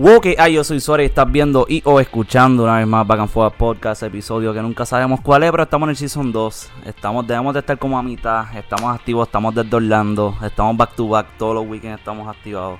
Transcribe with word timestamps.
Ok, 0.00 0.28
ay, 0.38 0.52
yo 0.52 0.62
soy 0.62 0.80
Suárez 0.80 1.06
y 1.06 1.08
estás 1.08 1.30
viendo 1.30 1.66
y 1.68 1.82
o 1.84 1.98
escuchando 1.98 2.62
una 2.62 2.76
vez 2.76 2.86
más 2.86 3.04
Back 3.04 3.18
and 3.18 3.28
Forth 3.28 3.56
Podcast, 3.56 4.04
episodio 4.04 4.54
que 4.54 4.62
nunca 4.62 4.86
sabemos 4.86 5.20
cuál 5.20 5.42
es, 5.42 5.50
pero 5.50 5.64
estamos 5.64 5.88
en 5.88 5.90
el 5.90 5.96
Season 5.96 6.30
2. 6.30 6.70
Estamos, 6.86 7.26
debemos 7.26 7.52
de 7.52 7.58
estar 7.58 7.76
como 7.80 7.98
a 7.98 8.02
mitad, 8.04 8.56
estamos 8.56 8.94
activos, 8.94 9.26
estamos 9.26 9.56
desde 9.56 9.74
Orlando, 9.74 10.36
estamos 10.40 10.76
back 10.76 10.94
to 10.94 11.08
back, 11.08 11.26
todos 11.36 11.56
los 11.56 11.66
weekends 11.66 11.98
estamos 11.98 12.28
activados. 12.28 12.78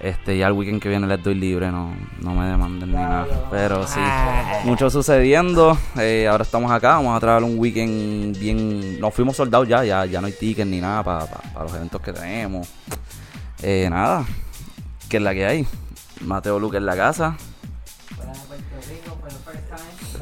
Este, 0.00 0.38
ya 0.38 0.46
el 0.46 0.54
weekend 0.54 0.80
que 0.80 0.88
viene 0.88 1.06
les 1.06 1.22
doy 1.22 1.34
libre, 1.34 1.70
no, 1.70 1.92
no 2.22 2.32
me 2.32 2.46
demanden 2.46 2.92
ni 2.92 2.96
nada. 2.96 3.26
Pero 3.50 3.86
sí, 3.86 4.00
mucho 4.64 4.88
sucediendo. 4.88 5.76
Eh, 5.98 6.28
ahora 6.30 6.44
estamos 6.44 6.72
acá, 6.72 6.92
vamos 6.92 7.14
a 7.14 7.20
traer 7.20 7.42
un 7.42 7.58
weekend 7.58 8.38
bien. 8.38 8.98
Nos 8.98 9.12
fuimos 9.12 9.36
soldados 9.36 9.68
ya, 9.68 9.84
ya, 9.84 10.06
ya 10.06 10.18
no 10.22 10.28
hay 10.28 10.32
tickets 10.32 10.66
ni 10.66 10.80
nada 10.80 11.02
para 11.02 11.26
los 11.62 11.74
eventos 11.74 12.00
que 12.00 12.14
tenemos. 12.14 12.66
Eh, 13.62 13.86
nada, 13.90 14.24
que 15.10 15.18
es 15.18 15.22
la 15.22 15.34
que 15.34 15.44
hay. 15.44 15.66
Mateo 16.20 16.58
Luque 16.58 16.78
en 16.78 16.86
la 16.86 16.96
casa. 16.96 17.36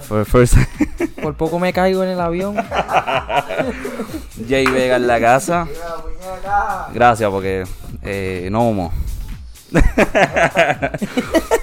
For 0.03 0.25
first 0.25 0.55
Por 1.23 1.35
poco 1.35 1.59
me 1.59 1.73
caigo 1.73 2.05
en 2.05 2.11
el 2.11 2.21
avión. 2.21 2.57
Jay 4.49 4.67
Vega 4.67 4.97
en 4.97 5.07
la 5.07 5.21
casa. 5.21 5.67
Gracias 6.95 7.31
porque 7.31 7.65
eh, 8.03 8.49
no 8.53 8.69
humo. 8.69 8.93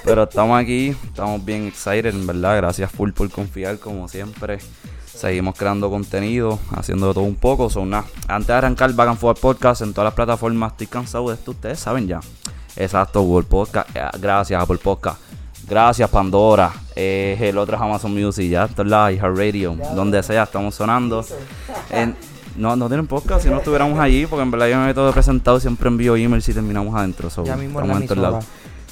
Pero 0.04 0.24
estamos 0.24 0.60
aquí, 0.60 0.94
estamos 1.06 1.42
bien 1.44 1.66
excited, 1.66 2.06
en 2.06 2.26
verdad. 2.26 2.56
Gracias 2.56 2.90
full 2.90 3.12
por 3.12 3.30
confiar, 3.30 3.78
como 3.78 4.08
siempre. 4.08 4.58
Seguimos 5.06 5.56
creando 5.56 5.88
contenido, 5.88 6.58
haciendo 6.76 7.14
todo 7.14 7.24
un 7.24 7.36
poco. 7.36 7.70
Son 7.70 7.88
nada. 7.88 8.04
Antes 8.28 8.48
de 8.48 8.54
arrancar 8.54 8.90
and 8.90 9.18
Forth 9.18 9.40
Podcast 9.40 9.80
en 9.80 9.94
todas 9.94 10.08
las 10.08 10.14
plataformas, 10.14 10.72
estoy 10.72 10.88
cansado 10.88 11.28
de 11.28 11.36
esto, 11.36 11.52
ustedes 11.52 11.78
saben 11.78 12.06
ya. 12.06 12.20
Exacto, 12.76 13.22
Google 13.22 13.46
Podcast. 13.46 13.88
Eh, 13.94 14.02
gracias, 14.20 14.62
Apple 14.62 14.78
Podcast. 14.78 15.20
Gracias, 15.68 16.10
Pandora. 16.10 16.72
Eh, 16.94 17.36
el 17.40 17.56
otro 17.58 17.76
es 17.76 17.82
Amazon 17.82 18.12
Music, 18.12 18.50
ya. 18.50 18.64
Esto 18.64 18.82
es 18.82 18.88
la 18.88 19.10
Radio. 19.10 19.76
Donde 19.94 20.22
sea, 20.22 20.42
estamos 20.42 20.74
sonando. 20.74 21.24
no, 22.56 22.76
no 22.76 22.88
tienen 22.88 23.06
podcast 23.06 23.44
si 23.44 23.50
no 23.50 23.58
estuviéramos 23.58 23.98
allí, 23.98 24.26
porque 24.26 24.42
en 24.42 24.50
verdad 24.50 24.68
yo 24.68 24.78
me 24.78 24.90
he 24.90 24.94
todo 24.94 25.12
presentado, 25.12 25.58
siempre 25.58 25.88
envío 25.88 26.16
emails 26.16 26.48
y 26.48 26.54
terminamos 26.54 26.94
adentro. 26.94 27.28
ya 27.44 27.56
mismo 27.56 27.80
estamos 27.80 28.10
en 28.10 28.22
la 28.22 28.40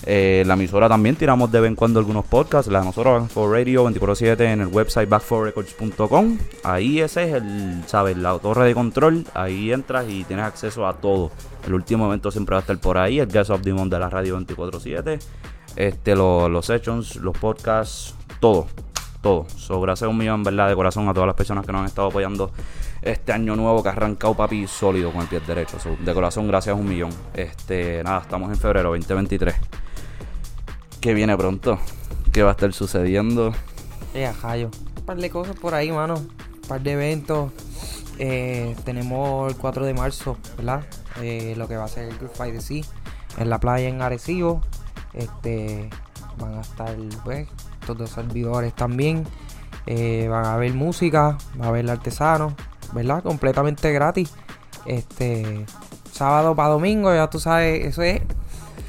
eh, 0.05 0.43
la 0.47 0.55
emisora 0.55 0.89
también 0.89 1.15
tiramos 1.15 1.53
de 1.53 1.61
vez 1.61 1.69
en 1.69 1.77
cuando 1.77 2.01
algunos 2.01 2.25
podcasts. 2.25 2.71
La 2.71 2.81
de 2.81 2.87
nosotros, 2.87 3.23
Back 3.23 3.31
for 3.31 3.51
Radio 3.51 3.89
24-7 3.89 4.41
en 4.41 4.61
el 4.63 4.67
website 4.67 5.09
backforrecords.com. 5.09 6.39
Ahí 6.65 7.01
ese 7.01 7.25
es 7.25 7.35
el, 7.35 7.83
¿sabes? 7.87 8.17
La 8.17 8.39
torre 8.39 8.67
de 8.67 8.75
control. 8.75 9.25
Ahí 9.35 9.73
entras 9.73 10.07
y 10.09 10.25
tienes 10.25 10.47
acceso 10.47 10.87
a 10.87 10.95
todo. 10.95 11.31
El 11.67 11.75
último 11.75 12.07
evento 12.07 12.31
siempre 12.31 12.55
va 12.55 12.59
a 12.59 12.63
estar 12.63 12.79
por 12.79 12.99
ahí. 12.99 13.21
El 13.21 13.29
Guest 13.29 13.51
of 13.51 13.63
the 13.63 13.73
Month 13.73 13.93
de 13.93 13.99
la 13.99 14.11
radio 14.11 14.39
24-7. 14.41 15.21
Este, 15.77 16.17
los, 16.17 16.67
sessions, 16.67 17.17
los 17.17 17.37
podcasts, 17.39 18.15
todo. 18.41 18.67
Todo. 19.21 19.47
So, 19.57 19.81
gracias 19.81 20.11
un 20.11 20.19
millón, 20.19 20.43
¿verdad? 20.43 20.69
De 20.69 20.75
corazón 20.75 21.09
a 21.09 21.15
todas 21.15 21.29
las 21.29 21.37
personas 21.37 21.65
que 21.65 21.71
nos 21.71 21.83
han 21.83 21.87
estado 21.87 22.09
apoyando 22.09 22.51
este 23.03 23.33
año 23.33 23.55
nuevo 23.55 23.83
que 23.83 23.89
ha 23.89 23.93
arrancado 23.93 24.35
papi 24.35 24.67
sólido 24.67 25.13
con 25.13 25.23
el 25.23 25.29
pie 25.29 25.41
derecho. 25.47 25.77
de 26.01 26.15
corazón, 26.15 26.49
gracias 26.49 26.77
un 26.77 26.89
millón. 26.89 27.11
Este, 27.35 28.03
nada, 28.03 28.23
estamos 28.23 28.51
en 28.51 28.57
febrero 28.57 28.91
2023 28.91 29.82
que 31.03 31.15
viene 31.15 31.37
pronto, 31.37 31.81
qué 32.33 32.45
va 32.45 32.51
a 32.51 32.53
estar 32.53 32.73
sucediendo. 32.73 33.53
Eh, 34.15 34.33
jayo. 34.41 34.71
Un 34.99 35.05
par 35.05 35.17
de 35.17 35.31
cosas 35.31 35.57
por 35.57 35.75
ahí, 35.75 35.91
mano. 35.91 36.15
Un 36.15 36.69
par 36.69 36.81
de 36.81 36.93
eventos. 36.93 37.51
Eh, 38.19 38.77
tenemos 38.85 39.51
el 39.51 39.59
4 39.59 39.85
de 39.85 39.95
marzo, 39.95 40.39
¿verdad? 40.57 40.85
Eh, 41.21 41.55
lo 41.57 41.67
que 41.67 41.77
va 41.77 41.85
a 41.85 41.89
ser 41.89 42.09
el 42.09 42.19
Good 42.19 42.31
Fight 42.35 42.61
Sea 42.61 42.85
en 43.37 43.51
la 43.51 43.59
playa 43.59 43.89
en 43.89 44.01
Arecibo. 44.01 44.61
Este, 45.13 45.91
van 46.39 46.55
a 46.55 46.61
estar, 46.61 46.97
pues, 47.25 47.49
todos 47.85 47.99
los 47.99 48.11
servidores 48.11 48.73
también. 48.73 49.27
Eh, 49.87 50.29
van 50.31 50.45
a 50.45 50.55
haber 50.55 50.73
música, 50.73 51.37
va 51.61 51.65
a 51.65 51.69
haber 51.71 51.91
artesanos, 51.91 52.55
¿verdad? 52.93 53.25
Completamente 53.25 53.91
gratis. 53.93 54.33
Este, 54.87 55.67
sábado 56.13 56.55
para 56.55 56.69
domingo, 56.69 57.13
ya 57.13 57.29
tú 57.29 57.41
sabes, 57.41 57.87
eso 57.87 58.03
es 58.03 58.23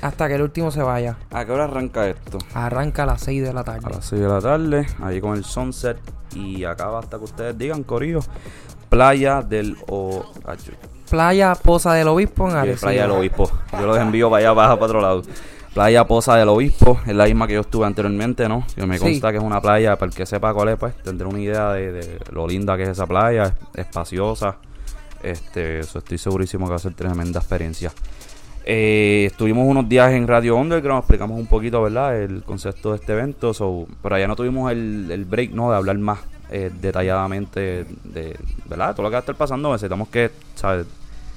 hasta 0.03 0.27
que 0.27 0.35
el 0.35 0.41
último 0.41 0.69
se 0.69 0.81
vaya. 0.81 1.17
¿A 1.31 1.45
qué 1.45 1.51
hora 1.51 1.63
arranca 1.63 2.07
esto? 2.09 2.37
Arranca 2.53 3.03
a 3.03 3.05
las 3.05 3.21
6 3.21 3.41
de 3.41 3.53
la 3.53 3.63
tarde. 3.63 3.85
A 3.85 3.89
las 3.89 4.05
6 4.05 4.21
de 4.21 4.27
la 4.27 4.41
tarde, 4.41 4.85
ahí 5.01 5.21
con 5.21 5.37
el 5.37 5.45
sunset. 5.45 5.97
Y 6.35 6.65
acaba 6.65 6.99
hasta 6.99 7.17
que 7.17 7.23
ustedes 7.23 7.57
digan, 7.57 7.83
Corillo. 7.83 8.19
Playa 8.89 9.41
del 9.41 9.77
o... 9.87 10.25
Playa 11.09 11.55
Poza 11.55 11.93
del 11.93 12.09
Obispo 12.09 12.49
en 12.49 12.55
Arecibo. 12.57 12.81
Playa 12.81 13.01
del 13.03 13.11
Obispo. 13.11 13.49
Yo 13.71 13.85
los 13.85 13.97
envío 13.97 14.29
para 14.29 14.39
allá, 14.45 14.55
para, 14.55 14.73
para 14.73 14.85
otro 14.85 15.01
lado. 15.01 15.23
Playa 15.73 16.05
Poza 16.05 16.35
del 16.35 16.49
Obispo, 16.49 16.99
es 17.05 17.15
la 17.15 17.25
misma 17.25 17.47
que 17.47 17.53
yo 17.53 17.61
estuve 17.61 17.85
anteriormente, 17.85 18.49
¿no? 18.49 18.65
Yo 18.75 18.85
me 18.85 18.99
consta 18.99 19.31
que 19.31 19.37
es 19.37 19.43
una 19.43 19.61
playa, 19.61 19.95
para 19.95 20.09
el 20.09 20.15
que 20.15 20.25
sepa 20.25 20.53
cuál 20.53 20.69
es, 20.69 20.77
pues 20.77 20.95
tendré 21.01 21.27
una 21.27 21.39
idea 21.39 21.71
de, 21.71 22.19
lo 22.31 22.45
linda 22.45 22.75
que 22.77 22.83
es 22.83 22.89
esa 22.89 23.07
playa, 23.07 23.55
espaciosa. 23.73 24.57
Este, 25.23 25.79
eso 25.79 25.99
estoy 25.99 26.17
segurísimo 26.17 26.65
que 26.65 26.71
va 26.71 26.75
a 26.75 26.79
ser 26.79 26.93
tremenda 26.93 27.39
experiencia. 27.39 27.91
Eh, 28.65 29.25
estuvimos 29.29 29.67
unos 29.67 29.89
días 29.89 30.13
en 30.13 30.25
Radio 30.25 30.55
Underground, 30.55 30.99
explicamos 30.99 31.37
un 31.37 31.47
poquito, 31.47 31.81
¿verdad? 31.81 32.21
El 32.21 32.43
concepto 32.43 32.91
de 32.91 32.97
este 32.97 33.11
evento, 33.11 33.53
so, 33.53 33.87
pero 34.01 34.15
allá 34.15 34.27
no 34.27 34.35
tuvimos 34.35 34.71
el, 34.71 35.25
break, 35.29 35.51
¿no? 35.51 35.69
De 35.69 35.77
hablar 35.77 35.97
más 35.97 36.19
eh, 36.49 36.71
detalladamente 36.81 37.85
de, 38.03 38.37
¿verdad? 38.65 38.95
Todo 38.95 39.03
lo 39.03 39.09
que 39.09 39.13
va 39.13 39.17
a 39.17 39.19
estar 39.19 39.35
pasando, 39.35 39.71
necesitamos 39.71 40.07
que, 40.07 40.31
¿sabes? 40.55 40.87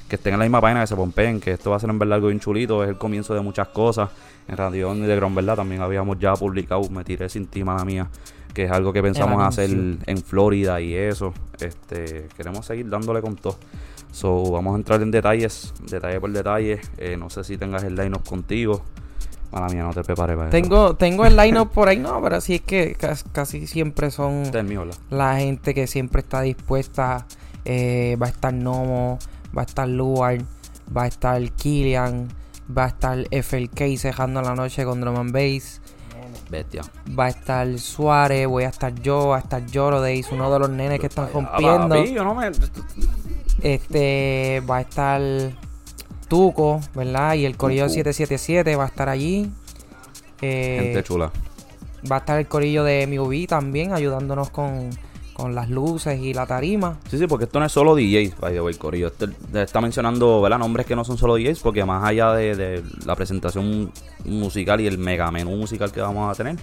Que 0.09 0.15
estén 0.15 0.35
en 0.35 0.39
la 0.39 0.45
misma 0.45 0.61
página, 0.61 0.83
que 0.83 0.87
se 0.87 0.95
pompeen, 0.95 1.41
que 1.41 1.51
esto 1.51 1.71
va 1.71 1.77
a 1.77 1.81
ser 1.81 1.91
en 1.91 1.99
verdad 1.99 2.17
algo 2.17 2.29
bien 2.29 2.39
chulito, 2.39 2.85
es 2.85 2.91
el 2.91 2.97
comienzo 2.97 3.35
de 3.35 3.41
muchas 3.41 3.69
cosas. 3.69 4.09
En 4.47 4.57
Radio 4.57 4.93
Underground, 4.93 5.35
¿verdad? 5.35 5.57
También 5.57 5.83
habíamos 5.83 6.21
ya 6.21 6.35
publicado, 6.35 6.89
me 6.91 7.03
tiré 7.03 7.29
sin 7.29 7.49
ti, 7.49 7.65
la 7.65 7.85
mía, 7.85 8.07
que 8.55 8.65
es 8.67 8.71
algo 8.71 8.93
que 8.93 9.03
pensamos 9.03 9.43
hacer 9.43 9.69
en 9.71 10.19
Florida 10.19 10.81
y 10.81 10.95
eso. 10.95 11.35
Este, 11.59 12.29
queremos 12.37 12.65
seguir 12.65 12.89
dándole 12.89 13.21
con 13.21 13.35
todo. 13.35 13.57
So, 14.17 14.51
vamos 14.51 14.73
a 14.73 14.77
entrar 14.79 15.03
en 15.03 15.11
detalles, 15.11 15.75
detalle 15.91 16.19
por 16.19 16.33
detalle. 16.33 16.81
Eh, 16.97 17.19
no 17.19 17.29
sé 17.29 17.45
si 17.45 17.59
tengas 17.59 17.85
el 17.85 17.97
line-up 17.97 18.25
contigo. 18.25 18.81
Mala 19.53 19.69
mía, 19.69 19.83
no 19.83 19.93
te 19.93 20.03
prepares 20.03 20.35
para 20.39 20.49
tengo, 20.49 20.87
eso. 20.87 20.97
Tengo 20.97 21.27
el 21.27 21.37
line-up 21.37 21.71
por 21.71 21.89
ahí, 21.89 21.99
no, 21.99 22.23
pero 22.23 22.41
sí 22.41 22.55
es 22.55 22.61
que 22.63 22.97
casi, 23.33 23.67
siempre 23.67 24.11
son 24.11 24.51
la 25.11 25.37
gente 25.37 25.75
que 25.75 25.87
siempre 25.87 26.23
está 26.23 26.41
dispuesta. 26.41 27.27
Eh, 27.67 28.17
va 28.21 28.29
a 28.29 28.31
estar 28.31 28.55
Nomo, 28.55 29.19
va 29.55 29.61
a 29.61 29.65
estar 29.67 29.87
Luar, 29.87 30.39
va 30.97 31.03
a 31.03 31.09
estar 31.09 31.39
Killian, 31.51 32.29
va 32.75 32.85
a 32.85 32.89
estar 32.89 33.19
FLK 33.19 33.99
cejando 33.99 34.41
la 34.41 34.55
noche 34.55 34.87
con 34.87 35.03
Drum 35.03 35.17
and 35.17 35.33
Bass. 35.33 35.83
Bestia. 36.49 36.81
Va 37.07 37.27
a 37.27 37.29
estar 37.29 37.79
Suárez, 37.79 38.47
voy 38.47 38.65
a 38.65 38.71
estar 38.71 38.95
yo, 38.95 39.29
va 39.29 39.37
a 39.37 39.41
estar 39.41 39.67
Lloro 39.67 40.01
Days, 40.01 40.33
uno 40.33 40.51
de 40.51 40.59
los 40.59 40.71
nenes 40.71 41.01
que 41.01 41.07
están 41.09 41.31
rompiendo. 41.31 42.03
yo 42.07 42.25
no 42.25 42.35
me... 42.35 42.51
Este 43.63 44.63
va 44.69 44.79
a 44.79 44.81
estar 44.83 45.21
Tuco, 46.29 46.81
¿verdad? 46.95 47.35
Y 47.35 47.45
el 47.45 47.57
Corillo 47.57 47.89
777 47.89 48.77
va 48.77 48.85
a 48.85 48.87
estar 48.89 49.09
allí. 49.09 49.51
Eh, 50.43 50.79
Gente 50.83 51.03
chula. 51.03 51.31
Va 52.11 52.17
a 52.17 52.19
estar 52.19 52.39
el 52.39 52.47
Corillo 52.47 52.85
de 52.85 53.07
MUV 53.07 53.47
también 53.47 53.93
ayudándonos 53.93 54.51
con, 54.51 54.91
las 55.51 55.69
luces 55.69 56.19
y 56.21 56.33
la 56.33 56.47
tarima. 56.47 56.99
Sí, 57.11 57.19
sí, 57.19 57.27
porque 57.27 57.45
esto 57.45 57.61
no 57.61 57.67
es 57.67 57.73
solo 57.73 57.95
DJs, 57.95 58.39
by 58.41 58.55
the 58.55 58.61
way, 58.61 58.75
Corillo. 58.75 59.09
Este, 59.09 59.29
está 59.61 59.81
mencionando, 59.81 60.41
¿verdad? 60.41 60.59
Nombres 60.59 60.87
que 60.87 60.97
no 60.97 61.05
son 61.05 61.19
solo 61.19 61.37
DJs, 61.37 61.61
porque 61.61 61.85
más 61.85 62.05
allá 62.05 62.33
de, 62.33 62.83
la 63.05 63.15
presentación 63.15 63.93
musical 64.25 64.81
y 64.81 64.87
el 64.87 64.99
mega 64.99 65.31
menú 65.31 65.51
musical 65.57 65.93
que 65.93 66.01
vamos 66.01 66.33
a 66.33 66.35
tener, 66.35 66.57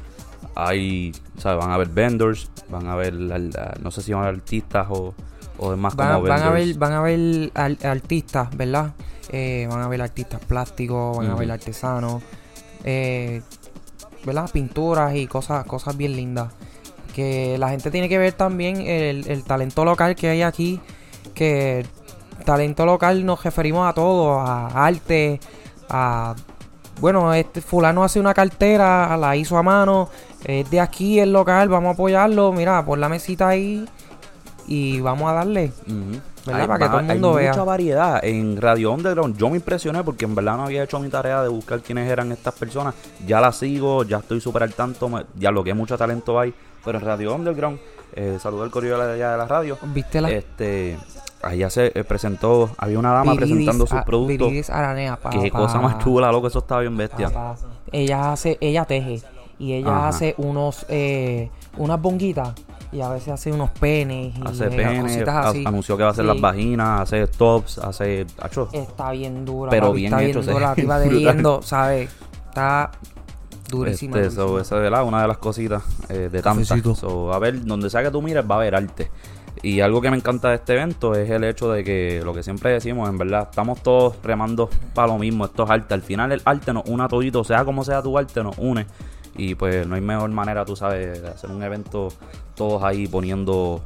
hay, 0.56 1.12
¿sabes? 1.38 1.60
Van 1.60 1.72
a 1.72 1.76
haber 1.76 1.90
vendors, 1.90 2.50
van 2.70 2.88
a 2.88 2.94
haber, 2.94 3.14
no 3.14 3.92
sé 3.92 4.02
si 4.02 4.12
van 4.12 4.24
a 4.24 4.28
haber 4.28 4.40
artistas 4.40 4.88
o 4.90 5.14
o 5.58 5.76
más 5.76 5.96
van, 5.96 6.24
van 6.24 6.44
a 6.44 6.50
ver 6.50 6.76
van 6.76 6.94
a 6.94 7.02
ver 7.02 7.52
artistas 7.84 8.56
verdad 8.56 8.94
eh, 9.30 9.68
van 9.70 9.82
a 9.82 9.88
ver 9.88 10.02
artistas 10.02 10.40
plásticos 10.46 11.18
van 11.18 11.30
a 11.30 11.36
ver 11.36 11.52
artesanos 11.52 12.22
eh, 12.84 13.42
verdad 14.26 14.50
pinturas 14.52 15.16
y 15.16 15.28
cosas 15.28 15.66
cosas 15.66 15.96
bien 15.98 16.16
lindas. 16.16 16.52
Que 17.16 17.58
la 17.60 17.70
gente 17.70 17.92
tiene 17.92 18.10
que 18.10 18.18
ver 18.18 18.34
también 18.34 18.82
el, 18.82 19.44
talento 19.44 19.86
local 19.86 20.16
que 20.16 20.30
hay 20.30 20.42
aquí 20.42 20.80
que 21.36 21.86
talento 22.44 22.86
local 22.86 23.26
nos 23.26 23.44
referimos 23.44 23.88
a 23.88 23.94
todo 23.94 24.40
a 24.40 24.68
arte 24.86 25.40
a 25.90 26.36
bueno, 27.00 27.34
este 27.34 27.62
fulano 27.62 28.04
hace 28.04 28.20
una 28.20 28.36
cartera, 28.36 29.18
la 29.18 29.36
hizo 29.36 29.58
a 29.58 29.64
mano, 29.64 30.10
es 30.46 30.70
de 30.70 30.80
aquí, 30.80 31.20
el 31.20 31.34
local, 31.34 31.68
vamos 31.68 31.90
a 31.90 31.94
apoyarlo, 31.94 32.52
mira, 32.54 32.86
por 32.86 33.00
la 33.00 33.10
mesita 33.10 33.48
ahí 33.48 33.84
y 34.68 35.00
vamos 35.02 35.30
a 35.30 35.34
darle. 35.34 35.72
¿verdad? 36.46 36.68
Para 36.68 36.80
que 36.80 36.86
todo 36.90 37.00
el 37.00 37.06
mundo 37.06 37.34
vea. 37.34 37.52
Hay 37.52 37.58
mucha 37.58 37.64
variedad 37.64 38.26
en 38.26 38.60
Radio 38.62 38.92
Underground. 38.92 39.38
Yo 39.38 39.50
me 39.50 39.56
impresioné 39.58 40.04
porque 40.04 40.26
en 40.26 40.36
verdad 40.36 40.58
no 40.58 40.64
había 40.66 40.84
hecho 40.84 41.00
mi 41.00 41.10
tarea 41.10 41.42
de 41.42 41.48
buscar 41.50 41.80
quiénes 41.82 42.10
eran 42.10 42.32
estas 42.32 42.54
personas. 42.56 42.96
Ya 43.26 43.40
la 43.40 43.52
sigo, 43.52 44.04
ya 44.04 44.18
estoy 44.18 44.42
súper 44.42 44.64
al 44.64 44.74
tanto. 44.74 45.10
Ya 45.40 45.52
lo 45.52 45.64
que 45.64 45.74
mucho 45.74 45.98
talento 45.98 46.40
hay. 46.40 46.54
Pero 46.84 46.98
en 47.00 47.06
Radio 47.06 47.34
Underground 47.36 47.80
eh, 48.14 48.38
saludó 48.42 48.66
el 48.66 48.72
correo 48.72 48.98
de 49.00 49.14
allá 49.14 49.32
de 49.32 49.38
la 49.38 49.46
radio. 49.48 49.78
¿Viste 49.94 50.20
la? 50.20 50.30
Este, 50.32 50.98
allá 51.42 51.70
se 51.70 51.94
eh, 51.96 52.04
presentó, 52.04 52.70
había 52.78 53.00
una 53.00 53.14
dama 53.14 53.36
presentando 53.36 53.88
sus 53.88 53.98
a- 53.98 54.04
productos. 54.04 54.48
Viridis 54.50 54.70
Aranea, 54.70 55.16
pa- 55.16 55.30
Qué 55.30 55.50
pa- 55.50 55.60
cosa 55.60 55.80
más 55.80 56.00
chula, 56.00 56.30
loco, 56.30 56.48
eso 56.48 56.60
estaba 56.60 56.82
bien 56.82 56.98
bestia. 56.98 57.30
pa- 57.30 57.56
Ella 57.92 58.34
hace, 58.34 58.58
ella 58.60 58.84
teje 58.84 59.22
y 59.60 59.74
ella 59.74 59.96
Ajá. 59.96 60.08
hace 60.10 60.36
unos, 60.38 60.86
eh, 60.90 61.50
unas 61.78 62.02
bonguitas 62.02 62.54
y 62.94 63.02
a 63.02 63.10
veces 63.10 63.30
hace 63.30 63.52
unos 63.52 63.70
penes 63.72 64.34
y 64.38 64.42
Hace 64.48 64.70
penes, 64.70 65.28
así. 65.28 65.64
anunció 65.66 65.98
que 65.98 66.04
va 66.04 66.10
a 66.10 66.12
hacer 66.12 66.26
Sí. 66.26 66.32
las 66.32 66.40
vaginas, 66.42 67.02
hace 67.02 67.28
tops, 67.28 67.78
hace... 67.80 68.26
Acho, 68.40 68.70
Está 68.72 69.12
bien 69.12 69.44
dura. 69.46 69.70
Pero 69.72 69.88
papi, 69.88 69.98
bien 70.02 70.14
está 70.14 70.24
hecho, 70.24 70.42
bien 70.42 70.54
dura. 70.54 70.76
tipa 70.76 70.98
brutal. 71.00 71.14
leyendo, 71.16 71.62
¿sabes? 71.64 72.10
Está 72.50 72.92
durísima. 73.70 74.18
Este, 74.20 74.32
so, 74.36 74.60
esa 74.60 74.76
es 74.78 74.82
¿verdad? 74.84 75.04
una 75.04 75.22
de 75.24 75.28
las 75.28 75.38
cositas 75.40 75.84
eh, 76.10 76.30
de 76.32 76.42
tantas. 76.42 76.80
So, 76.98 77.34
a 77.34 77.40
ver, 77.40 77.64
donde 77.66 77.90
sea 77.90 78.04
que 78.04 78.12
tú 78.12 78.22
mires, 78.22 78.44
va 78.50 78.56
a 78.56 78.58
haber 78.60 78.76
arte. 78.76 79.10
Y 79.62 79.80
algo 79.80 80.02
que 80.02 80.12
me 80.12 80.18
encanta 80.18 80.50
de 80.50 80.56
este 80.56 80.74
evento 80.74 81.16
es 81.16 81.30
el 81.30 81.44
hecho 81.46 81.72
de 81.72 81.84
que 81.84 82.22
lo 82.26 82.34
que 82.34 82.44
siempre 82.44 82.72
decimos, 82.72 83.08
en 83.10 83.18
verdad, 83.18 83.48
estamos 83.50 83.82
todos 83.82 84.16
remando 84.22 84.70
para 84.94 85.08
lo 85.08 85.18
mismo. 85.18 85.46
Esto 85.46 85.64
es 85.64 85.70
arte. 85.70 85.94
Al 85.94 86.02
final, 86.02 86.32
el 86.32 86.42
arte 86.44 86.74
nos 86.74 86.84
une 86.86 87.04
a 87.04 87.08
todito, 87.08 87.44
sea 87.44 87.64
como 87.64 87.84
sea 87.84 88.02
tu 88.02 88.18
arte, 88.18 88.44
nos 88.44 88.58
une. 88.58 88.86
Y 89.36 89.56
pues 89.56 89.88
no 89.88 89.96
hay 89.96 90.02
mejor 90.02 90.30
manera, 90.32 90.64
tú 90.66 90.76
sabes, 90.76 91.22
de 91.22 91.28
hacer 91.28 91.50
un 91.52 91.64
evento 91.64 92.10
todos 92.56 92.84
ahí 92.84 93.08
poniendo 93.08 93.82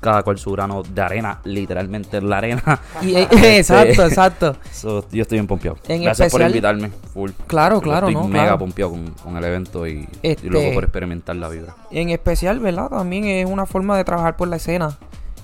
cada 0.00 0.22
cual 0.22 0.38
su 0.38 0.52
grano 0.52 0.82
de 0.84 1.02
arena, 1.02 1.40
literalmente 1.44 2.18
en 2.18 2.28
la 2.30 2.38
arena. 2.38 2.80
Y, 3.02 3.14
eh, 3.16 3.28
Este, 3.30 3.58
exacto, 3.58 4.04
exacto. 4.06 4.56
So, 4.72 5.04
yo 5.10 5.22
estoy 5.22 5.36
bien 5.38 5.46
pompeado. 5.46 5.76
En 5.88 6.02
Gracias 6.02 6.30
por 6.30 6.40
especial- 6.40 6.50
invitarme, 6.76 6.90
full. 7.14 7.30
Claro, 7.48 7.80
claro, 7.80 8.08
Estoy 8.08 8.22
no, 8.22 8.28
mega 8.28 8.44
claro. 8.44 8.58
pompeado 8.60 8.90
con, 8.92 9.10
con 9.10 9.36
el 9.36 9.44
evento 9.44 9.86
y, 9.86 10.08
y 10.22 10.28
Este- 10.28 10.48
luego 10.48 10.72
por 10.74 10.84
experimentar 10.84 11.34
la 11.36 11.48
vibra. 11.48 11.74
En 11.90 12.10
especial, 12.10 12.60
¿verdad? 12.60 12.88
También 12.90 13.24
es 13.24 13.46
una 13.46 13.66
forma 13.66 13.96
de 13.96 14.04
trabajar 14.04 14.36
por 14.36 14.46
la 14.48 14.56
escena. 14.56 14.98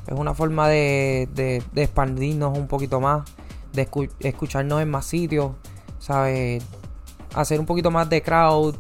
Es 0.07 0.15
una 0.19 0.35
forma 0.35 0.69
de, 0.69 1.29
de, 1.35 1.63
de 1.73 1.83
expandirnos 1.83 2.57
un 2.57 2.67
poquito 2.69 3.01
más, 3.01 3.23
de 3.73 3.89
escu- 3.91 4.11
escucharnos 4.21 4.81
en 4.83 4.91
más 4.91 5.07
sitios, 5.07 5.53
¿sabes? 5.99 6.63
Hacer 7.35 7.59
un 7.59 7.67
poquito 7.67 7.91
más 7.91 8.09
de 8.09 8.23
crowd 8.23 8.77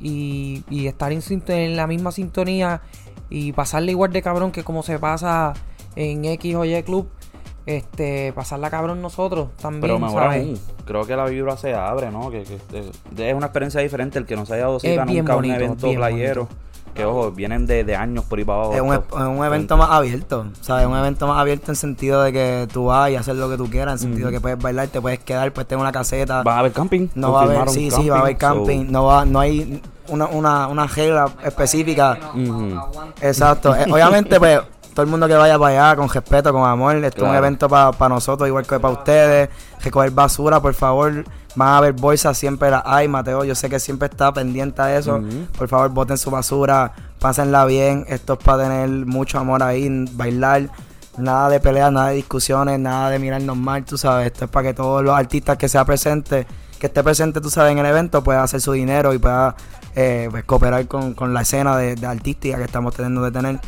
y, 0.00 0.64
y 0.70 0.86
estar 0.86 1.12
en, 1.12 1.76
la 1.76 1.86
misma 1.86 2.12
sintonía 2.12 2.82
y 3.30 3.52
pasarle 3.52 3.92
igual 3.92 4.12
de 4.12 4.22
cabrón 4.22 4.52
que 4.52 4.64
como 4.64 4.82
se 4.82 4.98
pasa 4.98 5.54
en 5.94 6.24
X 6.24 6.54
o 6.54 6.64
Y 6.64 6.82
Club. 6.82 7.08
Este, 7.66 8.32
pasarla 8.32 8.70
cabrón 8.70 9.02
nosotros 9.02 9.48
también, 9.60 9.80
Pero 9.80 9.98
mejor 9.98 10.22
¿sabes? 10.22 10.46
aún, 10.46 10.60
creo 10.84 11.04
que 11.04 11.16
la 11.16 11.24
vibra 11.24 11.56
se 11.56 11.74
abre, 11.74 12.12
¿no? 12.12 12.30
Que, 12.30 12.44
que 12.44 13.28
es 13.28 13.34
una 13.34 13.46
experiencia 13.46 13.80
diferente 13.80 14.20
el 14.20 14.24
que 14.24 14.36
no 14.36 14.46
se 14.46 14.54
haya 14.54 14.66
dado 14.66 14.78
cita 14.78 15.04
nunca 15.04 15.32
a 15.32 15.36
un 15.36 15.42
bonito, 15.42 15.56
evento 15.56 15.92
playero. 15.92 16.48
Que 16.96 17.04
ojo, 17.04 17.30
vienen 17.30 17.66
de, 17.66 17.84
de 17.84 17.94
años 17.94 18.24
por 18.24 18.38
ahí 18.38 18.44
para 18.44 18.58
abajo. 18.58 18.74
Es 18.74 18.80
un, 18.80 18.94
es 18.94 19.38
un 19.38 19.44
evento 19.44 19.76
más 19.76 19.90
abierto, 19.90 20.46
¿sabes? 20.62 20.86
Un 20.86 20.96
evento 20.96 21.26
más 21.26 21.38
abierto 21.38 21.70
en 21.70 21.76
sentido 21.76 22.22
de 22.22 22.32
que 22.32 22.68
tú 22.72 22.86
vas 22.86 23.10
y 23.10 23.16
haces 23.16 23.36
lo 23.36 23.48
que 23.50 23.56
tú 23.56 23.68
quieras, 23.68 23.94
en 23.94 23.98
sentido 24.08 24.28
de 24.28 24.34
que 24.34 24.40
puedes 24.40 24.58
bailar, 24.58 24.88
te 24.88 25.00
puedes 25.00 25.18
quedar, 25.18 25.52
puedes 25.52 25.68
tener 25.68 25.80
una 25.82 25.92
caseta. 25.92 26.42
¿Va 26.42 26.56
a 26.56 26.58
haber 26.60 26.72
camping? 26.72 27.08
No 27.14 27.32
va 27.32 27.40
a 27.40 27.44
haber, 27.44 27.68
sí, 27.68 27.90
sí, 27.90 28.08
va 28.08 28.16
a 28.16 28.20
haber 28.20 28.36
camping. 28.38 28.86
so- 28.86 28.92
No 28.92 29.04
va, 29.04 29.24
no 29.26 29.40
hay 29.40 29.82
una, 30.08 30.26
una, 30.26 30.68
una 30.68 30.86
regla 30.86 31.28
específica. 31.44 32.18
Exacto. 33.20 33.74
Eh, 33.74 33.84
obviamente, 33.90 34.38
pues, 34.38 34.60
todo 34.96 35.04
el 35.04 35.10
mundo 35.10 35.28
que 35.28 35.34
vaya 35.34 35.58
para 35.58 35.88
allá 35.88 35.96
con 35.96 36.08
respeto, 36.08 36.54
con 36.54 36.66
amor. 36.66 36.96
Esto 37.04 37.26
es 37.26 37.30
un 37.30 37.36
evento 37.36 37.68
para 37.68 38.08
nosotros, 38.08 38.48
igual 38.48 38.66
que 38.66 38.80
para 38.80 38.94
ustedes. 38.94 39.50
Recoger 39.84 40.10
basura, 40.10 40.58
por 40.58 40.72
favor. 40.72 41.22
Van 41.54 41.68
a 41.68 41.76
haber 41.76 41.92
bolsas, 41.92 42.38
siempre 42.38 42.70
las 42.70 42.82
hay. 42.86 43.06
Mateo, 43.06 43.44
yo 43.44 43.54
sé 43.54 43.68
que 43.68 43.78
siempre 43.78 44.08
está 44.08 44.32
pendiente 44.32 44.80
a 44.80 44.96
eso. 44.96 45.20
Por 45.58 45.68
favor, 45.68 45.90
boten 45.90 46.16
su 46.16 46.30
basura, 46.30 46.94
pásenla 47.18 47.66
bien. 47.66 48.06
Esto 48.08 48.32
es 48.32 48.38
para 48.38 48.62
tener 48.62 48.88
mucho 48.88 49.38
amor 49.38 49.62
ahí, 49.62 49.86
bailar. 50.12 50.70
Nada 51.18 51.50
de 51.50 51.60
peleas, 51.60 51.92
nada 51.92 52.08
de 52.08 52.14
discusiones, 52.14 52.80
nada 52.80 53.10
de 53.10 53.18
mirarnos 53.18 53.56
mal, 53.58 53.84
tú 53.84 53.98
sabes. 53.98 54.28
Esto 54.28 54.46
es 54.46 54.50
para 54.50 54.68
que 54.68 54.74
todos 54.74 55.04
los 55.04 55.14
artistas 55.14 55.58
que 55.58 55.68
sea 55.68 55.84
presente, 55.84 56.46
que 56.78 56.86
esté 56.86 57.02
presente, 57.02 57.42
tú 57.42 57.50
sabes, 57.50 57.72
en 57.72 57.78
el 57.78 57.86
evento, 57.86 58.24
pueda 58.24 58.42
hacer 58.42 58.62
su 58.62 58.72
dinero 58.72 59.12
y 59.12 59.18
pueda 59.18 59.56
eh, 59.94 60.28
pues, 60.30 60.44
cooperar 60.44 60.86
con, 60.88 61.12
con 61.12 61.34
la 61.34 61.42
escena 61.42 61.76
de, 61.76 61.96
de 61.96 62.06
artística 62.06 62.56
que 62.56 62.64
estamos 62.64 62.94
teniendo 62.94 63.22
de 63.22 63.30
tener. 63.30 63.60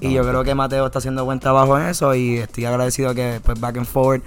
Y 0.00 0.12
yo 0.12 0.22
creo 0.22 0.44
que 0.44 0.54
Mateo 0.54 0.86
está 0.86 0.98
haciendo 0.98 1.24
buen 1.24 1.40
trabajo 1.40 1.78
en 1.78 1.86
eso 1.86 2.14
y 2.14 2.38
estoy 2.38 2.64
agradecido 2.64 3.14
que 3.14 3.40
pues 3.44 3.58
back 3.60 3.76
and 3.78 3.86
forward 3.86 4.22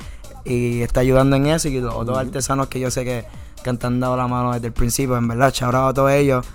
y 0.45 0.81
está 0.81 1.01
ayudando 1.01 1.35
en 1.35 1.47
eso 1.47 1.67
y 1.67 1.79
los 1.79 1.93
otros 1.93 2.17
artesanos 2.17 2.67
que 2.67 2.79
yo 2.79 2.89
sé 2.89 3.03
que, 3.03 3.25
que 3.63 3.69
han 3.69 3.99
dado 3.99 4.15
la 4.15 4.27
mano 4.27 4.53
desde 4.53 4.67
el 4.67 4.73
principio, 4.73 5.17
en 5.17 5.27
verdad, 5.27 5.53
out 5.61 5.75
a 5.75 5.93
todos 5.93 6.11
ellos. 6.11 6.45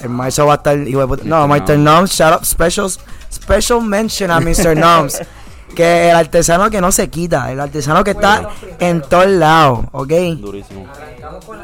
El 0.00 0.10
marzo 0.10 0.46
va 0.46 0.54
a 0.54 0.56
estar, 0.56 0.76
no, 1.24 1.48
Mr. 1.48 1.76
Noms, 1.76 2.12
shout 2.12 2.34
out, 2.34 2.44
special, 2.44 2.88
special 3.32 3.80
mention 3.80 4.30
a 4.30 4.40
Mr. 4.40 4.76
Noms. 4.76 5.20
Que 5.74 6.08
el 6.08 6.16
artesano 6.16 6.70
que 6.70 6.80
no 6.80 6.90
se 6.90 7.08
quita, 7.08 7.52
el 7.52 7.60
artesano 7.60 8.02
que 8.02 8.12
está 8.12 8.48
en 8.78 9.02
todos 9.02 9.26
lados, 9.26 9.80
¿ok? 9.92 10.12
Durísimo. 10.38 10.86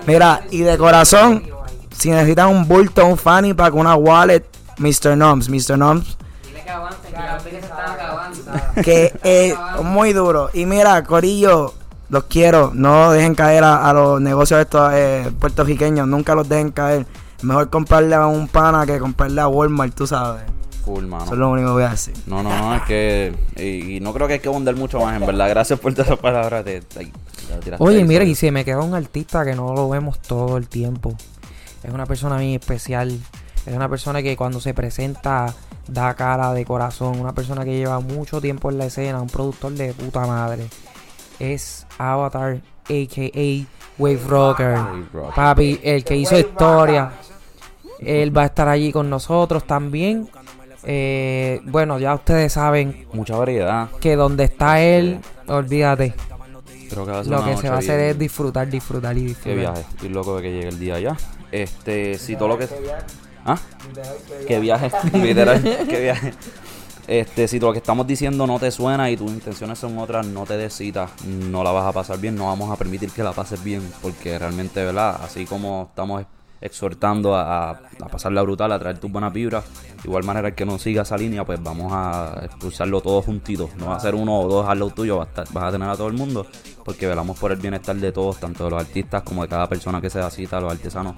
Mira, 0.07 0.43
y 0.51 0.59
de 0.59 0.77
corazón, 0.77 1.43
si 1.91 2.11
necesitan 2.11 2.49
un 2.49 2.69
bulto, 2.69 3.05
un 3.07 3.17
fanny 3.17 3.55
pack, 3.55 3.75
una 3.75 3.95
wallet, 3.95 4.45
Mr. 4.77 5.17
Noms, 5.17 5.49
Mr. 5.49 5.79
Noms, 5.79 6.19
que 6.65 7.11
que 7.11 7.17
las 7.17 7.45
veces 7.45 7.65
están 7.65 7.91
acabando. 7.91 8.39
que 8.83 9.13
es 9.23 9.83
muy 9.83 10.13
duro. 10.13 10.51
Y 10.53 10.67
mira, 10.67 11.03
Corillo, 11.05 11.75
los 12.09 12.25
quiero, 12.25 12.73
no 12.75 13.13
dejen 13.13 13.35
caer 13.35 13.65
a, 13.65 13.89
a 13.89 13.93
los 13.93 14.21
negocios 14.21 14.61
estos 14.61 14.93
eh, 14.95 15.31
puertorriqueños, 15.39 16.07
nunca 16.07 16.35
los 16.35 16.49
dejen 16.49 16.71
caer. 16.71 17.07
Mejor 17.43 17.69
comprarle 17.69 18.15
a 18.15 18.27
un 18.27 18.49
pana 18.49 18.87
que 18.87 18.99
comprarle 18.99 19.41
a 19.41 19.49
Walmart, 19.49 19.95
tú 19.95 20.07
sabes. 20.07 20.45
Full, 20.85 21.05
mano. 21.05 21.25
Eso 21.25 21.33
es 21.35 21.39
lo 21.39 21.51
único 21.51 21.69
que 21.69 21.73
voy 21.73 21.83
a 21.83 21.91
decir. 21.91 22.15
No, 22.27 22.43
no, 22.43 22.57
no, 22.57 22.75
es 22.75 22.83
que. 22.83 23.35
Y, 23.57 23.97
y 23.97 24.01
no 24.01 24.13
creo 24.13 24.27
que 24.27 24.35
hay 24.35 24.39
que 24.41 24.49
abundar 24.49 24.75
mucho 24.77 25.01
más, 25.01 25.17
en 25.19 25.27
verdad. 25.27 25.49
Gracias 25.49 25.79
por 25.79 25.93
todas 25.93 26.09
esas 26.09 26.19
palabras. 26.19 26.65
De, 26.65 26.83
ay, 26.99 27.13
la 27.51 27.61
tiraste 27.61 27.85
Oye, 27.85 28.05
mira, 28.05 28.25
y 28.25 28.35
se 28.35 28.51
me 28.51 28.65
queda 28.65 28.81
un 28.81 28.95
artista 28.95 29.45
que 29.45 29.55
no 29.55 29.75
lo 29.75 29.89
vemos 29.89 30.21
todo 30.21 30.57
el 30.57 30.69
tiempo. 30.69 31.15
Es 31.83 31.93
una 31.93 32.07
persona 32.07 32.39
bien 32.39 32.53
especial. 32.59 33.19
Es 33.67 33.75
una 33.75 33.89
persona 33.89 34.23
que 34.23 34.37
cuando 34.37 34.61
se 34.61 34.75
presenta 34.75 35.55
da 35.89 36.15
cara 36.15 36.53
de 36.53 36.65
corazón. 36.65 37.19
Una 37.21 37.33
persona 37.35 37.65
que 37.65 37.77
lleva 37.77 38.01
mucho 38.01 38.41
tiempo 38.41 38.71
en 38.71 38.79
la 38.79 38.87
escena. 38.87 39.21
Un 39.21 39.29
productor 39.29 39.73
de 39.73 39.93
puta 39.95 40.27
madre. 40.27 40.67
Es 41.39 41.87
Avatar, 41.99 42.61
a.k.a. 42.85 43.67
Wave 43.99 44.21
Rocker. 44.27 44.79
Papi, 45.35 45.81
el 45.83 46.05
que 46.05 46.17
hizo 46.17 46.39
historia. 46.39 47.13
Él 48.01 48.37
va 48.37 48.43
a 48.43 48.47
estar 48.47 48.69
allí 48.69 48.93
con 48.93 49.09
nosotros 49.09 49.65
también. 49.67 50.29
Eh, 50.83 51.61
bueno, 51.65 51.99
ya 51.99 52.15
ustedes 52.15 52.53
saben 52.53 53.07
Mucha 53.15 53.37
variedad. 53.37 53.89
que 54.01 54.17
donde 54.17 54.45
está 54.45 54.81
él, 54.83 55.21
olvídate. 55.49 56.15
Creo 56.91 57.07
que 57.07 57.11
va 57.13 57.21
a 57.21 57.25
ser 57.25 57.33
Lo 57.33 57.45
que 57.45 57.57
se 57.57 57.69
va 57.71 57.77
a 57.77 57.79
hacer 57.79 57.97
bien- 57.99 58.11
es 58.11 58.19
disfrutar, 58.19 58.69
disfrutar 58.69 59.17
y 59.17 59.23
disfrutar. 59.25 59.53
Qué 59.55 59.59
viaje. 59.59 59.81
Estoy 59.81 60.09
loco 60.11 60.37
de 60.37 60.43
que 60.43 60.53
llegue 60.53 60.69
el 60.69 60.79
día 60.79 61.01
ya. 61.01 61.17
Este, 61.51 62.19
si 62.19 62.37
todo 62.37 62.49
lo 62.49 62.59
que. 62.59 62.69
¿Ah? 63.45 63.59
Qué 64.47 64.59
viaje. 64.61 64.91
Literal, 65.19 65.63
qué 65.89 66.01
viaje. 66.01 66.35
Este, 67.07 67.49
si 67.49 67.61
lo 67.61 67.71
que 67.73 67.79
estamos 67.79 68.07
diciendo 68.07 68.47
no 68.47 68.59
te 68.59 68.71
suena 68.71 69.11
y 69.11 69.17
tus 69.17 69.31
intenciones 69.31 69.79
son 69.79 69.99
otras, 69.99 70.27
no 70.27 70.45
te 70.47 70.57
des 70.57 70.73
cita, 70.75 71.09
no 71.27 71.63
la 71.63 71.71
vas 71.71 71.85
a 71.87 71.93
pasar 71.93 72.19
bien, 72.19 72.35
no 72.35 72.47
vamos 72.47 72.71
a 72.71 72.77
permitir 72.77 73.11
que 73.11 73.23
la 73.23 73.33
pases 73.33 73.63
bien, 73.63 73.83
porque 74.01 74.39
realmente, 74.39 74.83
¿verdad? 74.83 75.21
Así 75.23 75.45
como 75.45 75.89
estamos 75.91 76.25
exhortando 76.63 77.35
a, 77.35 77.69
a, 77.69 77.71
a 77.73 78.09
pasarla 78.09 78.41
brutal, 78.41 78.73
a 78.73 78.79
traer 78.79 78.97
tus 78.99 79.13
buenas 79.13 79.35
vibras, 79.35 79.65
de 80.03 80.09
igual 80.09 80.25
manera 80.25 80.49
el 80.49 80.55
que 80.55 80.65
no 80.65 80.79
siga 80.79 81.03
esa 81.03 81.19
línea, 81.19 81.45
pues 81.45 81.63
vamos 81.63 81.93
a 81.95 82.41
expulsarlo 82.43 83.03
todos 83.03 83.27
juntitos, 83.27 83.69
no 83.77 83.89
va 83.89 83.97
a 83.97 84.01
ser 84.01 84.15
uno 84.15 84.41
o 84.41 84.49
dos 84.49 84.67
al 84.67 84.79
lado 84.79 84.91
tuyo, 84.91 85.19
vas 85.19 85.29
a, 85.29 85.31
estar- 85.43 85.53
vas 85.53 85.65
a 85.65 85.73
tener 85.73 85.87
a 85.91 85.95
todo 85.97 86.09
el 86.09 86.15
mundo, 86.15 86.47
porque 86.83 87.07
velamos 87.07 87.39
por 87.39 87.53
el 87.53 87.59
bienestar 87.59 87.97
de 87.97 88.13
todos, 88.13 88.39
tanto 88.41 88.65
de 88.65 88.71
los 88.71 88.81
artistas 88.81 89.23
como 89.25 89.43
de 89.43 89.49
cada 89.49 89.69
persona 89.69 90.01
que 90.01 90.09
se 90.09 90.21
da 90.21 90.31
cita, 90.31 90.59
los 90.59 90.73
artesanos. 90.73 91.17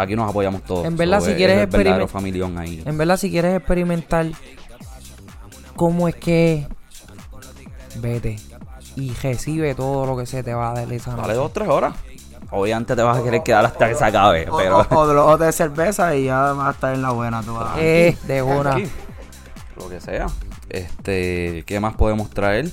Aquí 0.00 0.16
nos 0.16 0.28
apoyamos 0.30 0.62
todos. 0.62 0.84
En 0.86 0.96
verdad, 0.96 1.20
So, 1.20 1.26
si 1.26 1.30
es- 1.32 1.36
quieres 1.36 1.56
es 1.58 1.62
el 1.64 1.66
verdadero 1.70 2.04
experiment- 2.06 2.08
familión 2.08 2.58
ahí. 2.58 2.82
En 2.86 2.96
verdad, 2.98 3.16
si 3.16 3.30
quieres 3.30 3.56
experimentar 3.56 4.26
cómo 5.76 6.08
es 6.08 6.14
que 6.16 6.66
vete 8.00 8.36
y 8.96 9.12
recibe 9.22 9.74
todo 9.74 10.06
lo 10.06 10.16
que 10.16 10.26
se 10.26 10.42
te 10.42 10.54
va 10.54 10.70
a 10.70 10.74
dar 10.74 10.92
esa 10.92 11.14
Dale 11.14 11.34
dos, 11.34 11.52
tres 11.52 11.68
horas. 11.68 11.94
Obviamente 12.52 12.96
te 12.96 13.02
vas 13.02 13.16
a 13.18 13.22
querer 13.22 13.42
quedar 13.44 13.64
hasta 13.64 13.88
que 13.88 13.94
se 13.94 14.04
acabe, 14.04 14.48
O, 14.50 14.56
pero... 14.56 14.78
o- 14.80 14.98
o 15.00 15.06
de 15.06 15.14
los 15.14 15.24
otros 15.24 15.46
de 15.46 15.52
cerveza 15.52 16.16
y 16.16 16.24
ya 16.24 16.52
vas 16.52 16.68
a 16.68 16.70
estar 16.72 16.94
en 16.94 17.02
la 17.02 17.12
buena, 17.12 17.42
tú 17.42 17.54
vas 17.54 17.76
Eh, 17.78 18.16
de 18.26 18.42
una. 18.42 18.72
Aquí, 18.74 18.86
Lo 19.76 19.88
que 19.88 20.00
sea. 20.00 20.26
Este, 20.68 21.62
¿qué 21.66 21.78
más 21.80 21.94
podemos 21.94 22.28
traer? 22.30 22.70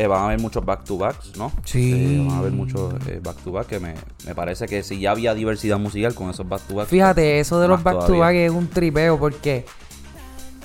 Eh, 0.00 0.06
van 0.06 0.20
a 0.20 0.24
haber 0.26 0.38
muchos 0.40 0.64
back 0.64 0.84
to 0.84 0.96
backs, 0.96 1.36
¿no? 1.36 1.50
Sí. 1.64 1.92
Eh, 1.92 2.24
van 2.24 2.36
a 2.36 2.38
haber 2.38 2.52
muchos 2.52 2.94
eh, 3.08 3.20
back 3.22 3.36
to 3.38 3.50
back 3.50 3.66
que 3.66 3.80
me, 3.80 3.94
me 4.26 4.34
parece 4.34 4.66
que 4.66 4.82
si 4.84 5.00
ya 5.00 5.10
había 5.10 5.34
diversidad 5.34 5.78
musical 5.78 6.14
con 6.14 6.30
esos 6.30 6.48
back 6.48 6.62
to 6.68 6.76
back. 6.76 6.86
Fíjate, 6.86 7.40
eso 7.40 7.58
de 7.58 7.66
los 7.66 7.78
Más 7.78 7.84
back 7.84 7.94
to 7.94 8.06
todavía. 8.12 8.24
back 8.26 8.34
es 8.36 8.50
un 8.52 8.68
tripeo 8.68 9.18
porque 9.18 9.64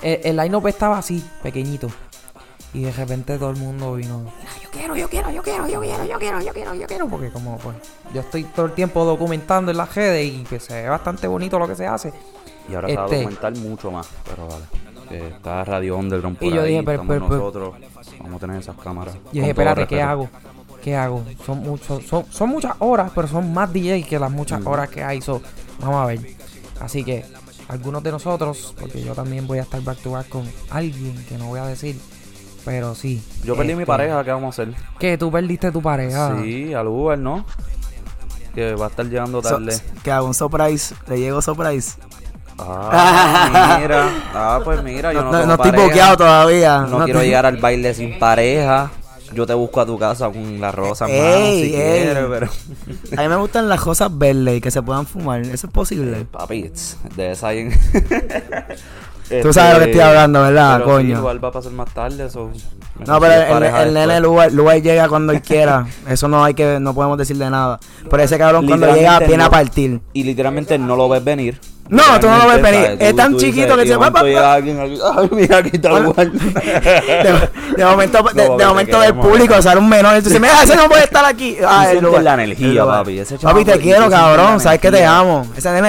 el, 0.02 0.20
el 0.24 0.36
line-up 0.36 0.66
estaba 0.68 0.98
así, 0.98 1.24
pequeñito. 1.42 1.88
Y 2.72 2.82
de 2.82 2.92
repente 2.92 3.38
todo 3.38 3.50
el 3.50 3.56
mundo 3.56 3.94
vino. 3.94 4.24
"Ah, 4.28 4.58
Yo 4.62 4.70
quiero, 4.70 4.96
yo 4.96 5.08
quiero, 5.08 5.30
yo 5.30 5.42
quiero, 5.42 5.66
yo 5.68 5.80
quiero, 5.80 6.04
yo 6.04 6.18
quiero, 6.18 6.40
yo 6.40 6.52
quiero, 6.52 6.74
yo 6.74 6.86
quiero. 6.86 7.08
Porque 7.08 7.30
como 7.30 7.56
pues 7.58 7.76
yo 8.12 8.20
estoy 8.20 8.44
todo 8.44 8.66
el 8.66 8.72
tiempo 8.72 9.04
documentando 9.04 9.70
en 9.70 9.76
las 9.76 9.94
redes 9.94 10.26
y 10.32 10.44
pues 10.48 10.64
se 10.64 10.82
ve 10.82 10.88
bastante 10.88 11.26
bonito 11.26 11.58
lo 11.58 11.66
que 11.68 11.74
se 11.76 11.86
hace. 11.86 12.12
Y 12.68 12.74
ahora 12.74 12.88
se 12.88 12.94
va 12.96 13.02
a 13.02 13.04
este- 13.06 13.16
documentar 13.18 13.56
mucho 13.56 13.90
más, 13.90 14.06
pero 14.24 14.46
vale. 14.48 14.64
que 15.08 15.28
está 15.28 15.62
Radio 15.64 15.96
Underground 15.98 16.38
por 16.38 16.48
Y 16.48 16.52
yo 16.54 16.62
ahí, 16.62 16.70
dije, 16.70 16.82
pero- 16.82 17.02
estamos 17.02 17.28
pero- 17.28 17.28
pero- 17.28 17.38
nosotros, 17.44 17.74
vamos 18.24 18.36
a 18.42 18.46
tener 18.46 18.60
esas 18.60 18.76
cámaras. 18.76 19.14
Con 19.14 19.32
dije, 19.32 19.50
espérate, 19.50 19.86
¿qué 19.86 20.02
hago? 20.02 20.28
¿Qué 20.82 20.96
hago? 20.96 21.24
Son 21.46 21.60
muchos, 21.60 22.04
son, 22.06 22.24
son 22.30 22.48
muchas 22.50 22.74
horas, 22.80 23.10
pero 23.14 23.28
son 23.28 23.52
más 23.54 23.72
DJ 23.72 24.02
que 24.02 24.18
las 24.18 24.30
muchas 24.30 24.60
Mm. 24.60 24.66
horas 24.66 24.88
que 24.90 25.02
hay. 25.02 25.20
So, 25.22 25.40
vamos 25.80 25.96
a 26.02 26.06
ver. 26.06 26.20
Así 26.80 27.04
que, 27.04 27.24
algunos 27.68 28.02
de 28.02 28.10
nosotros, 28.10 28.74
porque 28.78 29.02
yo 29.02 29.14
también 29.14 29.46
voy 29.46 29.58
a 29.58 29.62
estar 29.62 29.80
back 29.82 29.98
to 29.98 30.10
back 30.10 30.28
con 30.28 30.44
alguien 30.70 31.14
que 31.26 31.38
no 31.38 31.46
voy 31.46 31.60
a 31.60 31.66
decir, 31.66 31.98
pero 32.66 32.94
sí. 32.94 33.22
Yo 33.44 33.54
perdí 33.56 33.68
mi 33.74 33.82
este, 33.82 33.86
pareja, 33.86 34.22
¿qué 34.24 34.30
vamos 34.32 34.58
a 34.58 34.62
hacer? 34.62 34.74
¿Qué? 34.98 35.16
¿Tú 35.16 35.30
perdiste 35.30 35.70
tu 35.72 35.80
pareja? 35.80 36.36
Sí, 36.42 36.74
al 36.74 36.88
Uber, 36.88 37.18
¿no? 37.18 37.46
Que 38.54 38.74
va 38.74 38.86
a 38.86 38.88
estar 38.88 39.06
llegando 39.06 39.42
So- 39.42 39.48
tarde. 39.50 39.78
que 40.02 40.12
hago 40.12 40.26
un 40.26 40.34
surprise. 40.34 40.94
Le 41.08 41.18
llego 41.18 41.40
surprise. 41.40 41.96
Ah, 42.58 43.78
mira. 43.82 44.08
Ah, 44.34 44.60
pues 44.64 44.82
mira, 44.82 45.12
yo 45.12 45.22
No, 45.22 45.26
no, 45.26 45.32
no- 45.32 45.38
tengo 45.40 45.46
no 45.46 45.54
estoy 45.54 45.70
pareja. 45.70 45.86
bloqueado 45.86 46.16
todavía. 46.16 46.78
No, 46.88 47.04
quiero 47.04 47.22
llegar 47.22 47.46
al 47.46 47.56
baile 47.58 47.94
sin 47.94 48.18
pareja. 48.18 48.90
Yo 49.32 49.46
te 49.46 49.54
busco 49.54 49.80
a 49.80 49.86
tu 49.86 49.98
casa 49.98 50.28
con 50.28 50.60
la 50.60 50.70
rosa, 50.70 51.06
en 51.08 51.16
mano, 51.20 51.34
Ey, 51.36 51.62
si 51.70 51.74
ey. 51.74 52.02
quieres, 52.02 52.24
pero... 52.30 52.48
A 53.18 53.22
mí 53.22 53.28
me 53.28 53.36
gustan 53.36 53.68
las 53.68 53.80
cosas 53.80 54.16
verdes 54.16 54.58
y 54.58 54.60
que 54.60 54.70
se 54.70 54.80
puedan 54.82 55.06
fumar. 55.06 55.40
¿Eso 55.40 55.66
es 55.66 55.72
posible? 55.72 56.24
Papi, 56.30 56.54
it's- 56.66 56.96
de 57.16 57.32
esa 57.32 57.48
ahí... 57.48 57.68
Tú 59.42 59.52
sabes 59.54 59.72
lo 59.72 59.78
que 59.80 59.84
estoy 59.90 60.00
hablando, 60.02 60.42
¿verdad, 60.42 60.74
Pero 60.76 60.84
sí, 60.84 60.92
coño? 60.92 61.18
igual 61.18 61.42
va 61.42 61.48
a 61.48 61.52
pasar 61.52 61.72
más 61.72 61.92
tarde, 61.94 62.26
eso... 62.26 62.50
No, 63.06 63.18
pero 63.18 63.32
el, 63.56 63.64
el, 63.64 63.74
el 63.88 63.94
nene 63.94 64.20
Lugar, 64.20 64.52
Lugar 64.52 64.80
llega 64.82 65.08
cuando 65.08 65.32
él 65.32 65.40
quiera. 65.42 65.84
Eso 66.08 66.28
no 66.28 66.44
hay 66.44 66.54
que, 66.54 66.78
no 66.78 66.94
podemos 66.94 67.18
decirle 67.18 67.50
nada. 67.50 67.80
Pero 68.08 68.22
ese 68.22 68.38
cabrón 68.38 68.66
cuando 68.68 68.86
llega 68.86 69.18
Literalmente 69.18 69.26
viene 69.26 69.42
a 69.42 69.46
no. 69.46 69.50
partir. 69.50 70.00
Y 70.12 70.22
literalmente 70.22 70.78
no 70.78 70.94
lo 70.94 71.08
ves 71.08 71.24
venir. 71.24 71.58
No, 71.88 72.18
tú 72.18 72.28
no 72.28 72.38
lo 72.38 72.46
ves 72.48 72.62
venir. 72.62 72.96
Es 72.98 73.14
tan 73.14 73.36
chiquito 73.36 73.76
que 73.76 73.86
se 73.86 73.96
va, 73.96 74.06
alguien 74.06 74.80
aquí, 74.80 74.98
Ay, 75.16 75.28
mira, 75.32 75.58
aquí 75.58 75.70
está. 75.74 75.90
De, 77.74 77.84
momento, 77.84 78.22
de, 78.32 78.66
momento 78.66 79.00
del 79.00 79.14
público 79.14 79.60
sale 79.60 79.80
un 79.80 79.88
menor 79.88 80.14
dices, 80.22 80.40
mira, 80.40 80.62
ese 80.62 80.76
no 80.76 80.88
puede 80.88 81.04
estar 81.04 81.24
aquí. 81.24 81.56
Ah, 81.66 81.86
sientes 81.86 82.02
Lugar. 82.02 82.22
la 82.22 82.34
energía, 82.34 82.84
papi, 82.84 83.20
Papi, 83.42 83.64
te 83.64 83.78
quiero, 83.80 84.08
cabrón. 84.08 84.60
Sabes 84.60 84.80
que 84.80 84.90
te 84.90 85.04
amo. 85.04 85.46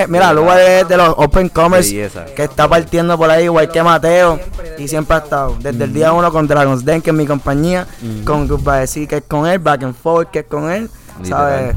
Mira, 0.07 0.33
Lugar 0.33 0.59
es 0.59 0.87
de 0.87 0.97
los 0.97 1.09
Open 1.17 1.49
Commerce 1.49 2.09
que 2.35 2.43
está 2.43 2.67
partiendo 2.67 3.17
por 3.17 3.29
ahí, 3.29 3.45
igual 3.45 3.69
que 3.69 3.83
Mateo. 3.83 4.39
Y 4.77 4.87
siempre 4.87 5.15
ha 5.15 5.19
estado. 5.19 5.55
Desde 5.59 5.83
el 5.83 5.93
día 5.93 6.11
uno 6.11 6.31
con 6.31 6.47
Dragon's 6.47 6.83
Den, 6.83 7.01
que 7.01 7.11
es 7.11 7.15
mi 7.15 7.25
compañía. 7.25 7.87
Con 8.25 8.47
Goodbye, 8.47 8.87
sí, 8.87 9.07
que 9.07 9.17
es 9.17 9.23
con 9.27 9.47
él. 9.47 9.59
Back 9.59 9.83
and 9.83 9.95
Forth, 9.95 10.31
que 10.31 10.39
es 10.39 10.45
con 10.45 10.69
él. 10.71 10.89
¿Sabes? 11.23 11.75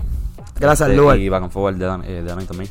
Gracias 0.58 0.88
Este, 0.88 1.00
Lugar. 1.00 1.18
Y 1.18 1.28
back 1.28 1.42
and 1.42 1.52
forward 1.52 1.76
de 1.76 1.86
Dan, 1.86 2.02
eh, 2.04 2.24
también. 2.46 2.70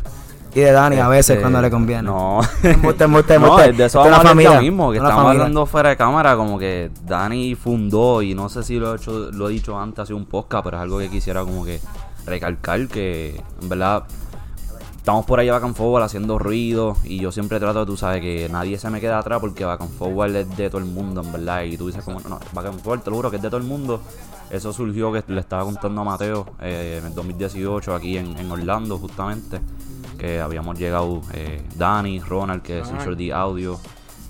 Y 0.57 0.61
de 0.61 0.71
Dani 0.71 0.97
a 0.97 1.07
veces 1.07 1.29
Este, 1.29 1.41
cuando 1.41 1.61
le 1.61 1.69
conviene. 1.69 2.01
No. 2.01 2.39
Embuste, 2.63 3.03
embuste, 3.03 3.37
no, 3.39 3.45
embuste. 3.45 3.73
de 3.73 3.85
eso 3.85 3.99
vamos 3.99 4.25
a 4.25 4.59
mismo, 4.59 4.89
que 4.89 4.97
estamos 4.97 5.15
familia. 5.15 5.41
hablando 5.43 5.67
fuera 5.67 5.89
de 5.89 5.97
cámara, 5.97 6.35
como 6.35 6.57
que 6.57 6.89
Dani 7.05 7.53
fundó, 7.53 8.23
y 8.23 8.33
no 8.33 8.49
sé 8.49 8.63
si 8.63 8.79
lo 8.79 8.91
he, 8.91 8.97
hecho, 8.97 9.29
lo 9.31 9.49
he 9.49 9.53
dicho 9.53 9.79
antes, 9.79 9.99
hace 9.99 10.15
un 10.15 10.25
podcast, 10.25 10.63
pero 10.63 10.77
es 10.77 10.81
algo 10.81 10.97
que 10.97 11.11
quisiera 11.11 11.43
como 11.43 11.63
que 11.63 11.79
recalcar, 12.25 12.87
que 12.87 13.39
en 13.61 13.69
verdad 13.69 14.05
estamos 14.95 15.27
por 15.27 15.39
ahí 15.39 15.47
Back 15.47 15.63
and 15.63 15.75
Forward 15.75 16.01
haciendo 16.01 16.39
ruido, 16.39 16.97
y 17.03 17.19
yo 17.19 17.31
siempre 17.31 17.59
trato, 17.59 17.85
tú 17.85 17.95
sabes, 17.95 18.21
que 18.21 18.49
nadie 18.49 18.79
se 18.79 18.89
me 18.89 18.99
quede 18.99 19.13
atrás, 19.13 19.39
porque 19.39 19.63
Back 19.63 19.81
and 19.81 19.91
Forward 19.91 20.35
es 20.37 20.57
de 20.57 20.71
todo 20.71 20.79
el 20.79 20.87
mundo, 20.87 21.21
en 21.21 21.31
verdad, 21.33 21.61
y 21.65 21.77
tú 21.77 21.85
dices 21.85 22.03
como, 22.03 22.19
no, 22.21 22.39
Back 22.53 22.65
and 22.65 22.81
Forward, 22.81 23.01
te 23.03 23.11
lo 23.11 23.17
juro 23.17 23.29
que 23.29 23.35
es 23.35 23.43
de 23.43 23.49
todo 23.49 23.59
el 23.59 23.67
mundo. 23.67 24.01
Eso 24.49 24.73
surgió 24.73 25.11
que 25.11 25.23
le 25.27 25.41
estaba 25.41 25.65
contando 25.65 26.01
a 26.01 26.03
Mateo 26.05 26.47
eh, 26.61 26.99
en 26.99 27.07
el 27.07 27.13
2018 27.13 27.93
aquí 27.93 28.17
en, 28.17 28.37
en 28.37 28.49
Orlando 28.49 28.97
justamente 28.97 29.59
que 30.17 30.39
habíamos 30.41 30.77
llegado 30.77 31.21
eh, 31.33 31.61
Dani, 31.75 32.19
Ronald 32.19 32.61
que 32.61 32.79
es 32.79 32.87
Future 32.97 33.15
D 33.15 33.31
Audio, 33.33 33.79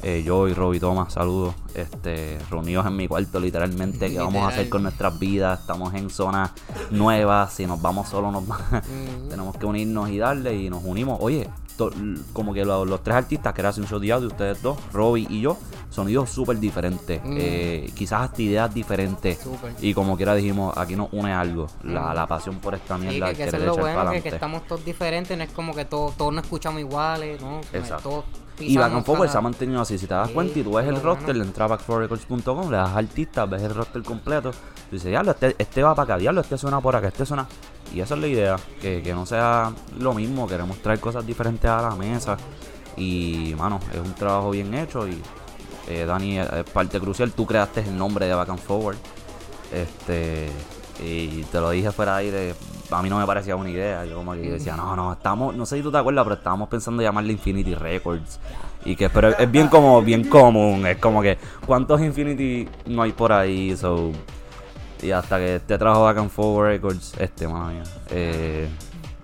eh, 0.04 0.22
yo 0.26 0.48
y 0.48 0.54
Robbie 0.54 0.80
Thomas, 0.80 1.14
saludos, 1.14 1.56
este, 1.74 2.38
reunidos 2.52 2.86
en 2.86 2.96
mi 2.96 3.08
cuarto 3.08 3.40
literalmente, 3.40 4.12
qué 4.12 4.20
vamos 4.20 4.44
a 4.44 4.48
hacer 4.50 4.70
con 4.70 4.84
nuestras 4.84 5.18
vidas, 5.18 5.60
estamos 5.62 5.94
en 5.96 6.10
zonas 6.10 6.52
nuevas, 6.92 7.54
si 7.54 7.66
nos 7.66 7.82
vamos 7.82 8.10
solos 8.10 8.32
nos 8.32 8.44
va- 8.50 8.82
tenemos 9.30 9.58
que 9.58 9.66
unirnos 9.66 10.10
y 10.10 10.18
darle 10.20 10.56
y 10.56 10.70
nos 10.70 10.84
unimos, 10.84 11.18
oye, 11.22 11.50
to- 11.78 11.92
como 12.34 12.54
que 12.54 12.66
lo- 12.66 12.84
los, 12.86 13.04
tres 13.04 13.16
artistas 13.16 13.54
que 13.54 13.62
era 13.62 13.72
show 13.72 14.00
de 14.00 14.14
ustedes 14.28 14.62
dos, 14.62 14.78
Robbie 14.92 15.28
y 15.30 15.42
yo, 15.42 15.58
sonidos 15.90 16.30
súper 16.30 16.60
diferentes, 16.60 17.22
eh, 17.26 17.90
quizás 17.96 18.24
hasta 18.24 18.42
ideas 18.42 18.74
diferentes 18.74 19.40
y 19.80 19.94
como 19.94 20.18
quiera 20.18 20.36
dijimos, 20.36 20.78
aquí 20.78 20.96
nos 20.96 21.08
une 21.14 21.32
algo, 21.34 21.68
la, 21.84 22.14
la 22.14 22.28
pasión 22.28 22.56
por 22.60 22.76
esta 22.76 22.98
Sí, 22.98 23.02
mierda, 23.06 23.30
que, 23.30 23.36
que 23.36 23.44
eso 23.46 23.58
es 23.58 23.64
lo 23.64 23.76
bueno, 23.78 24.12
que, 24.12 24.22
que 24.22 24.30
estamos 24.30 24.66
todos 24.68 24.84
diferentes, 24.84 25.38
no 25.38 25.44
es 25.44 25.52
como 25.52 25.74
que 25.74 25.86
todos, 25.86 26.18
todos 26.18 26.34
nos 26.34 26.44
escuchamos 26.44 26.80
iguales, 26.82 27.42
¿no? 27.42 27.62
Exacto. 27.74 28.10
Todos 28.10 28.26
Y 28.60 28.76
Back 28.76 28.92
and 28.92 29.06
Forward 29.06 29.30
se 29.30 29.38
ha 29.38 29.42
mantenido 29.42 29.80
así. 29.82 30.00
Si 30.00 30.08
te 30.08 30.16
das 30.16 30.30
Sí, 30.30 30.34
cuenta 30.34 30.58
y 30.58 30.64
tú 30.64 30.74
ves 30.74 30.88
el 30.88 31.00
roster, 31.00 31.26
bueno. 31.28 31.40
le 31.42 31.46
entras 31.46 31.70
a 31.72 31.78
back4records.com, 31.78 32.72
le 32.72 32.78
das 32.78 32.90
artistas, 32.96 33.48
ves 33.50 33.62
el 33.62 33.76
roster 33.76 34.02
completo. 34.02 34.52
Tú 34.90 34.96
dices, 34.96 35.10
diablo, 35.10 35.32
este, 35.32 35.56
este 35.58 35.84
va 35.84 35.96
para 35.96 36.04
acá, 36.14 36.18
diablo, 36.18 36.42
este 36.42 36.58
suena 36.58 36.80
por 36.80 36.96
acá, 36.96 37.08
este 37.08 37.26
suena. 37.26 37.48
Y 37.94 38.02
esa 38.02 38.16
es 38.16 38.22
la 38.22 38.28
idea, 38.28 38.56
que, 38.82 39.02
que 39.02 39.14
no 39.14 39.26
sea 39.26 39.72
lo 40.00 40.14
mismo, 40.14 40.48
queremos 40.48 40.78
traer 40.80 41.00
cosas 41.00 41.26
diferentes 41.26 41.70
a 41.70 41.82
la 41.82 41.96
mesa. 41.96 42.38
Y, 42.98 43.54
mano, 43.58 43.80
es 43.94 44.00
un 44.00 44.14
trabajo 44.14 44.50
bien 44.50 44.74
hecho. 44.74 45.08
Y 45.08 45.22
eh, 45.88 46.06
Dani 46.06 46.40
es 46.40 46.52
es 46.52 46.64
parte 46.66 47.00
crucial. 47.00 47.32
Tú 47.32 47.46
creaste 47.46 47.82
el 47.82 47.98
nombre 47.98 48.26
de 48.26 48.34
Back 48.34 48.50
and 48.50 48.60
Forward. 48.60 48.98
Este. 49.72 50.50
Y 51.04 51.44
te 51.44 51.60
lo 51.60 51.70
dije 51.70 51.92
fuera 51.92 52.18
de 52.18 52.26
aire. 52.26 52.56
A 52.90 53.04
mí 53.04 53.10
no 53.10 53.20
me 53.20 53.26
parecía 53.26 53.56
una 53.56 53.70
idea. 53.70 54.04
Yo 54.06 54.16
como 54.16 54.34
que 54.34 54.50
decía, 54.50 54.76
no, 54.76 54.96
no, 54.96 55.14
estamos, 55.14 55.56
no 55.56 55.66
sé 55.66 55.78
si 55.78 55.84
tú 55.84 55.92
te 55.92 56.00
acuerdas, 56.00 56.24
pero 56.24 56.36
estábamos 56.38 56.70
pensando 56.70 57.04
llamarle 57.04 57.34
Infinity 57.34 57.76
Records. 57.76 58.40
Y 58.84 58.96
que, 58.96 59.10
pero 59.10 59.30
es 59.38 59.52
bien 59.52 59.68
como, 59.68 60.02
bien 60.02 60.24
común. 60.24 60.88
Es 60.88 60.98
como 60.98 61.22
que, 61.22 61.38
¿cuántos 61.68 62.02
Infinity 62.02 62.68
no 62.88 63.04
hay 63.04 63.12
por 63.12 63.32
ahí? 63.32 63.76
So, 63.78 64.12
y 65.02 65.12
hasta 65.12 65.38
que 65.38 65.56
este 65.58 65.78
trabajo 65.78 66.04
Back 66.04 66.18
and 66.18 66.30
Forward 66.30 66.68
Records, 66.70 67.14
este, 67.20 67.48
mano 67.48 67.72
mía. 67.72 67.84
Eh, 68.12 68.68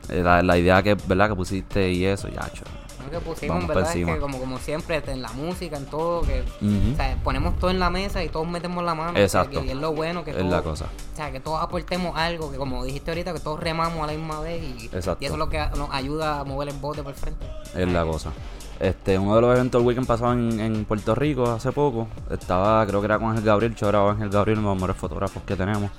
la, 0.10 0.42
la 0.44 0.58
idea 0.58 0.82
que, 0.84 0.96
¿verdad? 1.08 1.30
Que 1.30 1.36
pusiste 1.36 1.92
y 1.92 2.06
eso, 2.06 2.28
ya, 2.28 2.50
cho. 2.54 2.64
Lo 3.04 3.10
que 3.10 3.20
pusimos, 3.20 3.68
¿verdad? 3.68 3.84
Es 3.84 3.90
encima. 3.96 4.14
que 4.14 4.20
como, 4.20 4.40
como 4.40 4.58
siempre, 4.60 5.02
en 5.08 5.22
la 5.22 5.30
música, 5.34 5.76
en 5.78 5.86
todo, 5.88 6.22
que 6.22 6.42
Ujú. 6.62 6.94
o 6.94 6.96
sea, 6.96 7.18
ponemos 7.24 7.60
todo 7.60 7.70
en 7.70 7.80
la 7.80 7.90
mesa 7.90 8.24
y 8.24 8.30
todos 8.30 8.48
metemos 8.48 8.84
la 8.84 8.96
mano. 8.96 9.18
Exacto. 9.20 9.50
O 9.50 9.54
sea, 9.56 9.64
que 9.64 9.72
es 9.72 9.78
lo 9.78 9.92
bueno 9.94 10.24
que 10.24 10.32
Es 10.32 10.38
todos, 10.38 10.50
la 10.52 10.62
cosa. 10.62 10.86
O 11.14 11.16
sea, 11.16 11.32
que 11.32 11.40
todos 11.42 11.62
aportemos 11.62 12.16
algo, 12.18 12.50
que 12.52 12.58
como 12.58 12.84
dijiste 12.86 13.12
ahorita, 13.12 13.34
que 13.34 13.40
todos 13.42 13.60
remamos 13.60 14.02
a 14.04 14.08
la 14.08 14.14
misma 14.14 14.40
vez 14.40 14.64
y, 14.64 14.86
y 14.86 14.90
eso 14.98 15.18
es 15.20 15.32
lo 15.32 15.50
que 15.50 15.60
nos 15.78 15.90
ayuda 15.92 16.40
a 16.40 16.44
mover 16.46 16.70
el 16.70 16.78
bote 16.78 17.04
por 17.04 17.12
el 17.14 17.18
frente. 17.20 17.46
Es 17.76 17.88
la 17.90 18.06
cosa. 18.06 18.32
Este, 18.80 19.18
uno 19.18 19.36
de 19.36 19.42
los 19.42 19.56
eventos 19.56 19.80
del 19.80 19.88
weekend 19.88 20.08
pasado 20.08 20.34
en, 20.34 20.60
en 20.60 20.86
Puerto 20.86 21.16
Rico 21.16 21.50
hace 21.50 21.72
poco, 21.72 22.08
estaba, 22.30 22.86
creo 22.86 23.00
que 23.00 23.06
era 23.06 23.20
con 23.20 23.30
Ángel 23.30 23.46
Gabriel, 23.46 23.76
chorado 23.76 24.10
Ángel 24.10 24.30
Gabriel, 24.30 24.60
uno 24.60 24.70
de 24.70 24.74
los 24.74 24.82
mejores 24.82 24.98
fotógrafos 24.98 25.44
que 25.44 25.56
tenemos. 25.56 25.92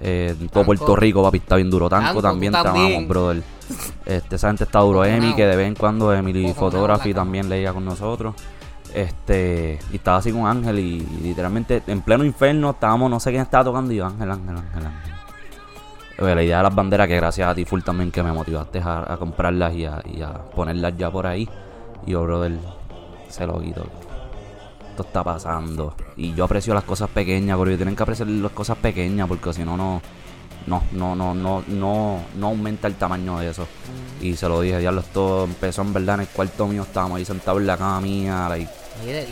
Eh, 0.00 0.34
todo. 0.52 0.64
Puerto 0.64 0.96
Rico, 0.96 1.22
papi, 1.22 1.38
está 1.38 1.56
bien 1.56 1.70
duro. 1.70 1.88
Tanco, 1.88 2.20
también, 2.20 2.56
amamos, 2.56 3.06
brother. 3.06 3.42
Este, 4.04 4.34
esa 4.34 4.48
gente 4.48 4.64
está 4.64 4.80
duro. 4.80 5.04
Emi, 5.04 5.34
que 5.34 5.46
de 5.46 5.54
vez 5.54 5.68
en 5.68 5.76
cuando 5.76 6.12
Emily 6.12 6.52
Photography 6.52 7.14
también 7.14 7.48
leía 7.48 7.72
con 7.72 7.84
nosotros. 7.84 8.34
Este, 8.92 9.78
y 9.92 9.96
estaba 9.96 10.18
así 10.18 10.32
con 10.32 10.46
Ángel 10.46 10.78
y, 10.78 10.96
y 10.96 11.20
literalmente 11.22 11.82
en 11.86 12.02
pleno 12.02 12.24
infierno 12.24 12.70
estábamos, 12.70 13.10
no 13.10 13.20
sé 13.20 13.30
quién 13.30 13.42
estaba 13.42 13.64
tocando 13.64 13.92
y 13.92 13.96
yo, 13.96 14.06
Ángel, 14.06 14.30
Ángel, 14.30 14.56
Ángel, 14.56 14.86
Ángel. 14.86 15.12
Oye, 16.18 16.34
la 16.34 16.42
idea 16.42 16.56
de 16.58 16.62
las 16.64 16.74
banderas, 16.74 17.08
que 17.08 17.16
gracias 17.16 17.48
a 17.48 17.54
ti 17.54 17.64
full 17.64 17.80
también 17.80 18.10
que 18.10 18.22
me 18.22 18.32
motivaste 18.32 18.80
a, 18.80 19.14
a 19.14 19.16
comprarlas 19.16 19.72
y 19.74 19.86
a, 19.86 20.02
y 20.04 20.20
a 20.20 20.32
ponerlas 20.32 20.94
ya 20.96 21.10
por 21.10 21.26
ahí. 21.26 21.48
Y 22.06 22.12
yo, 22.12 22.22
brother, 22.22 22.58
se 23.28 23.46
lo 23.46 23.60
quito. 23.60 23.86
Esto 24.90 25.02
está 25.04 25.24
pasando. 25.24 25.94
Y 26.16 26.34
yo 26.34 26.44
aprecio 26.44 26.74
las 26.74 26.84
cosas 26.84 27.08
pequeñas, 27.10 27.56
porque 27.56 27.76
tienen 27.76 27.96
que 27.96 28.02
apreciar 28.02 28.28
las 28.28 28.52
cosas 28.52 28.76
pequeñas, 28.78 29.26
porque 29.28 29.52
si 29.52 29.64
no, 29.64 29.76
no, 29.76 30.02
no, 30.66 30.82
no, 30.92 31.14
no, 31.14 31.34
no, 31.34 31.62
no, 31.66 32.20
no 32.36 32.46
aumenta 32.46 32.88
el 32.88 32.94
tamaño 32.96 33.38
de 33.38 33.50
eso. 33.50 33.66
Y 34.20 34.36
se 34.36 34.48
lo 34.48 34.60
dije, 34.60 34.78
diablo, 34.78 35.00
esto 35.00 35.44
empezó 35.44 35.82
en 35.82 35.92
verdad 35.94 36.16
en 36.16 36.20
el 36.22 36.28
cuarto 36.28 36.66
mío, 36.66 36.82
estábamos 36.82 37.16
ahí 37.18 37.24
sentados 37.24 37.60
en 37.60 37.66
la 37.66 37.76
cama 37.76 38.00
mía, 38.02 38.46
like, 38.50 38.70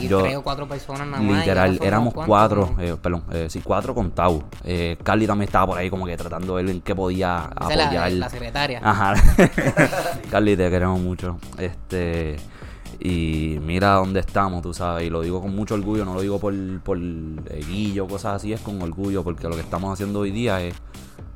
Y, 0.00 0.04
y 0.06 0.08
Yo- 0.08 0.22
tres 0.22 0.36
o 0.36 0.42
cuatro 0.42 0.66
personas 0.66 1.06
nada 1.06 1.22
más. 1.22 1.38
Literal, 1.40 1.78
éramos 1.82 2.14
cuatro, 2.14 2.74
eh, 2.80 2.96
perdón, 3.00 3.22
eh, 3.30 3.46
sí, 3.50 3.60
cuatro 3.62 3.94
contados. 3.94 4.42
Eh, 4.64 4.96
Carly 5.02 5.26
también 5.26 5.48
estaba 5.48 5.66
por 5.66 5.78
ahí 5.78 5.90
como 5.90 6.06
que 6.06 6.16
tratando 6.16 6.56
de 6.56 6.62
ver 6.64 6.74
en 6.74 6.80
qué 6.80 6.94
podía 6.94 7.50
es 7.70 7.76
la- 7.76 7.84
apoyar. 7.84 8.12
la, 8.12 8.28
secretaria. 8.30 8.80
Ajá. 8.82 9.14
Carly, 10.30 10.56
te 10.56 10.70
queremos 10.70 10.98
mucho. 11.00 11.36
Este. 11.58 12.36
Y 13.00 13.59
mira 13.62 13.95
dónde 13.95 14.21
estamos, 14.21 14.62
tú 14.62 14.75
sabes. 14.75 15.07
Y 15.07 15.11
lo 15.11 15.23
digo 15.23 15.40
con 15.40 15.54
mucho 15.54 15.75
orgullo, 15.75 16.04
no 16.04 16.14
lo 16.14 16.21
digo 16.21 16.38
por, 16.38 16.54
por 16.80 16.99
guillo, 16.99 18.07
cosas 18.07 18.37
así, 18.37 18.52
es 18.52 18.61
con 18.61 18.80
orgullo, 18.83 19.25
porque 19.25 19.49
lo 19.49 19.54
que 19.54 19.62
estamos 19.62 19.92
haciendo 19.92 20.21
hoy 20.21 20.30
día 20.30 20.62
es 20.62 20.75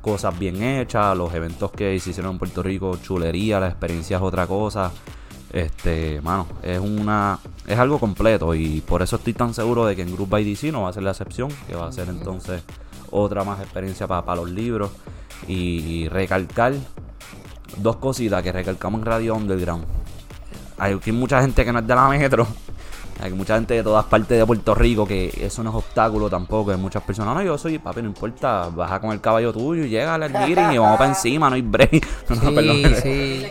cosas 0.01 0.37
bien 0.37 0.61
hechas, 0.61 1.17
los 1.17 1.33
eventos 1.33 1.71
que 1.71 1.99
se 1.99 2.11
hicieron 2.11 2.33
en 2.33 2.37
Puerto 2.37 2.61
Rico, 2.61 2.97
chulería, 3.01 3.59
la 3.59 3.69
experiencia 3.69 4.17
es 4.17 4.23
otra 4.23 4.45
cosa. 4.45 4.91
Este, 5.51 6.21
mano, 6.21 6.47
es 6.61 6.79
una 6.79 7.39
es 7.65 7.79
algo 7.79 7.99
completo 7.99 8.53
y 8.53 8.81
por 8.81 9.01
eso 9.01 9.15
estoy 9.15 9.33
tan 9.33 9.53
seguro 9.53 9.85
de 9.85 9.95
que 9.95 10.01
en 10.01 10.13
Group 10.13 10.29
by 10.29 10.43
DC 10.43 10.71
no 10.71 10.83
va 10.83 10.89
a 10.89 10.93
ser 10.93 11.03
la 11.03 11.11
excepción, 11.11 11.49
que 11.67 11.75
va 11.75 11.87
a 11.87 11.91
ser 11.91 12.09
entonces 12.09 12.61
otra 13.09 13.43
más 13.43 13.59
experiencia 13.61 14.07
para 14.07 14.35
los 14.35 14.49
libros 14.49 14.91
y, 15.47 16.07
recalcar 16.09 16.73
dos 17.77 17.97
cositas 17.97 18.43
que 18.43 18.51
recalcamos 18.51 18.99
en 18.99 19.05
Radio 19.05 19.35
Underground. 19.35 19.85
Hay 20.77 20.99
mucha 21.11 21.41
gente 21.41 21.63
que 21.63 21.71
no 21.71 21.79
es 21.79 21.87
de 21.87 21.95
la 21.95 22.07
metro, 22.09 22.45
Hay 23.21 23.31
mucha 23.31 23.55
gente 23.55 23.73
de 23.75 23.83
todas 23.83 24.05
partes 24.05 24.37
de 24.37 24.45
Puerto 24.45 24.75
Rico 24.75 25.07
que 25.07 25.31
eso 25.41 25.63
no 25.63 25.69
es 25.69 25.75
obstáculo 25.77 26.29
tampoco. 26.29 26.71
Hay 26.71 26.77
muchas 26.77 27.01
personas, 27.03 27.33
no, 27.35 27.41
yo 27.41 27.57
soy 27.57 27.79
papi, 27.79 28.01
no 28.01 28.07
importa, 28.09 28.69
baja 28.69 28.99
con 28.99 29.11
el 29.11 29.21
caballo 29.21 29.53
tuyo, 29.53 29.85
llega 29.85 30.15
al 30.15 30.29
meeting 30.33 30.71
y 30.73 30.77
vamos 30.77 30.97
para 30.97 31.09
encima, 31.11 31.49
no 31.49 31.55
hay 31.55 31.61
break. 31.61 32.05
No, 32.29 32.35
Sí, 32.35 32.55
perdón. 32.55 32.77
sí. 33.01 33.45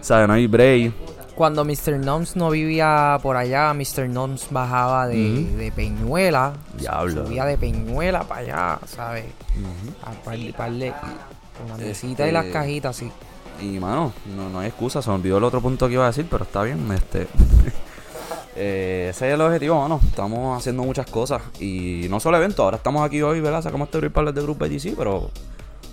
¿Sabes? 0.00 0.28
No 0.28 0.34
hay 0.34 0.46
break. 0.46 0.92
Cuando 1.34 1.64
Mr. 1.64 1.98
Noms 1.98 2.36
no 2.36 2.50
vivía 2.50 3.18
por 3.20 3.36
allá, 3.36 3.74
Mr. 3.74 4.08
Noms 4.08 4.46
bajaba 4.50 5.08
de, 5.08 5.16
de 5.56 5.72
Peñuela. 5.72 6.52
Diablo. 6.78 7.26
Subía 7.26 7.44
de 7.46 7.58
Peñuela 7.58 8.22
para 8.22 8.40
allá, 8.42 8.78
¿sabes? 8.86 9.24
A 10.04 10.10
par 10.24 10.38
de, 10.38 10.52
par 10.52 10.70
de- 10.70 10.92
con 11.58 11.68
la 11.68 11.76
mesita 11.76 12.28
y 12.28 12.32
las 12.32 12.44
Este- 12.44 12.52
cajitas, 12.58 12.94
sí. 12.96 13.10
Y 13.60 13.78
mano, 13.78 14.12
no, 14.36 14.48
no 14.48 14.60
hay 14.60 14.68
excusa, 14.68 15.02
se 15.02 15.08
me 15.10 15.16
olvidó 15.16 15.38
el 15.38 15.44
otro 15.44 15.60
punto 15.60 15.86
que 15.86 15.94
iba 15.94 16.04
a 16.04 16.08
decir, 16.08 16.26
pero 16.30 16.44
está 16.44 16.62
bien. 16.62 16.90
Este, 16.92 17.22
eh, 18.56 19.08
ese 19.10 19.28
es 19.28 19.34
el 19.34 19.40
objetivo, 19.40 19.80
mano. 19.80 20.00
Estamos 20.06 20.58
haciendo 20.58 20.82
muchas 20.82 21.06
cosas. 21.06 21.42
Y 21.60 22.06
no 22.10 22.20
solo 22.20 22.36
eventos, 22.36 22.60
ahora 22.60 22.76
estamos 22.76 23.04
aquí 23.04 23.22
hoy, 23.22 23.40
¿verdad? 23.40 23.62
Sacamos 23.62 23.88
este 23.92 24.10
para 24.10 24.32
de 24.32 24.42
Grupo 24.42 24.64
GC, 24.66 24.94
pero 24.96 25.30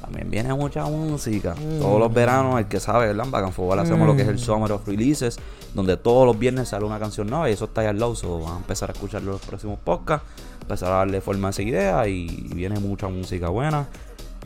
también 0.01 0.29
viene 0.29 0.53
mucha 0.53 0.85
música. 0.85 1.55
Todos 1.79 1.99
los 1.99 2.13
veranos, 2.13 2.59
el 2.59 2.65
que 2.65 2.79
sabe, 2.79 3.13
¿verdad? 3.13 3.45
En 3.45 3.53
Forward 3.53 3.79
hacemos 3.79 4.07
lo 4.07 4.15
que 4.15 4.23
es 4.23 4.27
el 4.27 4.39
Summer 4.39 4.71
of 4.71 4.87
Releases, 4.87 5.37
donde 5.73 5.95
todos 5.95 6.25
los 6.25 6.37
viernes 6.37 6.69
sale 6.69 6.85
una 6.85 6.99
canción 6.99 7.27
nueva 7.29 7.49
y 7.49 7.53
eso 7.53 7.65
está 7.65 7.81
ahí 7.81 7.87
al 7.87 7.99
lado. 7.99 8.15
So, 8.15 8.39
van 8.39 8.55
a 8.55 8.57
empezar 8.57 8.89
a 8.89 8.93
escuchar 8.93 9.21
los 9.21 9.39
próximos 9.41 9.79
podcasts, 9.79 10.27
empezar 10.61 10.91
a 10.91 10.97
darle 10.97 11.21
forma 11.21 11.49
a 11.49 11.51
esa 11.51 11.61
idea 11.61 12.07
y 12.07 12.27
viene 12.53 12.79
mucha 12.79 13.07
música 13.07 13.49
buena 13.49 13.87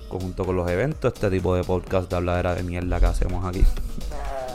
conjunto 0.08 0.46
con 0.46 0.56
los 0.56 0.70
eventos, 0.70 1.14
este 1.14 1.30
tipo 1.30 1.56
de 1.56 1.64
podcast 1.64 2.10
de 2.10 2.16
habladera 2.16 2.56
de 2.56 2.64
mierda 2.64 3.00
que 3.00 3.06
hacemos 3.06 3.46
aquí. 3.46 3.64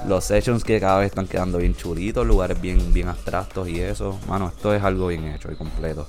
Los 0.08 0.24
sessions 0.24 0.64
que 0.64 0.80
cada 0.80 1.00
vez 1.00 1.08
están 1.08 1.26
quedando 1.26 1.58
bien 1.58 1.74
chulitos, 1.74 2.26
lugares 2.26 2.60
bien, 2.60 2.92
bien 2.92 3.08
abstractos 3.08 3.68
y 3.68 3.80
eso. 3.80 4.18
Mano, 4.28 4.48
esto 4.48 4.74
es 4.74 4.82
algo 4.82 5.08
bien 5.08 5.26
hecho 5.26 5.52
y 5.52 5.56
completo. 5.56 6.06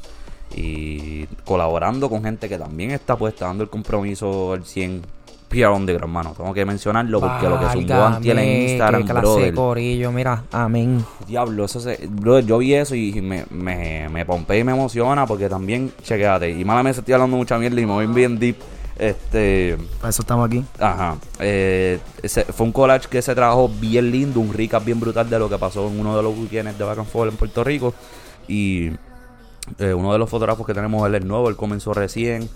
Y 0.55 1.25
colaborando 1.45 2.10
con 2.10 2.24
gente 2.24 2.48
que 2.48 2.57
también 2.57 2.91
está 2.91 3.17
puesta 3.17 3.48
dando 3.48 3.63
el 3.63 3.69
compromiso 3.69 4.53
al 4.53 4.65
100 4.65 5.01
PR 5.51 5.69
Underground, 5.69 6.13
mano. 6.13 6.33
Tengo 6.36 6.53
que 6.53 6.65
mencionarlo 6.65 7.19
porque 7.19 7.50
lo 7.50 7.60
que 7.60 7.65
zumbó 7.67 8.05
Antiel 8.05 8.39
en 8.39 8.69
Instagram, 8.69 9.01
qué 9.01 9.12
clase 9.12 9.27
de 9.27 9.33
brother. 9.33 9.53
corillo, 9.53 10.12
mira, 10.12 10.43
amén. 10.51 11.03
Diablo, 11.27 11.65
eso 11.65 11.81
se, 11.81 12.07
brother, 12.10 12.45
yo 12.45 12.57
vi 12.60 12.74
eso 12.74 12.95
y 12.95 13.21
me, 13.21 13.45
me, 13.50 14.07
me 14.07 14.25
pompé 14.25 14.60
y 14.60 14.63
me 14.63 14.71
emociona 14.71 15.25
porque 15.25 15.50
también, 15.50 15.91
chequéate, 16.03 16.50
y 16.50 16.63
mala 16.63 16.83
me 16.83 16.91
estoy 16.91 17.13
hablando 17.13 17.36
mucha 17.36 17.57
mierda 17.57 17.81
y 17.81 17.86
me 17.86 17.91
voy 17.91 18.07
bien 18.07 18.39
deep. 18.39 18.55
Este, 19.01 19.77
Para 20.00 20.10
eso 20.12 20.22
estamos 20.22 20.46
aquí. 20.46 20.63
Ajá. 20.79 21.17
Eh, 21.39 21.98
ese- 22.22 22.43
fue 22.46 22.67
un 22.67 22.72
collage 22.72 23.08
que 23.10 23.20
se 23.24 23.34
trabajó 23.34 23.67
bien 23.67 24.12
lindo, 24.12 24.39
un 24.39 24.53
recap 24.53 24.86
bien 24.86 25.00
brutal 25.00 25.27
de 25.27 25.39
lo 25.39 25.50
que 25.50 25.58
pasó 25.58 25.88
en 25.88 26.00
uno 26.00 26.15
de 26.15 26.22
los 26.22 26.38
weekends 26.38 26.77
de 26.77 26.84
Back 26.84 27.00
and 27.00 27.08
Forth 27.08 27.31
en 27.31 27.38
Puerto 27.38 27.63
Rico. 27.63 27.96
Y 28.48 28.91
eh, 29.79 29.93
uno 29.96 30.13
de 30.13 30.20
los 30.20 30.29
fotógrafos 30.29 30.67
que 30.67 30.75
tenemos, 30.75 31.03
él 31.08 31.15
es 31.15 31.25
nuevo, 31.25 31.50
él 31.50 31.55
comenzó 31.55 31.96
recién. 31.96 32.48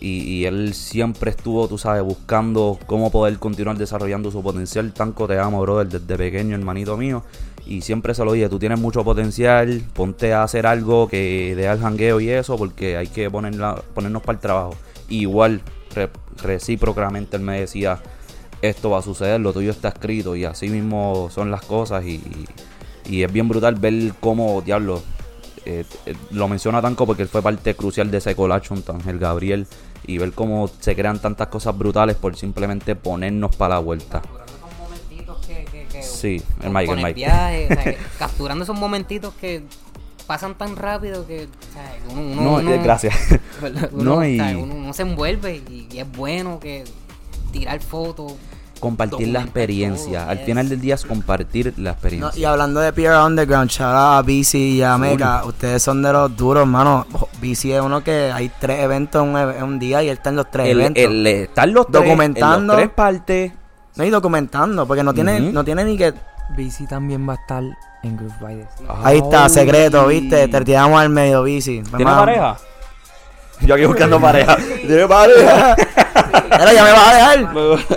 Y, 0.00 0.22
y 0.22 0.46
él 0.46 0.72
siempre 0.72 1.30
estuvo, 1.30 1.68
tú 1.68 1.76
sabes, 1.76 2.02
buscando 2.02 2.78
cómo 2.86 3.10
poder 3.12 3.38
continuar 3.38 3.76
desarrollando 3.76 4.30
su 4.30 4.42
potencial. 4.42 4.90
Tanco 4.94 5.28
te 5.28 5.38
amo, 5.38 5.60
brother, 5.60 5.86
desde 6.00 6.16
pequeño, 6.16 6.56
hermanito 6.56 6.96
mío. 6.96 7.22
Y 7.66 7.82
siempre 7.82 8.14
se 8.14 8.24
lo 8.24 8.32
dije, 8.32 8.48
tú 8.48 8.58
tienes 8.58 8.80
mucho 8.80 9.04
potencial, 9.04 9.82
ponte 9.92 10.32
a 10.32 10.44
hacer 10.44 10.66
algo 10.66 11.08
que 11.08 11.52
deja 11.54 11.72
el 11.72 11.80
jangueo 11.80 12.20
y 12.20 12.30
eso, 12.30 12.56
porque 12.56 12.96
hay 12.96 13.06
que 13.08 13.30
ponerla, 13.30 13.82
ponernos 13.94 14.22
para 14.22 14.36
el 14.36 14.40
trabajo. 14.40 14.74
Igual, 15.08 15.62
re- 15.94 16.10
recíprocamente, 16.42 17.36
él 17.36 17.42
me 17.42 17.60
decía, 17.60 18.00
esto 18.62 18.90
va 18.90 18.98
a 18.98 19.02
suceder, 19.02 19.40
lo 19.40 19.52
tuyo 19.52 19.70
está 19.70 19.88
escrito 19.88 20.34
y 20.36 20.44
así 20.44 20.68
mismo 20.68 21.28
son 21.30 21.50
las 21.50 21.62
cosas 21.62 22.04
y, 22.04 22.22
y 23.06 23.22
es 23.22 23.32
bien 23.32 23.48
brutal 23.48 23.74
ver 23.74 24.14
cómo, 24.20 24.62
diablo, 24.62 25.02
eh, 25.66 25.84
eh, 26.06 26.14
lo 26.30 26.48
menciona 26.48 26.80
Tanco 26.82 27.06
porque 27.06 27.22
él 27.22 27.28
fue 27.28 27.42
parte 27.42 27.74
crucial 27.74 28.10
de 28.10 28.18
ese 28.18 28.34
collage 28.34 28.72
a 28.72 28.92
Ángel 28.92 29.18
Gabriel 29.18 29.66
y 30.06 30.18
ver 30.18 30.32
cómo 30.32 30.68
se 30.80 30.94
crean 30.94 31.18
tantas 31.18 31.48
cosas 31.48 31.76
brutales 31.76 32.16
por 32.16 32.36
simplemente 32.36 32.94
ponernos 32.96 33.54
para 33.56 33.74
la 33.74 33.80
vuelta. 33.80 34.20
Esos 34.46 34.78
momentitos 34.78 35.46
que, 35.46 35.64
que, 35.64 35.86
que 35.86 36.02
Sí, 36.02 36.42
el 36.62 36.70
Mike, 36.70 36.92
el 36.92 36.96
Mike. 36.98 37.14
viaje, 37.14 37.64
o 37.70 37.74
sea, 37.74 37.84
que 37.84 37.98
capturando 38.18 38.64
esos 38.64 38.78
momentitos 38.78 39.32
que 39.34 39.62
pasan 40.26 40.54
tan 40.56 40.76
rápido 40.76 41.26
que 41.26 41.48
uno, 42.10 42.20
uno- 42.22 42.40
No, 42.42 42.54
uno- 42.56 42.70
eh, 42.72 42.80
gracias. 42.82 43.14
uno, 43.92 44.02
No, 44.04 44.14
o 44.18 44.24
y- 44.24 44.36
sea, 44.36 44.56
uno- 44.58 44.74
uno 44.74 44.92
se 44.92 45.02
envuelve 45.02 45.62
y, 45.68 45.86
y 45.92 45.98
es 45.98 46.10
bueno 46.12 46.58
que 46.60 46.84
tirar 47.52 47.80
fotos 47.80 48.32
Compartir 48.80 49.28
la 49.28 49.40
experiencia. 49.40 50.20
todo, 50.22 50.30
Al 50.30 50.36
yes. 50.38 50.46
final 50.46 50.68
del 50.68 50.80
día 50.80 50.94
es 50.96 51.04
compartir 51.06 51.72
la 51.78 51.82
No, 51.84 51.90
experiencia. 51.92 52.38
y 52.40 52.44
hablando 52.44 52.80
de 52.80 52.92
PR 52.92 53.24
Underground, 53.24 53.70
shout 53.70 53.94
out 53.94 54.18
a 54.18 54.22
BC 54.22 54.58
y 54.58 54.82
a 54.82 54.98
Mega. 54.98 55.44
Ustedes 55.44 55.82
son 55.82 56.02
de 56.02 56.12
los 56.12 56.36
duros, 56.36 56.66
mano. 56.66 57.06
BC 57.40 57.76
es 57.76 57.80
uno 57.80 58.02
que 58.04 58.30
hay 58.32 58.50
tres 58.60 58.80
eventos 58.80 59.22
en 59.22 59.30
un, 59.30 59.36
eve- 59.38 59.56
en 59.58 59.62
un 59.64 59.78
día 59.78 60.02
y 60.02 60.08
él 60.08 60.16
está 60.18 60.30
en 60.30 60.36
los 60.36 60.50
tres 60.50 60.68
el, 60.68 60.80
eventos. 60.80 61.02
el- 61.04 61.26
están 61.26 61.72
los 61.72 61.86
tres, 61.86 62.02
Documentando. 62.02 62.58
en 62.58 62.66
los 62.66 62.76
tres 62.76 62.88
partes. 62.90 63.52
no, 63.96 64.04
y 64.04 64.10
documentando, 64.10 64.86
porque 64.86 65.02
no 65.02 65.14
tiene, 65.14 65.40
no 65.40 65.64
tiene 65.64 65.84
ni 65.84 65.96
que. 65.96 66.12
BC 66.50 66.88
también 66.88 67.28
va 67.28 67.34
a 67.34 67.36
estar 67.36 67.62
en 68.02 68.16
Groove 68.16 68.38
by 68.40 68.56
the 68.56 68.66
Sea. 68.76 68.94
Ahí 69.02 69.18
está, 69.18 69.48
secreto, 69.48 70.06
viste. 70.06 70.48
Te 70.48 70.60
tiramos 70.62 71.00
al 71.00 71.08
medio, 71.08 71.42
BC. 71.42 71.82
¿Tiene 71.96 72.04
pareja? 72.04 72.56
Yo 73.60 73.74
aquí 73.74 73.84
buscando 73.86 74.20
pareja. 74.20 74.56
¿Tiene 74.86 75.06
pareja? 75.06 75.76
Pero 76.56 76.72
ya 76.72 76.84
me 76.84 76.92
vas 76.92 77.08
a 77.08 77.14
dejar. 77.14 77.38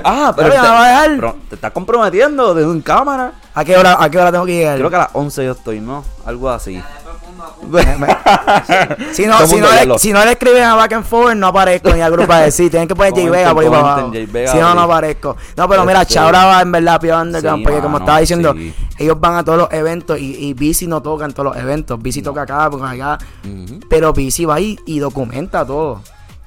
ah, 0.04 0.34
pero, 0.36 0.50
Pero 0.50 0.54
ya 0.54 0.62
te, 0.62 0.68
me 0.68 0.74
vas 0.74 0.82
a 0.82 0.88
dejar. 0.88 1.16
pero 1.16 1.38
te 1.50 1.56
estás 1.56 1.72
comprometiendo 1.72 2.54
desde 2.56 2.70
un 2.70 2.82
cámara. 2.82 3.34
¿A 3.54 3.64
qué 3.64 3.78
hora, 3.78 3.98
a 4.00 4.10
qué 4.10 4.18
hora 4.18 4.32
tengo 4.32 4.46
que 4.46 4.54
llegar? 4.54 4.78
Creo 4.78 4.90
que 4.90 4.96
a 4.96 5.00
las 5.00 5.10
11 5.14 5.46
yo 5.46 5.52
estoy, 5.52 5.80
¿no? 5.80 6.04
Algo 6.26 6.50
así. 6.50 6.82
Si 9.14 9.26
no, 9.26 9.46
si, 9.48 9.58
no 9.58 9.68
le, 9.72 10.00
si 10.00 10.14
no 10.14 10.24
le 10.24 10.32
escriben 10.32 10.64
a 10.64 10.76
Back 10.76 10.94
and 10.94 11.06
Forward, 11.06 11.36
no 11.36 11.48
aparezco 11.48 11.90
ni 11.94 12.02
a 12.02 12.10
grupo 12.10 12.34
de 12.34 12.52
sí. 12.52 12.70
Tienen 12.70 12.88
que 12.88 12.96
poner 12.96 13.14
J 13.14 13.30
Vega 13.30 13.54
por 13.54 13.64
ahí 13.64 13.70
para 13.70 13.80
abajo. 13.80 14.12
Si 14.14 14.58
no, 14.58 14.74
no 14.76 14.82
aparezco. 14.82 15.38
No, 15.56 15.68
pero 15.70 15.86
mira, 15.86 16.02
Este- 16.02 16.16
Chaura 16.16 16.62
en 16.62 16.72
verdad 16.72 17.00
Pio 17.00 17.20
Underground. 17.20 17.60
Sí, 17.60 17.64
porque 17.64 17.80
como 17.80 17.94
mano, 17.94 18.06
estaba 18.06 18.20
diciendo, 18.20 18.54
sí. 18.54 18.74
ellos 18.98 19.20
van 19.20 19.36
a 19.36 19.44
todos 19.44 19.58
los 19.58 19.72
eventos 19.74 20.20
y, 20.20 20.48
y 20.48 20.54
Bici 20.54 20.88
no 20.88 21.02
toca 21.02 21.26
en 21.26 21.34
todos 21.34 21.54
los 21.54 21.58
eventos. 21.58 22.02
Bici 22.02 22.22
toca 22.22 22.42
acá, 22.44 22.70
porque 22.70 22.86
acá. 23.02 23.18
Pero 23.90 24.14
Bici 24.14 24.46
va 24.46 24.56
ahí 24.56 24.78
y 24.86 25.00
documenta 25.00 25.66
todo. 25.66 26.02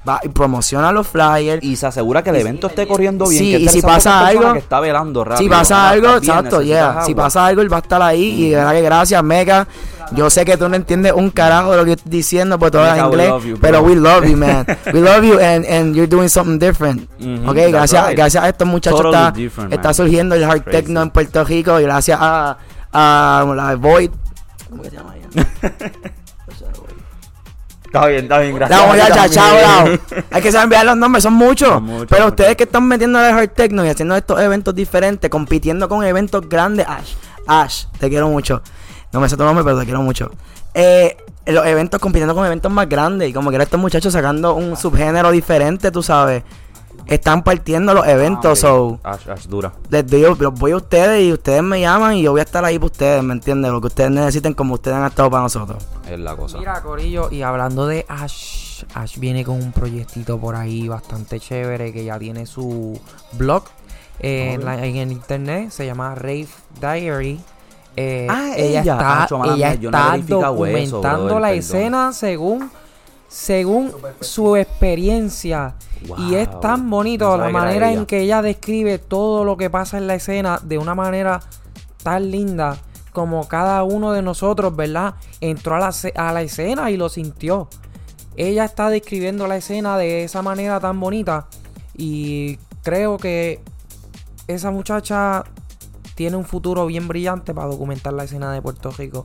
Va 0.07 0.19
y 0.23 0.29
promociona 0.29 0.91
los 0.91 1.07
flyers. 1.07 1.63
Y 1.63 1.75
se 1.75 1.85
asegura 1.85 2.23
que 2.23 2.31
el 2.31 2.37
evento 2.37 2.65
esté 2.67 2.87
corriendo 2.87 3.27
bien. 3.27 3.43
Sí, 3.43 3.51
que 3.51 3.57
y 3.59 3.67
si 3.69 3.81
pasa 3.83 4.25
algo- 4.25 4.53
Que 4.53 4.59
está 4.59 4.79
velando 4.79 5.23
rápido. 5.23 5.43
Si 5.43 5.47
pasa 5.47 5.89
algo, 5.89 6.17
exacto, 6.17 6.61
yeah. 6.63 7.03
Si 7.05 7.13
pasa 7.13 7.45
algo, 7.45 7.61
él 7.61 7.71
va 7.71 7.77
a 7.77 7.81
estar 7.81 8.01
ahí. 8.01 8.45
Y 8.45 8.49
de 8.49 8.55
verdad 8.55 8.71
que 8.71 8.81
gracias, 8.81 9.23
Mega. 9.23 9.67
Yo 10.13 10.29
sé 10.29 10.43
que 10.43 10.57
tú 10.57 10.67
no 10.67 10.75
entiendes 10.75 11.13
un 11.13 11.29
carajo 11.29 11.71
de 11.71 11.77
lo 11.77 11.85
que 11.85 11.91
estoy 11.93 12.11
diciendo, 12.11 12.57
porque 12.59 12.71
todo 12.77 12.83
we 12.91 12.99
inglés. 12.99 13.43
you, 13.45 13.57
pero 13.61 13.81
we 13.81 13.95
love 13.95 14.25
you, 14.25 14.35
man. 14.35 14.65
We 14.93 14.99
love 15.01 15.23
you 15.23 15.39
and, 15.39 15.65
and 15.65 15.95
you're 15.95 16.07
doing 16.07 16.27
something 16.27 16.57
different. 16.59 17.03
Ok, 17.47 17.55
that's 17.55 17.71
gracias, 17.71 18.07
right. 18.07 18.17
gracias 18.17 18.43
a 18.43 18.49
estos 18.49 18.67
muchachos 18.67 18.99
Totally 19.03 19.45
está, 19.45 19.67
está 19.69 19.93
surgiendo 19.93 20.35
el 20.35 20.43
hard 20.43 20.63
Crazy. 20.63 20.77
techno 20.77 21.01
en 21.03 21.11
Puerto 21.11 21.43
Rico. 21.45 21.79
Y 21.79 21.83
gracias 21.83 22.17
a, 22.19 22.57
a 22.91 23.45
la 23.55 23.75
Void. 23.75 24.09
¿Cómo 24.69 24.81
que 24.83 24.89
se 24.89 24.95
llama 24.97 25.13
ella? 25.15 25.71
Está 27.91 28.07
bien, 28.07 28.23
está 28.23 28.39
bien, 28.39 28.55
gracias. 28.55 28.87
Muchacha, 28.87 29.09
También. 29.09 29.31
chao, 29.31 29.57
bravo. 29.57 30.25
Hay 30.31 30.41
que 30.41 30.51
saber 30.53 30.63
enviar 30.63 30.85
los 30.85 30.95
nombres, 30.95 31.23
son 31.23 31.33
muchos. 31.33 31.67
Son 31.67 31.83
muchos, 31.83 32.07
pero 32.09 32.23
muchos. 32.23 32.31
ustedes 32.31 32.55
que 32.55 32.63
están 32.63 32.87
metiendo 32.87 33.19
el 33.19 33.37
hard 33.37 33.49
techno 33.49 33.85
y 33.85 33.89
haciendo 33.89 34.15
estos 34.15 34.39
eventos 34.39 34.73
diferentes, 34.73 35.29
compitiendo 35.29 35.89
con 35.89 36.01
eventos 36.05 36.47
grandes, 36.47 36.85
Ash, 36.87 37.15
Ash, 37.47 37.85
te 37.99 38.07
quiero 38.07 38.29
mucho. 38.29 38.61
No 39.11 39.19
me 39.19 39.27
sé 39.27 39.35
tu 39.35 39.43
nombre, 39.43 39.65
pero 39.65 39.77
te 39.77 39.83
quiero 39.83 40.01
mucho. 40.01 40.31
Eh, 40.73 41.17
los 41.47 41.65
eventos 41.65 41.99
compitiendo 41.99 42.33
con 42.33 42.45
eventos 42.45 42.71
más 42.71 42.87
grandes 42.87 43.29
y 43.29 43.33
como 43.33 43.51
que 43.51 43.57
estos 43.57 43.77
muchachos 43.77 44.13
sacando 44.13 44.53
un 44.53 44.77
subgénero 44.77 45.29
diferente, 45.29 45.91
tú 45.91 46.01
sabes. 46.01 46.43
Están 47.07 47.43
partiendo 47.43 47.93
los 47.93 48.07
eventos, 48.07 48.59
so 48.59 48.99
Ah, 49.03 49.11
Ash, 49.13 49.27
Ash, 49.29 49.45
dura. 49.47 49.73
les 49.89 50.05
digo, 50.07 50.35
los 50.39 50.53
voy 50.53 50.71
a 50.71 50.77
ustedes 50.77 51.23
y 51.23 51.33
ustedes 51.33 51.61
me 51.63 51.81
llaman 51.81 52.13
y 52.15 52.21
yo 52.21 52.31
voy 52.31 52.39
a 52.39 52.43
estar 52.43 52.63
ahí 52.63 52.77
para 52.77 52.85
ustedes, 52.85 53.23
¿me 53.23 53.33
entiendes? 53.33 53.71
Lo 53.71 53.81
que 53.81 53.87
ustedes 53.87 54.11
necesiten 54.11 54.53
como 54.53 54.75
ustedes 54.75 54.97
han 54.97 55.05
estado 55.05 55.29
para 55.29 55.43
nosotros. 55.43 55.83
Es 56.09 56.19
la 56.19 56.35
cosa. 56.35 56.57
Mira, 56.59 56.81
Corillo, 56.81 57.29
y 57.31 57.41
hablando 57.41 57.85
de 57.87 58.05
Ash, 58.07 58.83
Ash 58.93 59.17
viene 59.17 59.43
con 59.43 59.55
un 59.55 59.71
proyectito 59.71 60.37
por 60.39 60.55
ahí 60.55 60.87
bastante 60.87 61.39
chévere 61.39 61.91
que 61.91 62.03
ya 62.05 62.17
tiene 62.17 62.45
su 62.45 62.99
blog 63.33 63.63
eh, 64.19 64.53
en, 64.53 64.63
la- 64.65 64.85
en 64.85 64.95
el 64.97 65.11
internet, 65.11 65.71
se 65.71 65.85
llama 65.85 66.15
Rave 66.15 66.47
Diary. 66.79 67.39
Eh, 67.97 68.25
Ah, 68.29 68.51
ella 68.55 68.81
ella. 68.81 68.93
está, 68.93 69.27
ella 69.53 69.75
no 69.81 69.87
está 69.89 70.15
eso, 70.15 70.39
documentando 70.39 71.25
brother, 71.25 71.41
la 71.41 71.47
perdón. 71.49 71.59
escena 71.59 72.13
según 72.13 72.71
según 73.31 73.93
su 74.19 74.57
experiencia 74.57 75.75
y 76.17 76.35
es 76.35 76.59
tan 76.59 76.89
bonito 76.89 77.29
no 77.29 77.37
la 77.37 77.49
manera 77.49 77.89
ella. 77.89 77.99
en 78.01 78.05
que 78.05 78.19
ella 78.19 78.41
describe 78.41 78.99
todo 78.99 79.45
lo 79.45 79.55
que 79.55 79.69
pasa 79.69 79.97
en 79.97 80.05
la 80.05 80.15
escena 80.15 80.59
de 80.61 80.77
una 80.77 80.95
manera 80.95 81.39
tan 82.03 82.29
linda 82.29 82.77
como 83.13 83.47
cada 83.47 83.83
uno 83.83 84.11
de 84.11 84.21
nosotros, 84.21 84.75
¿verdad? 84.75 85.15
Entró 85.39 85.75
a 85.75 85.79
la, 85.79 85.93
a 86.15 86.33
la 86.33 86.41
escena 86.41 86.91
y 86.91 86.97
lo 86.97 87.07
sintió. 87.07 87.69
Ella 88.35 88.65
está 88.65 88.89
describiendo 88.89 89.47
la 89.47 89.55
escena 89.55 89.97
de 89.97 90.25
esa 90.25 90.41
manera 90.41 90.81
tan 90.81 90.99
bonita 90.99 91.47
y 91.95 92.57
creo 92.83 93.17
que 93.17 93.61
esa 94.47 94.71
muchacha 94.71 95.45
tiene 96.15 96.35
un 96.35 96.45
futuro 96.45 96.85
bien 96.85 97.07
brillante 97.07 97.53
para 97.53 97.67
documentar 97.67 98.11
la 98.11 98.25
escena 98.25 98.51
de 98.51 98.61
Puerto 98.61 98.91
Rico 98.91 99.23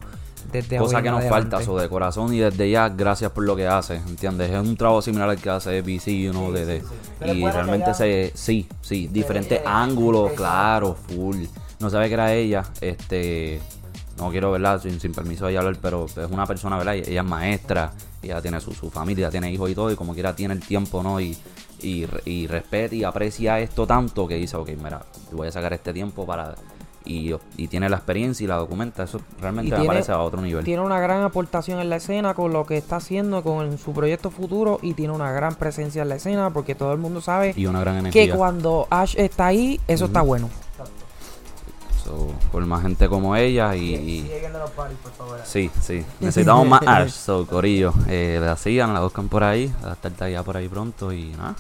desde 0.63 0.79
Cosa 0.79 0.99
hoy 0.99 1.03
que 1.03 1.11
nos 1.11 1.21
adelante. 1.21 1.51
falta, 1.51 1.63
eso 1.63 1.79
de 1.79 1.89
corazón 1.89 2.33
y 2.35 2.39
desde 2.39 2.71
ya, 2.71 2.89
gracias 2.89 3.31
por 3.33 3.45
lo 3.45 3.55
que 3.57 3.67
hace, 3.67 3.97
¿entiendes? 3.97 4.51
Es 4.51 4.61
un 4.61 4.77
trabajo 4.77 5.03
similar 5.03 5.29
al 5.29 5.39
que 5.39 5.51
hace 5.51 5.83
BC, 5.83 6.23
you 6.23 6.31
know, 6.33 6.51
de, 6.53 6.83
y 7.27 7.45
realmente 7.45 7.95
se, 7.95 8.33
sí, 8.35 8.69
sí, 8.81 9.09
diferentes 9.09 9.61
ángulos, 9.65 10.33
claro, 10.33 10.95
full. 10.95 11.45
No 11.81 11.91
sabe 11.91 12.09
que 12.09 12.15
era 12.15 12.33
ella, 12.33 12.65
este, 12.81 13.61
no 14.19 14.31
quiero, 14.31 14.51
¿verdad? 14.53 14.81
Sin, 14.81 14.99
sin 14.99 15.13
permiso 15.13 15.45
de 15.45 15.53
ella 15.53 15.61
hablar, 15.61 15.77
pero 15.81 16.07
es 16.07 16.17
una 16.31 16.47
persona, 16.47 16.79
¿verdad? 16.79 16.95
Ella 16.97 17.21
es 17.21 17.27
maestra, 17.27 17.93
ella 18.23 18.41
tiene 18.41 18.61
su, 18.61 18.73
su 18.73 18.91
familia, 18.91 19.31
tiene 19.31 19.53
hijos 19.53 19.71
y 19.71 19.75
todo, 19.75 19.91
y 19.91 19.97
como 19.97 20.15
quiera 20.15 20.35
tiene 20.35 20.55
el 20.55 20.61
tiempo, 20.61 21.03
¿no? 21.03 21.21
Y, 21.21 21.37
y, 21.83 22.07
y 22.25 22.47
respeta 22.47 22.95
y 22.95 23.05
aprecia 23.05 23.61
esto 23.61 23.87
tanto 23.87 24.27
que 24.27 24.37
dice, 24.37 24.57
ok, 24.57 24.71
mira, 24.83 25.03
voy 25.33 25.49
a 25.49 25.53
sacar 25.53 25.73
este 25.73 25.93
tiempo 25.93 26.25
para... 26.25 26.55
Y, 27.07 27.35
y 27.57 27.69
tiene 27.69 27.89
la 27.89 27.97
experiencia 27.97 28.45
y 28.45 28.47
la 28.49 28.57
documenta, 28.57 29.05
eso 29.05 29.21
realmente 29.41 29.69
Y 29.69 29.71
me 29.71 29.77
tiene- 29.77 29.87
parece 29.89 30.13
a 30.13 30.19
otro 30.21 30.43
nivel. 30.43 30.65
Tiene 30.65 30.83
una 30.83 30.99
gran 31.01 31.23
aportación 31.23 31.79
en 31.81 31.89
la 31.89 31.97
escena 31.97 32.35
con 32.35 32.53
lo 32.53 32.67
que 32.67 32.77
está 32.77 32.97
haciendo 32.97 33.43
con 33.43 33.79
su 33.79 33.93
proyecto 33.93 34.31
futuro 34.31 34.79
y 34.83 34.95
tiene 34.95 35.13
una 35.15 35.31
gran 35.33 35.55
presencia 35.55 36.03
en 36.03 36.09
la 36.09 36.17
escena 36.17 36.51
porque 36.51 36.75
todo 36.75 36.93
el 36.93 36.99
mundo 36.99 37.21
sabe 37.21 37.55
y 37.57 37.67
una 37.67 37.81
gran 37.81 37.97
energía. 37.99 38.27
que 38.27 38.33
cuando 38.33 38.89
Ash 38.91 39.15
está 39.17 39.47
ahí, 39.47 39.81
eso 39.87 40.07
está 40.07 40.21
bueno. 40.23 40.51
So, 42.05 42.29
por 42.53 42.65
más 42.67 42.83
gente 42.83 43.09
como 43.09 43.35
ella 43.35 43.75
y, 43.75 43.95
y- 43.95 44.31
a 44.45 44.59
los 44.59 44.71
parties, 44.71 44.99
por 45.01 45.13
favor. 45.13 45.41
sí, 45.45 45.71
sí, 45.81 46.05
necesitamos 46.21 46.67
más 46.69 46.81
Ash, 46.87 47.11
so, 47.11 47.47
Corillo, 47.47 47.93
eh, 48.09 48.39
la 48.41 48.57
sigan, 48.57 48.95
la 48.95 49.01
buscan 49.01 49.29
por 49.29 49.43
ahí, 49.43 49.73
va 49.85 49.91
a 49.91 49.93
estar 49.95 50.45
por 50.45 50.57
ahí 50.57 50.69
pronto 50.69 51.13
y 51.13 51.31
nada. 51.31 51.57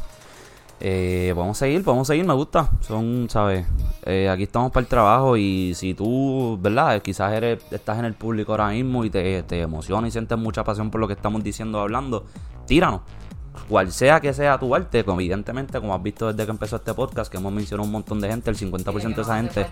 Eh, 0.81 1.33
vamos 1.35 1.57
a 1.57 1.61
seguir, 1.61 1.83
vamos 1.83 2.09
a 2.09 2.13
seguir, 2.13 2.27
me 2.27 2.35
gusta. 2.35 2.71
Son, 2.81 3.29
¿sabes? 3.31 3.67
Eh, 4.05 4.29
aquí 4.29 4.43
estamos 4.45 4.71
para 4.71 4.83
el 4.83 4.89
trabajo 4.89 5.37
y 5.37 5.73
si 5.75 5.95
tú, 5.95 6.59
¿verdad? 6.61 7.01
Quizás 7.03 7.33
eres, 7.33 7.61
estás 7.71 7.99
en 7.99 8.05
el 8.05 8.15
público 8.15 8.53
ahora 8.53 8.69
mismo 8.69 9.05
y 9.05 9.11
te, 9.11 9.43
te 9.45 9.63
emociona 9.63 10.07
y 10.07 10.11
sientes 10.11 10.37
mucha 10.39 10.63
pasión 10.65 10.91
por 10.91 11.01
lo 11.01 11.07
que 11.09 11.15
estamos 11.15 11.43
diciendo 11.43 11.79
o 11.79 11.81
hablando, 11.83 12.25
tíranos. 12.67 13.01
Cual 13.71 13.91
sea 13.91 14.21
que 14.21 14.35
sea 14.35 14.59
tu 14.59 14.75
arte, 14.75 14.99
evidentemente, 15.01 15.81
como 15.81 15.95
has 15.95 16.03
visto 16.03 16.31
desde 16.31 16.45
que 16.45 16.51
empezó 16.51 16.77
este 16.77 16.93
podcast, 16.93 17.33
que 17.33 17.39
hemos 17.39 17.51
mencionado 17.53 17.87
un 17.87 17.93
montón 17.93 18.21
de 18.21 18.29
gente, 18.29 18.51
el 18.51 18.57
50% 18.57 19.15
de 19.17 19.23
esa 19.23 19.37
gente 19.39 19.67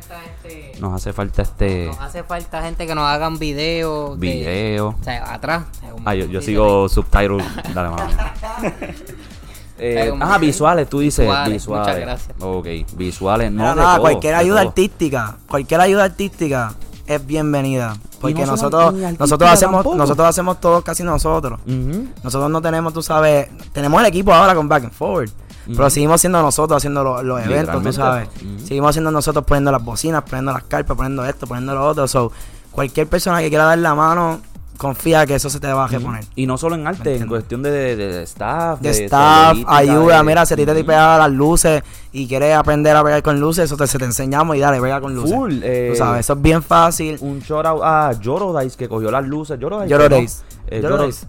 nos 0.80 0.94
hace 0.94 1.12
falta 1.12 1.42
este 1.42 1.86
Nos 1.88 2.00
hace 2.00 2.24
falta 2.24 2.62
gente 2.62 2.86
que 2.86 2.94
nos 2.94 3.04
hagan 3.04 3.38
videos. 3.38 4.18
de- 4.18 4.26
video. 4.26 4.96
o 4.98 5.04
sea, 5.04 5.34
atrás. 5.34 5.64
Ah, 6.06 6.14
yo, 6.14 6.40
sigo 6.40 6.88
subtitle. 6.88 7.44
Dale, 7.74 7.90
mano. 7.90 8.10
Eh, 9.78 10.12
ajá, 10.20 10.38
visuales, 10.38 10.88
tú 10.88 11.00
dices 11.00 11.26
Visuales, 11.26 11.52
visuales. 11.52 11.86
muchas 11.86 12.00
gracias. 12.00 12.36
Ok, 12.40 12.66
visuales, 12.96 13.50
no 13.52 13.62
Nada, 13.62 13.74
de 13.74 13.80
nada, 13.80 13.92
todo, 13.96 14.00
cualquier 14.02 14.34
ayuda 14.36 14.60
todo. 14.60 14.68
artística, 14.68 15.36
cualquier 15.48 15.80
ayuda 15.80 16.04
artística 16.04 16.74
es 17.06 17.26
bienvenida. 17.26 17.96
Porque 18.20 18.40
no 18.46 18.52
nosotros, 18.52 18.94
nosotros 19.18 19.50
hacemos, 19.50 19.74
tampoco. 19.76 19.96
nosotros 19.96 20.28
hacemos 20.28 20.60
todo 20.60 20.80
casi 20.82 21.02
nosotros. 21.02 21.60
Nosotros 21.66 22.50
no 22.50 22.62
tenemos, 22.62 22.92
tú 22.94 23.02
sabes, 23.02 23.48
tenemos 23.72 24.00
el 24.00 24.06
equipo 24.06 24.32
ahora 24.32 24.54
con 24.54 24.68
Back 24.68 24.84
and 24.84 24.92
Forward. 24.92 25.30
Pero 25.66 25.90
seguimos 25.90 26.20
siendo 26.20 26.40
nosotros 26.42 26.76
haciendo 26.76 27.02
los, 27.02 27.24
los 27.24 27.42
eventos, 27.44 27.82
tú 27.82 27.92
sabes. 27.92 28.28
Seguimos 28.64 28.94
siendo 28.94 29.10
nosotros 29.10 29.44
poniendo 29.44 29.72
las 29.72 29.82
bocinas, 29.84 30.22
poniendo 30.22 30.52
las 30.52 30.62
carpas, 30.64 30.96
poniendo 30.96 31.24
esto, 31.24 31.46
poniendo 31.46 31.74
lo 31.74 31.86
otro. 31.86 32.06
So, 32.08 32.32
cualquier 32.70 33.08
persona 33.08 33.40
que 33.40 33.48
quiera 33.48 33.64
dar 33.64 33.78
la 33.78 33.94
mano, 33.94 34.40
confía 34.78 35.24
que 35.26 35.34
eso 35.36 35.48
se 35.50 35.60
te 35.60 35.72
va 35.72 35.84
a 35.84 35.88
reponer. 35.88 36.24
Y 36.34 36.46
no 36.46 36.58
solo 36.58 36.74
en 36.74 36.86
arte, 36.86 37.16
en 37.16 37.26
cuestión 37.28 37.62
de, 37.62 37.70
de, 37.70 37.96
de 37.96 38.22
staff, 38.24 38.80
De 38.80 38.90
staff, 38.90 39.56
ayuda, 39.66 40.18
de- 40.18 40.24
mira, 40.24 40.44
si 40.46 40.54
a 40.54 40.56
ti 40.56 40.64
te 40.66 40.72
Ujú. 40.72 40.84
pegar 40.86 41.18
las 41.20 41.30
luces 41.30 41.82
y 42.12 42.26
quieres 42.26 42.54
aprender 42.56 42.96
a 42.96 43.02
pegar 43.04 43.22
con 43.22 43.40
luces, 43.40 43.64
eso 43.66 43.76
te, 43.76 43.86
se 43.86 43.98
te 43.98 44.04
enseñamos 44.04 44.56
y 44.56 44.60
dale, 44.60 44.80
pega 44.80 45.00
con 45.00 45.14
luces. 45.14 45.34
Full, 45.34 45.60
eh, 45.62 45.88
Tú 45.92 45.98
sabes, 45.98 46.20
eso 46.20 46.32
es 46.34 46.42
bien 46.42 46.62
fácil. 46.62 47.16
Un 47.20 47.40
shout 47.40 47.66
out 47.66 47.82
a 47.82 48.12
Lloro 48.20 48.58
Dice 48.58 48.76
que 48.76 48.88
cogió 48.88 49.10
las 49.10 49.24
luces. 49.26 49.58
Lloro 49.58 49.80
Dice. 49.82 49.90
Lloro 49.90 50.08
¿no? 50.08 50.16
Days. 50.16 50.42
Eh, 50.66 50.80
Days. 50.80 51.26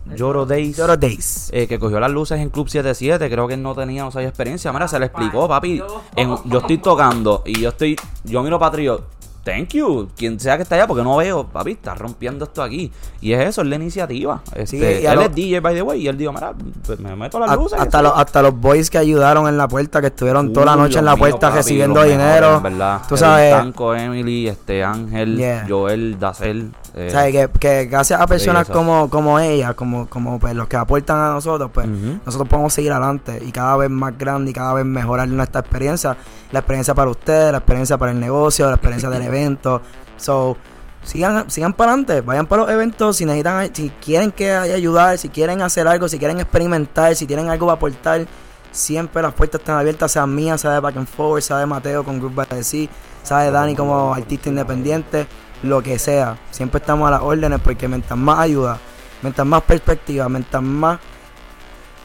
Lloro 0.77 0.95
Days. 0.97 1.49
eh, 1.51 1.67
que 1.67 1.77
cogió 1.77 1.99
las 1.99 2.09
luces 2.11 2.39
en 2.39 2.49
Club 2.49 2.69
77, 2.69 3.29
creo 3.29 3.47
que 3.47 3.57
no 3.57 3.75
tenía, 3.75 4.03
no 4.03 4.11
sabía 4.11 4.29
experiencia. 4.29 4.71
Mira, 4.71 4.87
se 4.87 4.97
le 4.99 5.07
explicó, 5.07 5.47
papi. 5.47 5.81
en- 6.15 6.35
yo 6.45 6.59
estoy 6.59 6.77
tocando 6.77 7.43
y 7.45 7.59
yo 7.61 7.69
estoy, 7.69 7.95
yo 8.23 8.41
miro 8.43 8.57
Patrio. 8.59 9.03
Thank 9.45 9.69
you, 9.75 10.09
quien 10.17 10.39
sea 10.39 10.57
que 10.57 10.63
esté 10.63 10.73
allá, 10.73 10.87
porque 10.87 11.03
no 11.03 11.17
veo, 11.17 11.45
papi, 11.45 11.73
está 11.73 11.93
rompiendo 11.93 12.45
esto 12.45 12.63
aquí. 12.63 12.91
Y 13.21 13.31
es 13.33 13.47
eso, 13.47 13.61
es 13.61 13.67
la 13.67 13.75
iniciativa. 13.75 14.41
Este, 14.55 15.03
y 15.03 15.05
a 15.05 15.11
él 15.13 15.19
lo- 15.19 15.25
es 15.25 15.35
DJ, 15.35 15.59
by 15.59 15.75
the 15.75 15.81
way, 15.83 16.01
y 16.01 16.07
él 16.07 16.17
dijo, 16.17 16.33
mira, 16.33 16.53
pues 16.83 16.99
me 16.99 17.15
meto 17.15 17.39
las 17.39 17.51
A- 17.51 17.55
luces. 17.55 17.79
hasta, 17.79 18.01
los, 18.01 18.13
hasta 18.15 18.41
los 18.41 18.59
boys 18.59 18.89
que 18.89 18.97
ayudaron 18.97 19.47
en 19.47 19.55
la 19.55 19.67
puerta, 19.67 20.01
que 20.01 20.07
estuvieron 20.07 20.51
toda 20.51 20.65
la 20.65 20.73
Uy, 20.73 20.79
noche 20.79 20.97
en 20.97 21.05
la 21.05 21.15
puerta 21.15 21.47
papi, 21.49 21.57
recibiendo 21.57 22.01
dinero. 22.03 22.47
mejores, 22.53 22.63
¿verdad? 22.63 23.01
Tú 23.07 23.13
El 23.15 23.19
sabes, 23.19 23.51
Tanco, 23.53 23.93
Emily, 23.93 24.47
este 24.47 24.83
Ángel, 24.83 25.37
Yeah. 25.37 25.65
Joel, 25.69 26.19
Dacel. 26.19 26.71
Eh. 26.97 27.31
Que, 27.31 27.59
que 27.59 27.85
gracias 27.85 28.21
a 28.21 28.25
personas 28.25 28.69
como, 28.69 29.09
como 29.09 29.37
ella, 29.37 29.73
como, 29.73 30.07
como 30.07 30.39
pues, 30.39 30.55
los 30.55 30.69
que 30.69 30.77
aportan 30.77 31.19
a 31.19 31.29
nosotros, 31.33 31.69
pues 31.73 31.87
nosotros 31.87 32.47
podemos 32.47 32.73
seguir 32.73 32.93
adelante 32.93 33.41
y 33.45 33.51
cada 33.51 33.75
vez 33.75 33.89
más 33.89 34.17
grande 34.17 34.51
y 34.51 34.53
cada 34.53 34.73
vez 34.73 34.85
mejorar 34.85 35.27
nuestra 35.27 35.59
experiencia. 35.59 36.15
La 36.51 36.59
experiencia 36.59 36.93
para 36.93 37.09
ustedes, 37.09 37.51
la 37.51 37.57
experiencia 37.57 37.97
para 37.97 38.13
el 38.13 38.19
negocio, 38.19 38.67
la 38.67 38.75
experiencia 38.75 39.09
del 39.09 39.21
evento. 39.23 39.81
So, 40.15 40.55
sigan, 41.03 41.49
sigan 41.49 41.73
para 41.73 41.91
adelante, 41.91 42.21
vayan 42.21 42.47
para 42.47 42.61
los 42.61 42.71
eventos, 42.71 43.17
si 43.17 43.25
necesitan, 43.25 43.75
si 43.75 43.89
quieren 43.89 44.31
que 44.31 44.51
ayudar, 44.51 45.17
si 45.17 45.27
quieren 45.27 45.61
hacer 45.61 45.89
algo, 45.89 46.07
si 46.07 46.17
quieren 46.17 46.39
experimentar, 46.39 47.13
si 47.15 47.27
tienen 47.27 47.49
algo 47.49 47.65
para 47.65 47.75
aportar, 47.75 48.25
siempre 48.71 49.21
las 49.21 49.33
puertas 49.33 49.59
están 49.59 49.77
abiertas, 49.77 50.13
sea 50.13 50.25
mía, 50.25 50.57
sea 50.57 50.71
de 50.71 50.79
Back 50.79 50.95
and 50.95 51.07
Forward, 51.07 51.41
sea 51.41 51.57
de 51.57 51.65
Mateo 51.65 52.05
con 52.05 52.19
Group 52.19 52.35
by 52.35 52.47
the 52.47 52.63
Sea, 52.63 52.87
sea 53.21 53.39
de 53.39 53.51
Dani 53.51 53.75
como 53.75 54.13
artista 54.13 54.47
independiente, 54.47 55.27
lo 55.63 55.81
que 55.81 55.97
sea. 55.99 56.37
Siempre 56.51 56.79
estamos 56.79 57.07
a 57.07 57.11
las 57.11 57.21
órdenes 57.21 57.59
porque 57.63 57.87
mientras 57.87 58.17
más 58.17 58.39
ayuda, 58.39 58.77
mientras 59.21 59.45
más 59.47 59.61
perspectiva, 59.63 60.27
mientras 60.29 60.61
más 60.61 60.99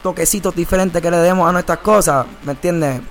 toquecitos 0.03 0.55
diferentes 0.55 1.01
que 1.01 1.11
le 1.11 1.17
demos 1.17 1.47
a 1.47 1.51
nuestras 1.51 1.79
cosas, 1.79 2.25
¿me 2.43 2.53
entiendes? 2.53 3.01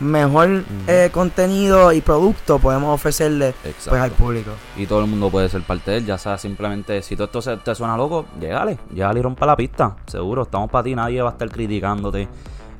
Mejor 0.00 0.62
eh, 0.86 1.10
contenido 1.12 1.92
y 1.92 2.00
producto 2.00 2.60
podemos 2.60 2.94
ofrecerle 2.94 3.52
pues 3.90 4.00
al 4.00 4.12
público. 4.12 4.52
Y 4.76 4.86
todo 4.86 5.00
el 5.00 5.08
mundo 5.08 5.28
puede 5.28 5.48
ser 5.48 5.62
parte 5.62 5.90
de 5.90 5.96
él, 5.98 6.06
ya 6.06 6.16
sea 6.16 6.38
simplemente, 6.38 7.02
si 7.02 7.16
todo 7.16 7.24
esto 7.26 7.42
se- 7.42 7.56
te 7.56 7.74
suena 7.74 7.96
loco, 7.96 8.26
llegale, 8.40 8.78
llegale 8.94 9.18
y 9.18 9.22
rompa 9.24 9.44
la 9.44 9.56
pista, 9.56 9.96
seguro, 10.06 10.42
estamos 10.42 10.70
para 10.70 10.84
ti, 10.84 10.94
nadie 10.94 11.20
va 11.20 11.30
a 11.30 11.32
estar 11.32 11.50
criticándote. 11.50 12.28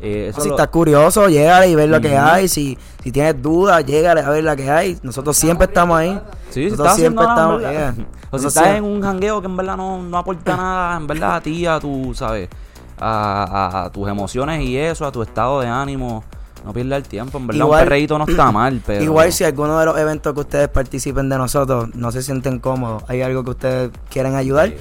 Eh, 0.01 0.29
eso 0.31 0.41
si 0.41 0.49
lo- 0.49 0.55
estás 0.55 0.69
curioso, 0.69 1.29
llégale 1.29 1.69
y 1.69 1.75
ver 1.75 1.89
lo 1.89 2.01
que 2.01 2.17
hay. 2.17 2.47
Si, 2.49 2.79
si 3.03 3.11
tienes 3.13 3.41
dudas, 3.43 3.85
llégale 3.85 4.21
a 4.21 4.31
ver 4.31 4.45
lo 4.45 4.55
que 4.57 4.71
hay. 4.71 4.99
Nosotros 5.03 5.37
siempre 5.37 5.67
estamos 5.67 5.99
ahí. 5.99 6.21
Sí, 6.51 6.65
Nosotros 6.65 6.87
siempre 6.97 7.25
estamos- 7.25 7.61
yeah. 7.61 7.95
O 8.31 8.39
si 8.39 8.47
estás 8.47 8.67
en 8.77 8.85
un 8.85 9.03
jangueo 9.03 9.41
que 9.41 9.47
en 9.47 9.57
verdad 9.57 9.77
no, 9.77 10.03
no 10.03 10.19
aporta 10.19 10.57
nada, 10.57 10.97
en 10.97 11.07
verdad 11.07 11.37
a 11.37 11.41
ti, 11.41 11.67
a 11.67 11.81
tu, 11.81 12.13
¿sabes? 12.15 12.49
A, 13.01 13.45
a- 13.83 13.85
a 13.87 13.91
tus 13.91 14.09
emociones 14.09 14.63
y 14.63 14.77
eso, 14.77 15.07
a 15.07 15.13
tu 15.13 15.23
estado 15.23 15.61
de 15.61 15.69
ánimo. 15.69 16.25
No 16.65 16.73
pierdas 16.73 16.99
el 16.99 17.03
tiempo, 17.09 17.39
en 17.39 17.47
verdad 17.47 17.61
Igual- 17.65 17.81
un 17.83 17.85
perreíto 17.89 18.19
no 18.19 18.25
está 18.29 18.51
mal, 18.53 18.83
pero... 18.87 19.03
Igual 19.03 19.33
si 19.33 19.45
alguno 19.45 19.79
de 19.79 19.87
los 19.87 19.99
eventos 19.99 20.35
que 20.35 20.41
ustedes 20.41 20.69
participen 20.69 21.29
de 21.29 21.39
nosotros 21.39 21.95
no 21.95 22.11
se 22.13 22.23
sienten 22.23 22.59
cómodos, 22.59 23.05
hay 23.09 23.23
algo 23.23 23.45
que 23.45 23.51
ustedes 23.51 23.91
quieren 24.11 24.35
ayudar, 24.35 24.73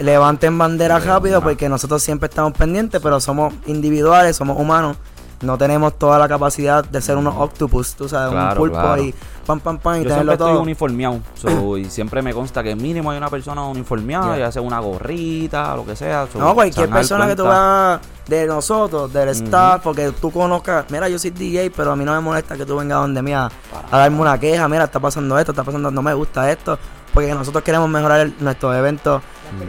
levanten 0.00 0.56
bandera 0.58 0.98
De 1.00 1.06
rápido 1.06 1.38
una. 1.38 1.44
porque 1.44 1.68
nosotros 1.68 2.02
siempre 2.02 2.28
estamos 2.28 2.52
pendientes, 2.52 3.00
pero 3.00 3.20
somos 3.20 3.52
individuales, 3.66 4.36
somos 4.36 4.58
humanos. 4.58 4.96
No 5.42 5.56
tenemos 5.56 5.94
toda 5.98 6.18
la 6.18 6.28
capacidad 6.28 6.84
de 6.84 7.00
ser 7.00 7.16
unos 7.16 7.34
octopus, 7.36 7.94
tú 7.94 8.08
sabes, 8.08 8.30
un 8.34 8.56
pulpo 8.56 8.76
claro. 8.78 9.02
y 9.02 9.14
pam, 9.46 9.58
pam, 9.60 9.78
pam, 9.78 9.94
y 9.94 9.98
Yo 9.98 10.02
tenerlo 10.10 10.16
siempre 10.32 10.34
estoy 10.34 10.52
todo. 10.52 10.62
uniformeado 10.62 11.20
so, 11.34 11.76
y 11.78 11.84
siempre 11.86 12.20
me 12.20 12.34
consta 12.34 12.62
que 12.62 12.76
mínimo 12.76 13.10
hay 13.10 13.16
una 13.16 13.30
persona 13.30 13.62
uniformeada, 13.64 14.36
Yeah. 14.36 14.46
ya 14.46 14.52
sea 14.52 14.60
una 14.62 14.80
gorrita, 14.80 15.74
lo 15.76 15.86
que 15.86 15.96
sea. 15.96 16.26
so, 16.30 16.38
No, 16.38 16.54
cualquier 16.54 16.90
persona 16.90 17.26
que 17.26 17.36
tú 17.36 17.44
cuenta. 17.44 18.00
veas 18.28 18.40
de 18.42 18.46
nosotros, 18.46 19.12
del 19.12 19.30
staff, 19.30 19.80
porque 19.82 20.12
tú 20.20 20.30
conozcas, 20.30 20.84
mira, 20.90 21.08
yo 21.08 21.18
soy 21.18 21.30
DJ, 21.30 21.70
pero 21.74 21.92
a 21.92 21.96
mí 21.96 22.04
no 22.04 22.12
me 22.12 22.20
molesta 22.20 22.56
que 22.56 22.66
tú 22.66 22.76
vengas 22.76 22.98
donde 23.00 23.22
mí 23.22 23.32
a, 23.32 23.46
a 23.90 23.98
darme 23.98 24.20
una 24.20 24.38
queja, 24.38 24.68
mira, 24.68 24.84
está 24.84 25.00
pasando 25.00 25.38
esto, 25.38 25.52
está 25.52 25.64
pasando, 25.64 25.90
no 25.90 26.02
me 26.02 26.12
gusta 26.12 26.50
esto, 26.50 26.78
porque 27.14 27.32
nosotros 27.34 27.64
queremos 27.64 27.88
mejorar 27.88 28.20
el- 28.20 28.34
nuestros 28.40 28.76
eventos 28.76 29.22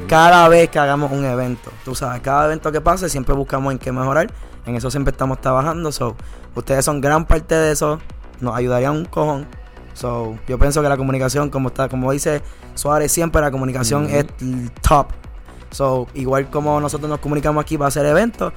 cada 0.07 0.47
vez 0.47 0.69
que 0.69 0.79
hagamos 0.79 1.11
un 1.11 1.25
evento. 1.25 1.71
Tú 1.85 1.95
sabes, 1.95 2.21
cada 2.21 2.45
evento 2.45 2.71
que 2.71 2.81
pase 2.81 3.09
siempre 3.09 3.33
buscamos 3.33 3.71
en 3.71 3.79
qué 3.79 3.91
mejorar, 3.91 4.27
en 4.65 4.75
eso 4.75 4.91
siempre 4.91 5.11
estamos 5.11 5.41
trabajando, 5.41 5.91
so, 5.91 6.15
ustedes 6.55 6.85
son 6.85 7.01
gran 7.01 7.25
parte 7.25 7.55
de 7.55 7.71
eso, 7.71 7.99
nos 8.39 8.55
ayudarían 8.55 8.95
un 8.95 9.05
cojón. 9.05 9.47
So, 9.93 10.37
yo 10.47 10.57
pienso 10.57 10.81
que 10.81 10.89
la 10.89 10.97
comunicación, 10.97 11.49
como 11.49 11.69
está, 11.69 11.89
como 11.89 12.11
dice 12.11 12.41
Suárez 12.75 13.11
siempre, 13.11 13.41
la 13.41 13.51
comunicación 13.51 14.05
Ujú. 14.05 14.15
es 14.15 14.25
el 14.41 14.71
top. 14.87 15.07
So, 15.71 16.07
igual 16.13 16.49
como 16.49 16.79
nosotros 16.79 17.09
nos 17.09 17.19
comunicamos 17.19 17.61
aquí 17.61 17.77
para 17.77 17.89
hacer 17.89 18.05
eventos, 18.05 18.53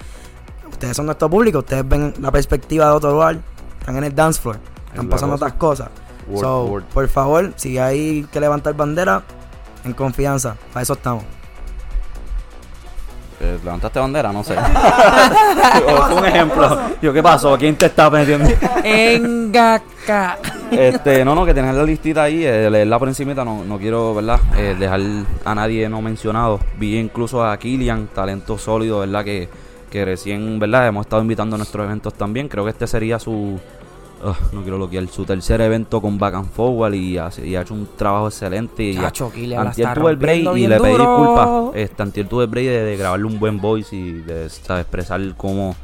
ustedes 0.71 0.97
son 0.97 1.07
nuestro 1.07 1.29
público, 1.31 1.59
ustedes 1.59 1.87
ven 1.89 2.15
la 2.21 2.31
perspectiva 2.31 2.87
de 2.87 2.93
otro 2.93 3.13
lugar, 3.13 3.39
están 3.79 3.97
en 3.97 4.05
el 4.05 4.15
dance 4.15 4.41
floor, 4.41 4.59
están 4.89 5.09
pasando 5.09 5.35
cosa. 5.35 5.47
otras 5.47 5.59
cosas. 5.59 5.89
Word, 6.29 6.41
so, 6.41 6.65
word. 6.65 6.85
por 6.85 7.09
favor, 7.09 7.53
si 7.57 7.79
hay 7.79 8.25
que 8.33 8.41
levantar 8.41 8.75
bandera, 8.75 9.23
en 9.85 9.93
confianza, 9.93 10.57
para 10.73 10.83
eso 10.83 10.95
estamos. 10.95 11.25
Eh, 13.45 13.59
¿Levantaste 13.63 13.99
bandera? 13.99 14.33
No 14.33 14.43
sé. 14.43 14.55
O 15.87 16.17
un 16.17 16.25
ejemplo. 16.25 16.81
Yo, 17.03 17.13
¿qué 17.13 17.23
pasó? 17.23 17.57
¿Quién 17.59 17.77
te 17.77 17.87
está 17.87 18.09
metiendo? 18.09 18.49
Engaka. 18.83 20.39
este, 20.71 21.25
no, 21.25 21.35
no, 21.35 21.45
que 21.45 21.53
tener 21.53 21.75
la 21.75 21.85
listita 21.85 22.25
ahí, 22.25 22.45
eh, 22.45 22.71
leerla 22.71 22.99
por 22.99 23.09
encimita, 23.09 23.45
no, 23.45 23.65
no 23.65 23.79
quiero, 23.79 24.15
¿verdad? 24.15 24.41
Eh, 24.57 24.77
dejar 24.79 25.01
a 25.45 25.55
nadie 25.55 25.89
no 25.89 26.01
mencionado. 26.01 26.61
Vi 26.79 26.99
incluso 26.99 27.45
a 27.45 27.57
Kilian, 27.59 28.09
talento 28.15 28.57
sólido, 28.57 29.01
¿verdad? 29.01 29.25
Que, 29.25 29.49
que 29.91 30.05
recién, 30.05 30.59
¿verdad? 30.59 30.87
Hemos 30.87 31.07
estado 31.07 31.23
invitando 31.23 31.57
a 31.57 31.59
nuestros 31.59 31.85
eventos 31.85 32.15
también. 32.15 32.49
Creo 32.49 32.65
que 32.65 32.71
este 32.71 32.87
sería 32.87 33.19
su, 33.19 33.61
no 34.53 34.63
quiero 34.63 34.77
bloquear, 34.79 35.07
su 35.09 35.25
tercer 35.25 35.61
evento 35.61 36.01
con 36.01 36.19
Back 36.19 36.35
and 36.35 36.51
Forward 36.51 36.95
y, 36.95 37.19
ha- 37.19 37.31
y 37.45 37.57
ha 37.57 37.63
hecho 37.63 37.75
un 37.75 37.89
trabajo 37.97 38.29
excelente. 38.29 38.83
Y 38.83 38.95
Chacho, 38.97 39.31
Antier 39.69 39.89
tuve 39.95 40.11
el 40.13 40.17
break 40.17 40.57
y 40.57 40.67
le 40.67 40.81
pedí 40.81 40.91
disculpas. 40.99 41.49
Este, 41.75 42.03
antier 42.03 42.29
tuve 42.29 42.45
el 42.45 42.51
break 42.51 42.67
de, 42.67 42.83
de 42.85 42.97
grabarle 42.97 43.27
un 43.27 43.39
buen 43.39 43.61
voice 43.61 43.95
y 43.95 44.13
de 44.13 44.49
¿sabes? 44.49 44.83
expresar 44.83 45.21
cómo 45.37 45.75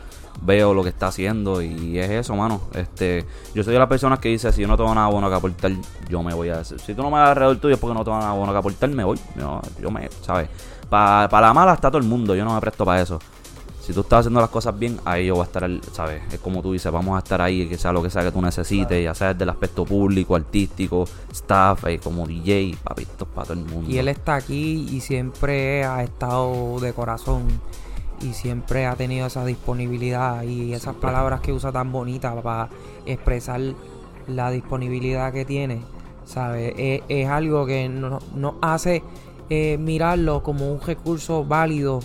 veo 0.43 0.73
lo 0.73 0.83
que 0.83 0.89
está 0.89 1.09
haciendo 1.09 1.61
y 1.61 1.99
es 1.99 2.09
eso, 2.11 2.35
mano. 2.35 2.63
Este, 2.75 3.27
yo 3.55 3.63
soy 3.63 3.75
de 3.75 3.79
las 3.79 3.89
personas 3.89 4.21
que 4.21 4.31
dice, 4.31 4.51
si 4.53 4.63
yo 4.63 4.69
no 4.69 4.77
tengo 4.77 4.95
nada 4.95 5.09
bueno 5.09 5.29
que 5.29 5.35
aportar, 5.37 5.73
yo 6.09 6.23
me 6.23 6.33
voy 6.33 6.49
a 6.49 6.61
hacer. 6.61 6.81
Si 6.81 6.95
tú 6.95 7.03
no 7.03 7.11
me 7.11 7.19
das 7.19 7.29
alrededor 7.31 7.59
tuyo 7.59 7.75
es 7.75 7.81
porque 7.81 7.95
no 7.95 8.05
tengo 8.05 8.19
nada 8.19 8.33
bueno 8.33 8.53
que 8.53 8.59
aportar, 8.59 8.89
me 8.91 9.05
voy. 9.05 9.19
Yo, 9.39 9.61
yo 9.83 9.91
me, 9.91 10.09
¿sabes? 10.23 10.49
Para 10.89 11.29
la 11.41 11.53
mala 11.53 11.75
está 11.75 11.89
todo 11.91 11.99
el 11.99 12.09
mundo, 12.09 12.35
yo 12.35 12.45
no 12.45 12.55
me 12.55 12.61
presto 12.61 12.85
para 12.87 13.03
eso. 13.03 13.19
Si 13.91 13.95
tú 13.95 14.03
estás 14.03 14.21
haciendo 14.21 14.41
las 14.41 14.51
cosas 14.51 14.79
bien, 14.79 15.01
ahí 15.05 15.27
yo 15.27 15.35
voy 15.35 15.43
a 15.43 15.47
estar, 15.47 15.69
¿sabes? 15.91 16.23
Es 16.33 16.39
como 16.39 16.63
tú 16.63 16.73
dices, 16.75 16.93
vamos 16.93 17.17
a 17.17 17.19
estar 17.19 17.43
ahí, 17.43 17.67
que 17.67 17.77
sea 17.77 17.91
lo 17.91 18.01
que 18.01 18.09
sea 18.09 18.23
que 18.23 18.31
tú 18.31 18.41
necesites, 18.41 19.03
ya 19.03 19.17
sea 19.17 19.33
desde 19.33 19.43
el 19.43 19.51
aspecto 19.51 19.85
público, 19.85 20.37
artístico, 20.37 21.07
staff, 21.33 21.87
eh, 21.87 21.99
como 21.99 22.25
DJ, 22.25 22.77
papi, 22.85 23.03
esto 23.03 23.25
es 23.25 23.31
para 23.35 23.49
todo 23.49 23.59
el 23.59 23.65
mundo. 23.65 23.91
Y 23.91 23.99
él 23.99 24.07
está 24.07 24.37
aquí 24.37 24.87
y 24.93 25.01
siempre 25.01 25.83
ha 25.85 26.05
estado 26.05 26.79
de 26.79 26.93
corazón 26.93 27.49
y 28.21 28.33
siempre 28.33 28.87
ha 28.87 28.95
tenido 28.95 29.27
esa 29.27 29.45
disponibilidad 29.45 30.45
y 30.45 30.71
esas 30.71 30.83
Siempre. 30.83 31.09
palabras 31.09 31.41
que 31.41 31.53
usa 31.53 31.73
tan 31.73 31.91
bonitas 31.91 32.41
para 32.45 32.69
expresar 33.07 33.61
la 34.29 34.53
disponibilidad 34.53 35.33
que 35.33 35.45
tiene, 35.45 35.83
¿sabes? 36.27 36.75
Es, 36.77 37.03
es 37.09 37.29
algo 37.29 37.67
que 37.67 37.89
nos 37.89 38.23
nos 38.35 38.55
hace 38.63 39.03
eh, 39.49 39.79
mirarlo 39.81 40.45
como 40.45 40.73
un 40.73 40.81
recurso 40.81 41.45
válido, 41.45 41.99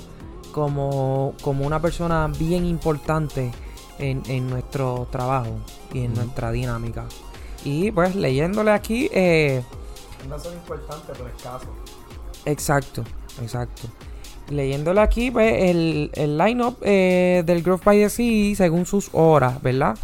como, 0.56 1.34
como 1.42 1.68
una 1.68 1.82
persona 1.82 2.32
bien 2.40 2.66
importante 2.66 3.52
en, 4.00 4.24
en 4.28 4.50
nuestro 4.50 5.06
trabajo 5.12 5.58
y 5.94 6.06
en 6.06 6.14
nuestra 6.14 6.50
dinámica. 6.54 7.04
Y 7.66 7.92
pues 7.92 8.16
leyéndole 8.16 8.72
aquí, 8.72 9.10
eh, 9.12 9.64
No 10.30 10.40
son 10.40 10.54
importantes, 10.54 11.10
pero 11.12 11.28
escasos. 11.28 11.68
Exacto, 12.46 13.04
exacto. 13.42 13.90
Leyéndole 14.50 15.02
aquí, 15.02 15.30
pues, 15.30 15.62
el, 15.62 16.10
el 16.14 16.38
line-up 16.38 16.78
eh, 16.84 17.44
del 17.46 17.62
Grove 17.62 17.82
by 17.84 17.98
the 17.98 18.10
Sea 18.10 18.56
según 18.56 18.86
sus 18.86 19.10
horas, 19.12 19.62
¿verdad? 19.62 19.98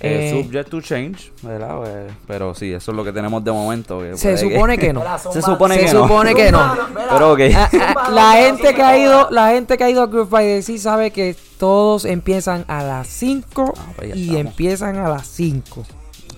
Eh, 0.00 0.30
Eh, 0.30 0.42
subject 0.42 0.68
to 0.70 0.80
change, 0.82 1.32
¿verdad? 1.42 1.76
Pues, 1.78 2.12
pero 2.26 2.54
sí, 2.54 2.72
eso 2.72 2.90
es 2.90 2.96
lo 2.96 3.02
que 3.04 3.12
tenemos 3.12 3.42
de 3.42 3.50
momento. 3.52 4.00
que 4.00 4.16
se 4.16 4.36
supone 4.36 4.76
que 4.76 4.92
no. 4.92 5.02
Se 5.32 5.40
supone 5.40 5.76
Se 5.76 5.86
que 5.86 5.92
no. 5.94 6.02
supone 6.02 6.34
que 6.34 6.52
no. 6.52 6.76
Pero 7.10 7.32
ok. 7.32 7.40
Ah, 7.54 7.70
ah, 7.96 8.10
la 8.10 8.32
gente 8.32 8.74
que 8.74 8.82
ha 8.82 8.98
ido, 8.98 9.28
la 9.30 9.48
gente 9.50 9.78
que 9.78 9.84
ha 9.84 9.90
ido 9.90 10.02
a 10.02 10.06
by 10.06 10.44
the 10.44 10.62
Sea 10.62 10.78
sabe 10.78 11.10
que 11.12 11.34
todos 11.58 12.04
empiezan 12.04 12.64
a 12.68 12.82
las 12.82 13.06
5 13.08 13.72
Ah, 13.76 13.82
pues 13.96 14.14
y 14.16 14.22
estamos. 14.28 14.40
empiezan 14.40 14.96
a 14.98 15.08
las 15.08 15.26
5. 15.28 15.84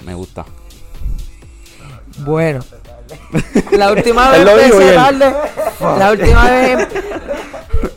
Me 0.06 0.14
gusta. 0.14 0.44
Bueno. 2.18 2.60
La 3.72 3.90
última 3.90 4.30
vez 4.30 4.46
empecé 4.46 4.94
tarde. 4.94 5.34
La 5.98 6.10
última 6.12 6.44
vez 6.50 6.88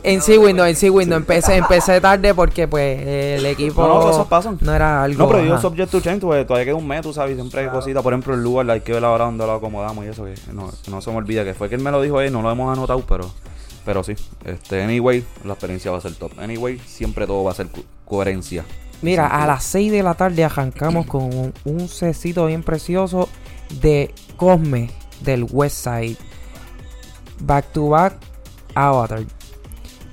en 0.02 0.20
sí 0.22 0.36
window, 0.38 0.66
en 0.66 0.76
sí 0.76 0.90
window 0.90 1.16
empecé, 1.16 1.56
empecé 1.56 2.00
tarde 2.00 2.34
porque 2.34 2.66
pues 2.68 3.00
el 3.06 3.46
equipo 3.46 3.82
No, 3.82 3.94
no, 3.94 4.00
cosas 4.00 4.26
pasan. 4.26 4.58
no 4.60 4.74
era 4.74 5.02
algo. 5.04 5.18
No, 5.24 5.28
pero 5.28 5.44
yo 5.44 5.60
subject 5.60 5.90
to 5.90 6.00
change, 6.00 6.20
pues 6.20 6.46
todavía 6.46 6.66
queda 6.66 6.74
un 6.76 6.86
mes, 6.86 7.02
tú 7.02 7.12
sabes, 7.12 7.34
siempre 7.36 7.62
hay 7.62 7.68
cositas. 7.68 8.02
Por 8.02 8.12
ejemplo, 8.12 8.34
el 8.34 8.42
lugar, 8.42 8.70
hay 8.70 8.80
que 8.80 8.92
ver 8.92 9.04
ahora 9.04 9.24
dónde 9.26 9.46
lo 9.46 9.52
acomodamos 9.52 10.04
y 10.04 10.08
eso, 10.08 10.24
que 10.24 10.34
no, 10.52 10.70
no 10.90 11.00
se 11.00 11.10
me 11.10 11.16
olvida 11.16 11.44
que 11.44 11.54
fue 11.54 11.68
que 11.68 11.74
él 11.76 11.82
me 11.82 11.90
lo 11.90 12.00
dijo 12.02 12.20
él, 12.20 12.32
no 12.32 12.42
lo 12.42 12.50
hemos 12.50 12.72
anotado, 12.76 13.00
pero 13.08 13.30
pero 13.84 14.04
sí. 14.04 14.14
Este, 14.44 14.82
anyway, 14.82 15.24
la 15.44 15.54
experiencia 15.54 15.90
va 15.90 15.98
a 15.98 16.00
ser 16.00 16.14
top. 16.14 16.32
Anyway, 16.38 16.78
siempre 16.86 17.26
todo 17.26 17.42
va 17.42 17.50
a 17.50 17.54
ser 17.54 17.66
co- 17.68 17.82
coherencia. 18.04 18.64
Mira, 19.02 19.26
a 19.26 19.44
las 19.48 19.64
6 19.64 19.90
de 19.90 20.02
la 20.04 20.14
tarde 20.14 20.44
arrancamos 20.44 21.06
con 21.06 21.24
un, 21.24 21.52
un 21.64 21.88
cecito 21.88 22.46
bien 22.46 22.62
precioso 22.62 23.28
de 23.80 24.14
Cosme 24.36 24.90
del 25.22 25.44
Westside. 25.50 26.16
Back 27.40 27.72
to 27.72 27.88
back 27.88 28.14
Avatar. 28.76 29.22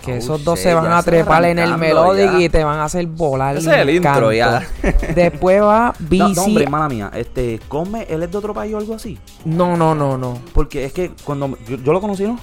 Que 0.04 0.14
Oh, 0.14 0.16
esos 0.16 0.44
dos 0.44 0.60
se 0.60 0.74
van 0.74 0.92
a 0.92 1.04
trepar 1.04 1.44
en 1.46 1.60
el 1.60 1.78
Melodic 1.78 2.32
ya. 2.32 2.40
y 2.40 2.50
te 2.50 2.64
van 2.64 2.80
a 2.80 2.86
hacer 2.86 3.06
volar. 3.08 3.58
Ese 3.58 3.70
es 3.70 3.78
el 3.78 3.90
intro, 3.92 4.32
ya. 4.32 4.66
Después 5.16 5.62
va 5.62 5.94
BC. 6.00 6.18
No, 6.20 6.30
no, 6.30 6.44
hombre, 6.44 6.64
hermana 6.64 6.88
mía, 6.90 7.12
este, 7.14 7.60
come, 7.68 8.06
él 8.10 8.24
es 8.24 8.32
de 8.32 8.38
otro 8.38 8.54
país 8.54 8.74
o 8.74 8.78
algo 8.78 8.96
así. 8.96 9.18
No, 9.46 9.76
no, 9.78 9.94
no, 9.94 10.18
no. 10.18 10.40
Porque 10.54 10.86
es 10.86 10.94
que 10.94 11.12
cuando 11.24 11.58
yo, 11.68 11.78
yo 11.78 11.94
lo 11.94 12.00
conocí, 12.02 12.24
¿no? 12.24 12.40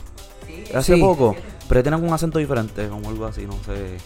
Hace 0.75 0.95
Sí. 0.95 1.01
poco. 1.01 1.35
Pero 1.69 1.83
tienen 1.83 2.05
un 2.05 2.12
acento 2.12 2.38
diferente, 2.38 2.88
como 2.88 3.09
algo 3.09 3.27
así, 3.27 3.45
no 3.47 3.55
sé. 3.64 3.97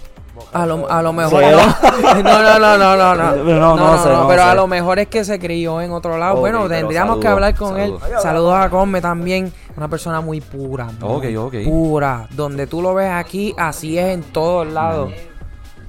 A 0.52 0.66
lo, 0.66 0.90
a 0.90 1.02
lo 1.02 1.12
mejor. 1.12 1.42
Sí, 1.42 2.22
no, 2.22 2.42
no, 2.42 2.58
no, 2.58 2.78
no, 2.78 2.96
no, 2.96 3.14
no. 3.14 3.32
Pero 3.44 3.60
no, 3.60 3.76
no 3.76 4.02
sé, 4.02 4.08
no 4.08 4.28
pero 4.28 4.42
a 4.42 4.54
lo 4.54 4.66
mejor 4.66 4.98
es 4.98 5.08
que 5.08 5.24
se 5.24 5.38
crió 5.38 5.80
en 5.80 5.92
otro 5.92 6.18
lado. 6.18 6.36
Bueno, 6.36 6.68
tendríamos 6.68 7.18
que 7.18 7.28
hablar 7.28 7.54
con 7.54 7.78
él. 7.78 7.94
Saludos 8.22 8.54
a 8.54 8.70
Cosme 8.70 9.00
también. 9.00 9.52
Una 9.76 9.88
persona 9.88 10.20
muy 10.20 10.40
pura. 10.40 10.88
Ok, 11.00 11.24
ok. 11.36 11.54
Pura. 11.64 12.28
Donde 12.30 12.66
tú 12.66 12.82
lo 12.82 12.94
ves 12.94 13.10
aquí, 13.10 13.54
así 13.56 13.98
es 13.98 14.14
en 14.14 14.22
todos 14.22 14.66
lados. 14.66 15.10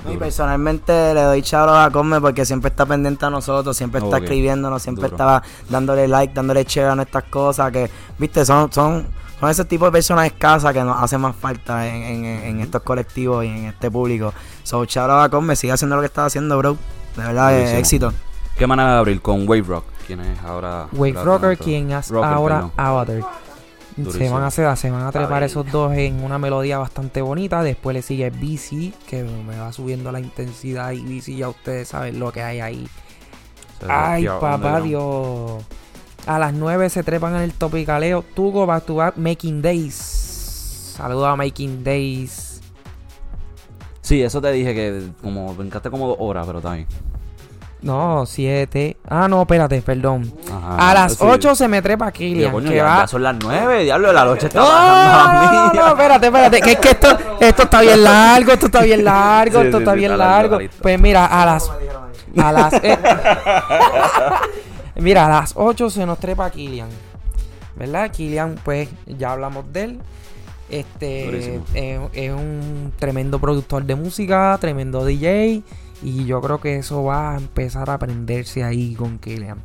Y 0.10 0.18
personalmente 0.18 1.14
le 1.14 1.22
doy 1.22 1.42
charo 1.42 1.76
a 1.76 1.90
Come 1.92 2.20
porque 2.20 2.44
siempre 2.46 2.70
está 2.70 2.86
pendiente 2.86 3.26
a 3.26 3.30
nosotros, 3.30 3.78
siempre 3.78 4.02
está 4.02 4.18
escribiéndonos, 4.18 4.82
siempre 4.82 5.04
Duro. 5.04 5.16
estaba 5.16 5.44
dándole 5.70 6.08
like, 6.08 6.34
dándole 6.34 6.64
share 6.64 6.90
a 6.90 6.96
nuestras 6.96 7.26
cosas, 7.26 7.72
que, 7.72 7.90
viste, 8.18 8.44
son, 8.44 8.72
son, 8.72 9.06
son 9.42 9.50
ese 9.50 9.66
tipo 9.66 9.84
de 9.86 9.92
personas 9.92 10.28
escasas 10.28 10.72
que 10.74 10.82
nos 10.84 11.02
hace 11.02 11.18
más 11.18 11.36
falta 11.36 11.86
en, 11.88 11.96
en- 12.04 12.26
en 12.26 12.60
estos 12.62 12.82
colectivos 12.84 13.44
y 13.44 13.50
en 13.50 13.66
este 13.66 13.92
público. 13.92 14.34
So, 14.64 14.86
charo 14.86 15.20
a 15.20 15.28
Come, 15.30 15.58
sigue 15.58 15.74
haciendo 15.74 15.98
lo 15.98 16.02
que 16.02 16.06
está 16.06 16.24
haciendo, 16.26 16.58
bro. 16.58 16.78
De 17.18 17.24
verdad, 17.24 17.52
Buenísimo. 17.52 17.80
éxito. 17.80 18.14
¿Qué 18.58 18.66
manera 18.68 18.94
de 18.94 19.00
abrir? 19.00 19.22
Con 19.22 19.48
Wave 19.50 19.64
Rock, 19.64 19.84
quien 20.08 20.22
es 20.22 20.40
ahora. 20.44 20.88
Wave 20.94 21.14
Rocker, 21.24 21.58
quien 21.58 21.92
hace 21.92 22.14
Rocker, 22.14 22.30
ahora 22.32 22.56
perdón. 22.56 22.72
Avatar. 22.78 23.22
Se 24.12 24.30
van, 24.30 24.44
a 24.44 24.48
hacer, 24.48 24.78
se 24.78 24.90
van 24.90 25.04
a 25.04 25.12
trepar 25.12 25.44
esos 25.44 25.70
dos 25.70 25.92
en 25.94 26.24
una 26.24 26.38
melodía 26.40 26.78
bastante 26.78 27.22
bonita. 27.22 27.62
Después 27.62 27.94
le 27.94 28.02
sigue 28.02 28.30
BC, 28.30 28.94
que 29.06 29.24
me 29.24 29.58
va 29.58 29.74
subiendo 29.74 30.12
la 30.14 30.22
intensidad. 30.22 30.92
Y 30.92 31.02
BC 31.02 31.36
ya 31.36 31.50
ustedes 31.50 31.90
saben 31.90 32.18
lo 32.18 32.32
que 32.32 32.42
hay 32.42 32.62
ahí. 32.62 32.88
Ay, 33.88 34.26
papá. 34.40 34.80
Dios. 34.82 35.64
A 36.28 36.38
las 36.40 36.54
9 36.54 36.90
se 36.90 37.04
trepan 37.04 37.36
en 37.36 37.42
el 37.42 37.54
topicaleo. 37.54 38.24
Tugo 38.36 38.66
back 38.66 38.86
to 38.86 38.96
back 38.96 39.18
Making 39.18 39.62
Days. 39.62 39.96
Saludos 40.96 41.28
a 41.28 41.36
Making 41.36 41.84
Days. 41.84 42.62
Sí, 44.02 44.22
eso 44.22 44.42
te 44.42 44.52
dije 44.52 44.74
que 44.74 45.04
como 45.22 45.54
brincaste 45.56 45.90
como 45.90 46.08
dos 46.08 46.18
horas, 46.20 46.46
pero 46.46 46.62
también. 46.62 46.88
No, 47.82 48.26
7. 48.28 48.98
Ah, 49.10 49.28
no, 49.28 49.42
espérate, 49.42 49.82
perdón. 49.82 50.32
Ajá, 50.52 50.92
a 50.92 50.94
las 50.94 51.14
sí. 51.14 51.24
8 51.28 51.56
se 51.56 51.68
me 51.68 51.82
trepa 51.82 52.12
Killian. 52.12 52.52
coño, 52.52 52.70
que 52.70 52.76
ya, 52.76 52.84
va... 52.84 52.98
ya 53.02 53.08
son 53.08 53.24
las 53.24 53.36
nueve, 53.42 53.84
diablo, 53.84 54.14
la 54.14 54.24
noche 54.24 54.46
está 54.48 54.60
No, 54.60 54.68
no, 54.68 55.42
mí. 55.74 55.80
no, 55.80 55.88
espérate, 55.88 56.26
espérate. 56.28 56.62
Que 56.62 56.72
es 56.74 56.78
que 56.80 56.90
esto, 56.92 57.08
esto 57.40 57.64
está 57.64 57.82
bien 57.82 58.04
largo, 58.04 58.52
esto 58.52 58.66
está 58.68 58.82
bien 58.84 59.04
largo, 59.04 59.62
Sí, 59.62 59.66
esto 59.66 59.78
sí, 59.78 59.82
está 59.84 59.94
sí, 59.94 59.98
bien 60.00 60.12
está 60.12 60.26
largo. 60.26 60.60
Pues 60.82 61.00
mira, 61.00 61.26
a 61.26 61.46
las. 61.48 61.72
A 62.38 62.52
las. 62.52 62.74
eh, 62.84 63.00
mira, 64.96 65.26
a 65.26 65.30
las 65.30 65.54
8 65.56 65.90
se 65.90 66.06
nos 66.06 66.20
trepa 66.20 66.50
Killian. 66.50 66.90
¿Verdad? 67.76 68.12
Killian, 68.12 68.60
pues 68.64 68.90
ya 69.06 69.32
hablamos 69.32 69.72
de 69.72 69.84
él. 69.84 70.00
Este 70.70 71.58
es, 71.58 71.62
es 72.14 72.32
un 72.32 72.94
tremendo 72.98 73.40
productor 73.40 73.84
de 73.84 73.96
música, 73.96 74.58
tremendo 74.60 75.04
DJ. 75.06 75.64
Y 76.04 76.26
yo 76.26 76.42
creo 76.42 76.60
que 76.60 76.78
eso 76.78 77.04
va 77.04 77.34
a 77.34 77.38
empezar 77.38 77.90
a 77.90 77.96
aprenderse 77.96 78.64
ahí 78.64 78.96
con 78.96 79.20
Killian. 79.20 79.60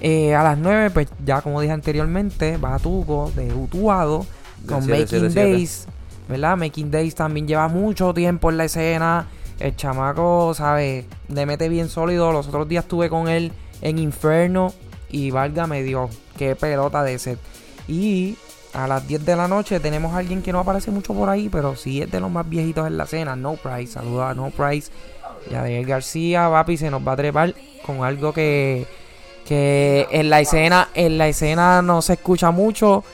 Eh, 0.00 0.34
a 0.34 0.42
las 0.42 0.58
9, 0.58 0.90
pues 0.90 1.08
ya 1.24 1.42
como 1.42 1.60
dije 1.60 1.72
anteriormente, 1.72 2.56
va 2.56 2.78
Tuco 2.78 3.30
de 3.36 3.52
Utuado 3.52 4.26
con 4.66 4.80
Making 4.80 5.06
777. 5.06 5.52
Days. 5.52 5.86
¿Verdad? 6.28 6.56
Making 6.56 6.90
Days 6.90 7.14
también 7.14 7.46
lleva 7.46 7.68
mucho 7.68 8.14
tiempo 8.14 8.50
en 8.50 8.56
la 8.56 8.64
escena. 8.64 9.26
El 9.58 9.76
chamaco, 9.76 10.54
¿sabes? 10.54 11.04
Le 11.28 11.44
mete 11.44 11.68
bien 11.68 11.88
sólido. 11.88 12.32
Los 12.32 12.48
otros 12.48 12.66
días 12.66 12.84
estuve 12.84 13.10
con 13.10 13.28
él 13.28 13.52
en 13.80 13.98
Inferno. 13.98 14.72
Y 15.08 15.30
valga 15.30 15.66
me 15.66 15.82
dio. 15.82 16.08
Qué 16.36 16.56
pelota 16.56 17.02
de 17.02 17.18
set. 17.18 17.38
Y 17.88 18.36
a 18.72 18.86
las 18.86 19.06
10 19.06 19.24
de 19.24 19.36
la 19.36 19.48
noche 19.48 19.80
tenemos 19.80 20.14
a 20.14 20.18
alguien 20.18 20.42
que 20.42 20.52
no 20.52 20.60
aparece 20.60 20.90
mucho 20.90 21.14
por 21.14 21.28
ahí. 21.28 21.48
Pero 21.48 21.76
sí 21.76 22.02
es 22.02 22.10
de 22.10 22.20
los 22.20 22.30
más 22.30 22.48
viejitos 22.48 22.86
en 22.86 22.96
la 22.96 23.04
escena. 23.04 23.36
No 23.36 23.54
Price. 23.54 23.92
Saluda 23.92 24.30
a 24.30 24.34
No 24.34 24.50
Price. 24.50 24.90
Y 25.50 25.54
a 25.54 25.62
Daniel 25.62 25.86
García, 25.86 26.48
papi, 26.50 26.76
se 26.76 26.90
nos 26.90 27.06
va 27.06 27.12
a 27.12 27.16
trepar 27.16 27.54
con 27.86 28.04
algo 28.04 28.32
que, 28.32 28.86
que 29.46 30.06
en 30.10 30.28
la 30.28 30.40
escena, 30.40 30.88
en 30.94 31.16
la 31.16 31.28
escena 31.28 31.82
no 31.82 32.02
se 32.02 32.14
escucha 32.14 32.50
mucho. 32.50 33.04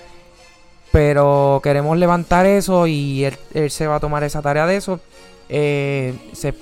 Pero 0.93 1.61
queremos 1.63 1.97
levantar 1.99 2.47
eso 2.47 2.87
y 2.87 3.25
él, 3.25 3.37
él 3.55 3.71
se 3.71 3.87
va 3.87 3.97
a 3.97 4.01
tomar 4.01 4.25
esa 4.25 4.43
tarea 4.43 4.67
de 4.67 4.77
eso. 4.77 5.01
Eh, 5.49 6.13
se, 6.33 6.53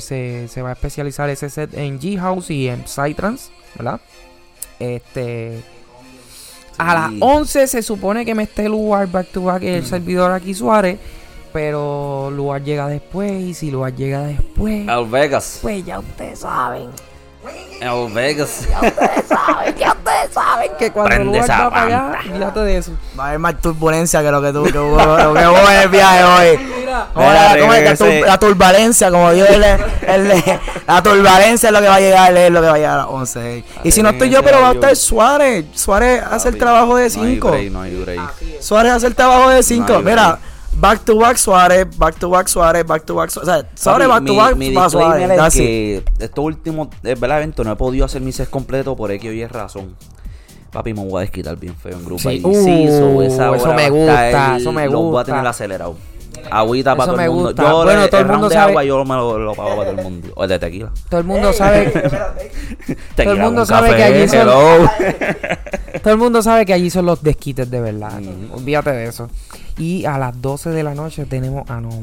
se, 0.00 0.48
se- 0.48 0.62
va 0.62 0.70
a 0.70 0.72
especializar 0.72 1.28
ese 1.30 1.50
set 1.50 1.74
en 1.74 2.00
G-House 2.00 2.50
y 2.50 2.68
en 2.68 2.86
Psytrance, 2.86 3.50
¿verdad? 3.76 4.00
Este. 4.78 5.60
A 6.78 6.94
las 6.94 7.10
Sí. 7.10 7.18
11 7.20 7.66
se 7.68 7.82
supone 7.82 8.24
que 8.24 8.34
me 8.34 8.44
esté 8.44 8.68
Lugar 8.68 9.06
back 9.08 9.28
to 9.28 9.42
back 9.44 9.62
el 9.62 9.84
servidor 9.86 10.32
aquí 10.32 10.54
Suárez. 10.54 10.98
Pero 11.52 12.32
Lugar 12.32 12.64
llega 12.64 12.88
después. 12.88 13.30
Y 13.42 13.54
si 13.54 13.70
Lugar 13.70 13.94
llega 13.94 14.22
después. 14.22 14.88
El 14.88 15.04
Vegas. 15.06 15.60
Pues 15.62 15.84
ya 15.84 16.00
ustedes 16.00 16.40
saben. 16.40 16.88
El 17.80 18.12
Vegas. 18.12 18.60
Ustedes 18.82 19.24
saben, 19.28 19.74
ya 19.76 19.92
ustedes 19.92 20.32
saben 20.32 20.70
que 20.78 20.90
cuando 20.90 21.08
Prende 21.14 21.38
esa 21.38 21.64
va 21.64 21.70
para 21.70 21.86
allá, 21.86 22.18
fíjate 22.22 22.60
de 22.60 22.76
eso. 22.78 22.92
Va 23.18 23.24
a 23.24 23.28
haber 23.28 23.38
más 23.40 23.60
turbulencia 23.60 24.22
que 24.22 24.30
lo 24.30 24.40
que 24.40 24.52
tú, 24.52 24.62
que 24.64 24.78
hubo, 24.78 24.96
lo 24.96 25.34
que 25.34 25.46
hubo 25.46 25.70
en 25.70 25.80
el 25.82 25.88
viaje 25.88 26.24
hoy. 26.24 26.58
Mira. 26.78 27.08
La, 28.26 28.38
turbulencia, 28.38 29.10
como 29.10 29.32
Dios 29.32 29.48
el, 29.50 29.64
el- 29.64 30.42
la 30.86 31.02
turbulencia 31.02 31.68
es 31.68 31.72
lo 31.72 31.80
que 31.80 31.88
va 31.88 31.96
a 31.96 32.00
llegar, 32.00 32.36
es 32.36 32.50
lo 32.50 32.60
que 32.60 32.66
va 32.68 32.74
a 32.74 32.76
llegar 32.76 32.92
a 32.94 32.96
las 32.98 33.06
11. 33.08 33.58
eh. 33.58 33.64
Y 33.84 33.90
si 33.90 34.02
no 34.02 34.10
estoy 34.10 34.30
yo, 34.30 34.42
pero 34.42 34.60
va 34.60 34.70
a 34.70 34.72
estar 34.72 34.96
Suárez. 34.96 35.66
Suárez 35.74 36.22
hace 36.30 36.48
el 36.50 36.58
trabajo 36.58 36.96
de 36.96 37.10
No 37.10 37.22
hay 37.22 37.34
5. 37.34 37.50
break, 37.50 37.70
no 37.72 37.80
hay 37.82 37.96
break. 37.96 38.20
Suárez 38.60 38.92
hace 38.92 39.06
el 39.08 39.14
trabajo 39.14 39.50
de 39.50 39.62
5. 39.62 39.86
No 39.92 39.98
hay 39.98 40.04
Mira, 40.04 40.38
back 40.88 41.04
to 41.04 41.16
back 41.18 41.36
Suárez, 41.38 41.98
back 41.98 42.18
to 42.18 42.28
back 42.30 42.48
Suárez, 42.48 42.86
back 42.86 43.04
to 43.06 43.14
back 43.14 43.30
Suárez. 43.30 43.48
O 43.48 43.52
sea, 43.52 43.68
Suárez 43.74 44.08
back 44.08 44.24
to 44.24 44.32
mi- 44.32 44.36
back 44.38 44.56
mi 44.56 44.74
va 44.74 44.90
Suárez. 44.90 45.30
es 45.30 45.36
that's 45.36 45.56
it. 45.56 45.60
que 45.62 46.04
estos 46.20 46.44
últimos 46.44 46.88
eh, 47.02 47.14
¿verdad? 47.18 47.38
eventos 47.38 47.64
no 47.64 47.72
he 47.72 47.76
podido 47.76 48.04
hacer 48.04 48.20
mi 48.20 48.32
set 48.32 48.50
completo 48.50 48.94
por 48.94 49.10
X 49.10 49.30
o 49.30 49.32
Y 49.32 49.46
razón. 49.46 49.96
Papi, 50.72 50.92
me 50.92 51.04
voy 51.04 51.18
a 51.18 51.20
desquitar 51.20 51.56
bien 51.56 51.76
feo 51.76 51.92
en 51.92 52.04
grupo. 52.04 52.18
Sí. 52.20 52.28
ahí. 52.28 52.42
Uh, 52.44 52.52
so 52.52 53.22
esa 53.22 53.54
eso 53.54 53.64
hora 53.64 53.74
me 53.76 53.90
gusta, 53.90 54.28
estar- 54.30 54.56
eso 54.60 54.72
me 54.72 54.84
Los 54.86 54.94
voy 54.94 55.02
a 55.02 55.10
gusta. 55.10 55.24
tener 55.32 55.46
acelerado. 55.46 55.96
Agüita 56.50 56.96
para 56.96 57.12
todo 57.12 57.20
el 57.22 57.30
mundo. 57.30 57.44
gusta. 57.48 57.62
Yo 57.62 57.82
Bueno, 57.84 58.00
le- 58.02 58.08
todo 58.08 58.20
el 58.20 58.26
el 58.26 58.32
mundo 58.32 58.48
de 58.48 58.54
sabe- 58.54 58.70
agua 58.70 58.84
yo 58.84 59.04
me 59.04 59.14
lo, 59.14 59.38
lo 59.38 59.54
pago 59.54 59.76
para 59.76 59.90
todo 59.90 59.98
el 59.98 60.04
mundo. 60.04 60.28
O 60.34 60.42
el 60.44 60.48
de 60.50 60.58
tequila. 60.58 60.90
todo 61.08 61.20
el 61.20 61.26
mundo 61.26 61.52
sabe. 61.52 61.84
Tequila 63.16 63.32
el 63.32 63.38
mundo 63.40 63.66
sabe 63.66 63.88
café, 63.90 63.96
que 63.98 64.04
allí 64.04 64.28
son-. 64.28 64.48
Todo 66.02 66.12
el 66.12 66.18
mundo 66.18 66.42
sabe 66.42 66.66
que 66.66 66.72
allí 66.74 66.90
son 66.90 67.06
los 67.06 67.22
desquites 67.22 67.70
de 67.70 67.80
verdad. 67.80 68.20
Ujú. 68.20 68.56
Olvídate 68.58 68.90
de 68.90 69.04
eso. 69.06 69.30
Y 69.78 70.04
a 70.04 70.18
las 70.18 70.40
12 70.42 70.70
de 70.70 70.82
la 70.82 70.94
noche 70.94 71.24
tenemos 71.24 71.68
a 71.70 71.80
Nomo. 71.80 72.02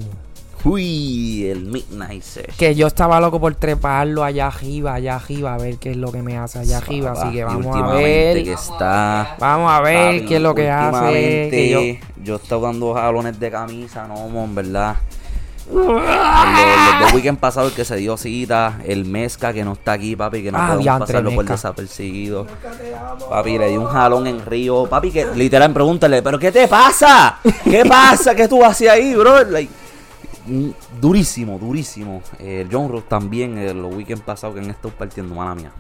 Uy, 0.64 1.48
el 1.48 1.66
Midnight 1.66 2.22
Session. 2.22 2.56
Que 2.58 2.76
yo 2.76 2.88
estaba 2.88 3.20
loco 3.20 3.40
por 3.40 3.56
treparlo 3.56 4.24
allá 4.24 4.48
arriba, 4.48 4.94
allá 4.94 5.16
arriba, 5.16 5.56
a 5.56 5.58
ver 5.58 5.78
qué 5.78 5.92
es 5.92 5.98
lo 5.98 6.12
que 6.12 6.22
me 6.22 6.38
hace 6.38 6.60
allá 6.60 6.78
arriba. 6.78 7.14
Así 7.14 7.32
que 7.32 7.40
y 7.40 7.44
vamos 7.44 7.76
a 7.76 7.94
ver. 7.94 8.44
que 8.44 8.54
está 8.54 9.36
Vamos 9.40 9.72
a 9.72 9.82
ver 9.82 10.18
Papi, 10.18 10.28
qué 10.28 10.36
es 10.36 10.42
lo 10.42 10.54
que 10.54 10.70
hace. 10.70 11.48
Que 11.50 11.70
yo, 11.70 12.24
yo 12.24 12.36
estoy 12.36 12.62
dando 12.62 12.94
jalones 12.94 13.40
de 13.40 13.50
camisa, 13.50 14.06
no, 14.08 14.28
mo, 14.28 14.44
en 14.44 14.56
verdad. 14.56 14.96
Los, 15.72 15.86
los 15.88 17.00
dos 17.02 17.14
weekends 17.14 17.40
pasados 17.40 17.70
el 17.72 17.76
que 17.78 17.86
se 17.86 17.96
dio 17.96 18.18
cita, 18.18 18.80
el 18.86 19.06
mezca 19.06 19.54
que 19.54 19.64
no 19.64 19.74
está 19.74 19.94
aquí, 19.94 20.16
papi, 20.18 20.44
que 20.44 20.52
no 20.52 20.58
Ah, 20.60 20.74
podemos 20.76 21.00
pasarlo 21.08 21.30
por 21.30 21.46
Mezca. 21.46 21.54
desapercibido. 21.54 22.46
Papi, 23.30 23.58
le 23.58 23.70
di 23.70 23.78
un 23.78 23.86
jalón 23.86 24.28
en 24.28 24.46
Río. 24.46 24.86
Papi, 24.88 25.12
que 25.12 25.26
literal, 25.34 25.72
pregúntale, 25.72 26.22
¿pero 26.22 26.38
qué 26.38 26.52
te 26.52 26.68
pasa? 26.68 27.40
¿Qué 27.64 27.86
pasa? 27.86 28.36
¿Qué 28.36 28.48
tú 28.50 28.64
haces 28.66 28.90
ahí, 28.90 29.16
bro? 29.16 29.44
Like, 29.46 29.72
durísimo, 31.00 31.58
durísimo. 31.60 32.22
Eh, 32.40 32.68
John 32.72 32.90
Ross 32.90 33.08
también, 33.08 33.58
eh, 33.58 33.74
los 33.74 33.94
weekends 33.94 34.24
pasados 34.24 34.56
que 34.56 34.62
han 34.62 34.70
estado 34.70 34.94
partiendo, 34.94 35.36
mala 35.36 35.56
mía. 35.56 35.72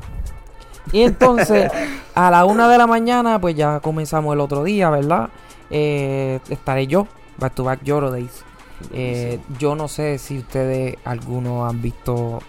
Y 0.91 1.03
entonces, 1.03 1.71
a 2.15 2.31
la 2.31 2.45
una 2.45 2.67
de 2.67 2.77
la 2.77 2.87
mañana, 2.87 3.39
pues 3.39 3.55
ya 3.55 3.79
comenzamos 3.79 4.33
el 4.33 4.39
otro 4.39 4.63
día, 4.63 4.89
¿verdad? 4.89 5.29
Eh, 5.69 6.39
estaré 6.49 6.87
yo, 6.87 7.07
back 7.37 7.53
to 7.53 7.63
back 7.63 7.83
Lloro 7.83 8.11
Days. 8.11 8.43
Eh, 8.91 9.39
yo 9.59 9.75
no 9.75 9.87
sé 9.87 10.17
si 10.17 10.39
ustedes, 10.39 10.97
algunos, 11.05 11.69
han 11.69 11.81
visto 11.81 12.39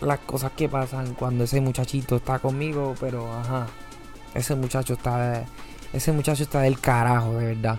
las 0.00 0.18
cosas 0.20 0.52
que 0.52 0.68
pasan 0.68 1.14
cuando 1.14 1.44
ese 1.44 1.60
muchachito 1.60 2.16
está 2.16 2.38
conmigo, 2.38 2.94
pero 3.00 3.32
ajá, 3.32 3.66
ese 4.34 4.54
muchacho 4.54 4.94
está, 4.94 5.44
ese 5.92 6.12
muchacho 6.12 6.42
está 6.42 6.60
del 6.60 6.78
carajo, 6.78 7.34
de 7.34 7.54
verdad. 7.54 7.78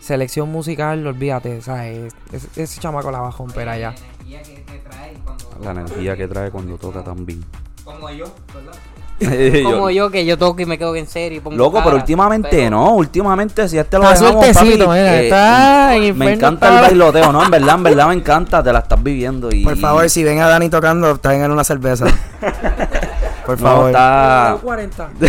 Selección 0.00 0.50
musical, 0.50 1.06
olvídate, 1.06 1.60
¿sabes? 1.62 2.12
Ese, 2.32 2.62
ese 2.62 2.80
chamaco 2.80 3.10
la 3.10 3.20
va 3.20 3.28
a 3.28 3.32
romper 3.32 3.68
allá. 3.68 3.94
energía 4.26 4.42
que, 4.42 4.62
que 4.64 4.78
trae 4.78 5.14
cuando 5.24 5.44
La 5.62 5.70
energía 5.72 6.16
que 6.16 6.26
trae 6.28 6.50
cuando 6.50 6.76
toca 6.78 7.04
también. 7.04 7.44
como 7.84 8.10
yo, 8.10 8.24
¿verdad? 8.54 8.78
Como 9.62 9.90
yo 9.90 10.10
que 10.10 10.24
yo 10.24 10.38
toco 10.38 10.62
y 10.62 10.64
me 10.64 10.78
quedo 10.78 10.96
en 10.96 11.06
serio 11.06 11.36
y 11.36 11.40
pongo 11.42 11.54
Loco, 11.54 11.82
pero 11.84 11.96
últimamente 11.96 12.48
pero- 12.50 12.70
no, 12.70 12.94
últimamente 12.94 13.68
si 13.68 13.76
este 13.76 13.98
lo 13.98 14.04
Está 14.10 14.24
dejamos, 14.24 14.44
suertecito, 14.46 14.86
papi, 14.86 14.98
mira, 14.98 15.20
eh, 15.20 15.24
está 15.24 15.96
en 15.96 16.16
Me 16.18 16.32
encanta 16.32 16.68
el 16.74 16.80
bailoteo, 16.80 17.30
¿no? 17.30 17.44
En 17.44 17.50
verdad, 17.50 17.74
en 17.74 17.82
verdad 17.82 18.08
me 18.08 18.14
encanta, 18.14 18.62
te 18.62 18.72
la 18.72 18.78
estás 18.78 19.02
viviendo 19.02 19.50
y... 19.54 19.62
Por 19.62 19.76
favor, 19.76 20.08
si 20.08 20.24
ven 20.24 20.40
a 20.40 20.46
Dani 20.48 20.70
tocando, 20.70 21.18
traigan 21.18 21.50
una 21.50 21.64
cerveza. 21.64 22.06
Por 23.56 23.60
No, 23.60 23.68
favor. 23.68 23.86
está... 23.90 24.58
40. 24.62 25.10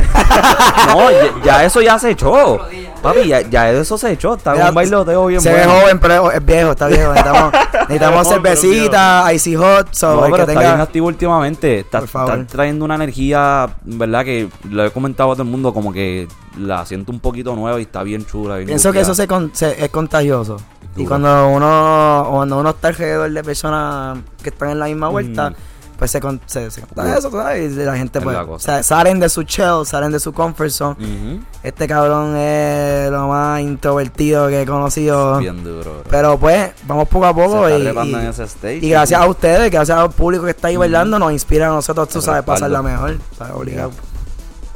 No, 0.87 1.11
ya, 1.11 1.43
ya 1.43 1.63
eso 1.65 1.81
ya 1.81 1.97
se 1.99 2.11
echó. 2.11 2.59
Papi, 3.01 3.27
ya, 3.27 3.41
ya 3.41 3.69
eso 3.71 3.97
se 3.97 4.11
echó, 4.11 4.35
está 4.35 4.53
Mira, 4.53 4.69
un 4.69 4.75
bailoteo 4.75 5.25
bien 5.25 5.41
Se 5.41 5.51
ve 5.51 5.65
bueno. 5.65 5.81
joven, 5.81 5.99
pero 5.99 6.31
es 6.31 6.45
viejo, 6.45 6.71
está 6.71 6.87
viejo. 6.87 7.11
Necesitamos, 7.13 7.53
necesitamos 7.89 8.27
cervecita, 8.27 9.33
icy 9.33 9.55
hot, 9.55 9.87
so 9.93 10.15
No, 10.15 10.21
pero 10.21 10.35
que 10.45 10.51
está 10.53 10.59
bien 10.59 10.81
activo 10.81 11.07
últimamente. 11.07 11.79
Está, 11.79 11.99
Por 11.99 12.07
favor. 12.07 12.39
está 12.39 12.47
trayendo 12.57 12.85
una 12.85 12.95
energía, 12.95 13.69
¿verdad? 13.83 14.23
Que 14.23 14.49
lo 14.69 14.85
he 14.85 14.91
comentado 14.91 15.31
a 15.31 15.35
todo 15.35 15.43
el 15.43 15.49
mundo, 15.49 15.73
como 15.73 15.91
que 15.91 16.27
la 16.59 16.85
siento 16.85 17.11
un 17.11 17.19
poquito 17.19 17.55
nueva 17.55 17.79
y 17.79 17.83
está 17.83 18.03
bien 18.03 18.25
chula. 18.25 18.55
bien 18.57 18.67
Pienso 18.67 18.91
que 18.91 18.99
eso 18.99 19.15
se 19.15 19.27
con- 19.27 19.49
se- 19.53 19.83
es 19.83 19.89
contagioso. 19.89 20.57
Y 20.95 21.05
cuando 21.05 21.47
uno 21.47 22.27
cuando 22.29 22.59
uno 22.59 22.69
está 22.71 22.89
alrededor 22.89 23.31
de 23.31 23.43
personas 23.43 24.19
que 24.43 24.49
están 24.49 24.71
en 24.71 24.79
la 24.79 24.85
misma 24.85 25.07
vuelta, 25.09 25.49
Mm. 25.51 25.55
Pues 26.01 26.09
se, 26.09 26.19
con- 26.19 26.41
se, 26.47 26.71
se 26.71 26.81
eso, 27.15 27.29
¿sabes? 27.29 27.73
Y 27.73 27.75
la 27.75 27.95
gente 27.95 28.17
Es 28.17 28.23
pues 28.23 28.35
la 28.35 28.43
cosa. 28.43 28.77
sa- 28.77 28.81
salen 28.83 29.19
de 29.19 29.29
su 29.29 29.43
shell, 29.43 29.85
salen 29.85 30.11
de 30.11 30.19
su 30.19 30.33
comfort 30.33 30.71
zone. 30.71 31.41
Este 31.61 31.87
cabrón 31.87 32.35
es 32.35 33.11
lo 33.11 33.27
más 33.27 33.61
introvertido 33.61 34.47
que 34.47 34.63
he 34.63 34.65
conocido. 34.65 35.37
Bien 35.37 35.63
duro, 35.63 35.91
bro. 36.01 36.03
Pero 36.09 36.39
pues, 36.39 36.71
vamos 36.87 37.07
poco 37.07 37.27
a 37.27 37.35
poco 37.35 37.67
Se 37.67 37.73
está 37.75 37.77
y, 37.77 37.83
trepando 37.83 38.17
y- 38.17 38.21
en 38.23 38.27
ese 38.29 38.43
stage. 38.45 38.77
y 38.81 38.89
gracias 38.89 39.21
a 39.21 39.27
ustedes, 39.27 39.69
gracias 39.69 39.95
al 39.95 40.09
público 40.09 40.43
que 40.45 40.49
está 40.49 40.69
ahí 40.69 40.75
bailando, 40.75 41.19
nos 41.19 41.31
inspira 41.31 41.67
a 41.67 41.69
nosotros, 41.69 42.09
tú 42.09 42.19
sabes, 42.19 42.41
pasarla 42.41 42.81
mejor. 42.81 43.19
¿sabes? 43.37 43.53
Obligado. 43.55 43.91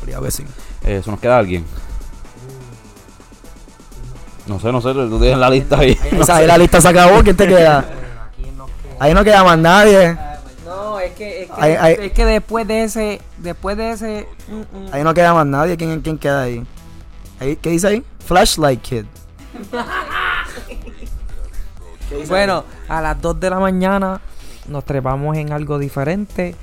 Obligado 0.04 0.26
que 0.26 0.30
sí. 0.32 0.44
Eh, 0.84 0.98
¿Eso 0.98 1.10
nos 1.10 1.20
queda 1.20 1.40
alguien? 1.40 1.66
No 4.46 4.60
sé, 4.60 4.72
no 4.72 4.80
sé, 4.80 4.94
tú 4.94 5.20
tienes 5.20 5.40
la 5.40 5.50
lista 5.50 5.80
ahí. 5.80 5.98
O 6.20 6.24
sea, 6.24 6.36
ahí 6.36 6.46
la 6.46 6.60
lista 6.60 6.80
se 6.80 6.88
acabó, 6.88 7.24
¿quién 7.24 7.36
te 7.36 7.48
queda? 7.48 7.84
Ahí 9.00 9.12
no 9.12 9.24
queda 9.24 9.44
más 9.44 9.58
nadie. 9.58 10.16
No, 10.66 11.00
es 11.00 11.14
que, 11.14 11.44
es 11.44 11.52
que, 11.52 12.06
es 12.06 12.12
que 12.12 12.26
después 12.26 12.68
de 12.68 12.84
ese, 12.84 13.22
después 13.38 13.78
de 13.78 13.92
ese, 13.92 14.28
mm, 14.48 14.78
mm. 14.78 14.88
Ahí 14.92 15.04
no 15.04 15.14
queda 15.14 15.34
más 15.34 15.46
nadie. 15.46 15.78
¿Quién, 15.78 16.02
quién 16.02 16.18
queda 16.18 16.42
ahí? 16.42 16.66
ahí? 17.40 17.56
¿Qué 17.58 17.70
dice 17.70 17.88
ahí? 17.88 18.04
Flashlight 18.26 18.82
Kid. 18.82 19.06
bueno, 22.28 22.64
a 22.88 23.02
las 23.02 23.22
2 23.22 23.40
de 23.40 23.50
la 23.52 23.60
mañana 23.60 24.20
nos 24.68 24.84
trepamos 24.86 25.38
en 25.38 25.52
algo 25.52 25.78
diferente. 25.78 26.56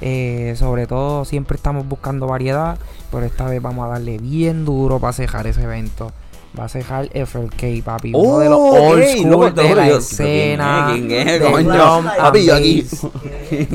Eh, 0.00 0.54
sobre 0.58 0.88
todo 0.88 1.24
siempre 1.24 1.56
estamos 1.56 1.86
buscando 1.86 2.26
variedad, 2.26 2.76
pero 3.12 3.24
esta 3.24 3.46
vez 3.46 3.62
vamos 3.62 3.86
a 3.86 3.90
darle 3.90 4.18
bien 4.18 4.64
duro 4.64 4.98
para 4.98 5.12
cejar 5.12 5.46
ese 5.46 5.62
evento. 5.62 6.10
Va 6.58 6.64
a 6.66 6.68
cejar 6.68 7.08
FLK, 7.12 7.82
papi. 7.84 8.12
uno 8.14 8.38
de 8.38 8.48
los 8.48 8.58
Oh, 8.58 8.90
old 8.90 9.04
school 9.04 9.30
loco, 9.30 9.50
de 9.50 9.74
la 9.74 9.88
yo- 9.88 9.98
escena. 9.98 10.88
¿Quién 10.92 11.10
es? 11.10 11.24
¿Quién 11.40 11.66
de 11.66 11.74
es, 11.76 12.16
Papi, 12.18 12.44
yo 12.44 12.54
aquí. 12.54 12.86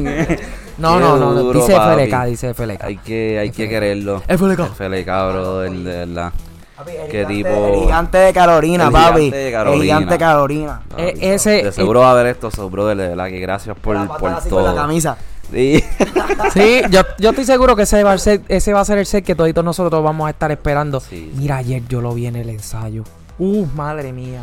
No, 0.77 0.97
no, 0.97 1.17
no, 1.17 1.33
no, 1.33 1.43
duro, 1.43 1.59
dice 1.59 1.73
papi. 1.75 2.03
FLK, 2.03 2.25
dice 2.27 2.53
FLK. 2.53 2.83
Hay 2.85 2.97
que, 2.97 3.37
hay 3.39 3.51
que 3.51 3.67
quererlo. 3.67 4.21
FLK. 4.25 4.61
FLK, 4.75 5.05
bro, 5.29 5.63
el 5.63 5.83
de 5.83 5.91
verdad. 6.05 6.31
Qué 7.11 7.21
El 7.23 7.27
tipo. 7.27 7.81
gigante 7.81 8.17
de 8.17 8.31
Carolina, 8.33 8.85
El 8.85 8.91
papi. 8.93 9.19
gigante 9.23 9.37
de 9.37 9.51
Carolina. 9.51 9.75
El 9.75 9.83
gigante 9.83 10.13
de 10.13 10.17
Carolina. 10.17 10.81
Papi, 10.87 11.01
Eh, 11.01 11.15
ese- 11.33 11.63
de 11.63 11.71
seguro 11.73 11.99
va 11.99 12.11
a 12.11 12.13
ver 12.13 12.27
esto, 12.27 12.49
so, 12.49 12.69
brother, 12.69 12.95
de 12.95 13.09
verdad 13.09 13.27
que 13.27 13.39
gracias 13.39 13.75
por, 13.77 13.97
La 13.97 14.05
por 14.07 14.19
con 14.19 14.31
la 14.31 14.39
todo. 14.39 14.73
camisa. 14.73 15.17
Sí. 15.51 15.83
Sí, 16.53 16.81
yo, 16.89 17.01
yo 17.19 17.29
estoy 17.29 17.45
seguro 17.45 17.75
que 17.75 17.83
ese 17.83 18.03
va, 18.03 18.13
a 18.13 18.17
ser, 18.17 18.41
ese 18.47 18.73
va 18.73 18.79
a 18.79 18.85
ser 18.85 18.97
el 18.97 19.05
set 19.05 19.23
que 19.23 19.35
todos 19.35 19.63
nosotros 19.63 20.03
vamos 20.03 20.25
a 20.25 20.31
estar 20.31 20.51
esperando. 20.51 20.99
Sí, 20.99 21.31
sí. 21.31 21.31
Mira, 21.35 21.57
ayer 21.57 21.83
yo 21.87 22.01
lo 22.01 22.13
vi 22.13 22.25
en 22.25 22.37
el 22.37 22.49
ensayo. 22.49 23.03
Uh, 23.37 23.65
madre 23.75 24.11
mía. 24.13 24.41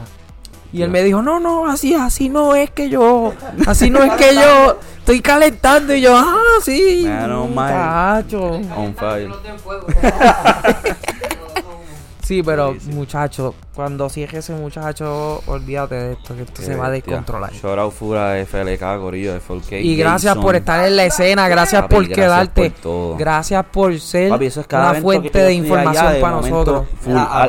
Y 0.73 0.83
él 0.83 0.91
me 0.91 1.03
dijo, 1.03 1.23
no, 1.23 1.41
no, 1.41 1.69
así, 1.69 1.95
así 1.95 2.29
no 2.29 2.55
es 2.55 2.71
que 2.71 2.89
yo, 2.91 3.33
así 3.67 3.91
no 3.91 4.05
es 4.05 4.13
que 4.13 4.35
yo 4.35 4.79
estoy 4.99 5.21
calentando. 5.21 5.95
Y 5.95 6.03
yo, 6.03 6.17
ah, 6.17 6.37
sí. 6.63 7.05
Menos 7.07 7.51
mal. 7.51 8.25
muchacho. 8.25 8.61
On 8.77 8.95
fire. 8.95 9.31
Sí, 12.27 12.43
pero 12.43 12.77
muchacho, 12.93 13.55
cuando 13.77 14.09
cierre 14.09 14.39
ese 14.39 14.55
muchacho, 14.55 15.43
olvídate 15.45 15.95
de 15.95 16.13
esto, 16.15 16.35
que 16.35 16.43
esto 16.43 16.63
se 16.63 16.75
va 16.75 16.87
a 16.87 16.91
descontrolar. 16.91 17.53
Shout 17.53 17.79
out 17.79 17.93
Fura 17.93 18.43
FLK, 18.43 18.99
Corillo, 18.99 19.39
FLK. 19.39 19.73
Y 19.73 19.97
gracias 19.97 20.35
por 20.39 20.57
estar 20.57 20.87
en 20.87 20.97
la 20.97 21.05
escena, 21.05 21.47
gracias 21.47 21.87
por 21.87 22.09
quedarte, 22.09 22.73
gracias 23.19 23.67
por 23.67 24.01
ser 24.01 24.33
una 24.33 24.95
fuente 24.95 25.39
de 25.39 25.53
información 25.53 26.15
para 26.23 26.37
nosotros. 26.37 26.87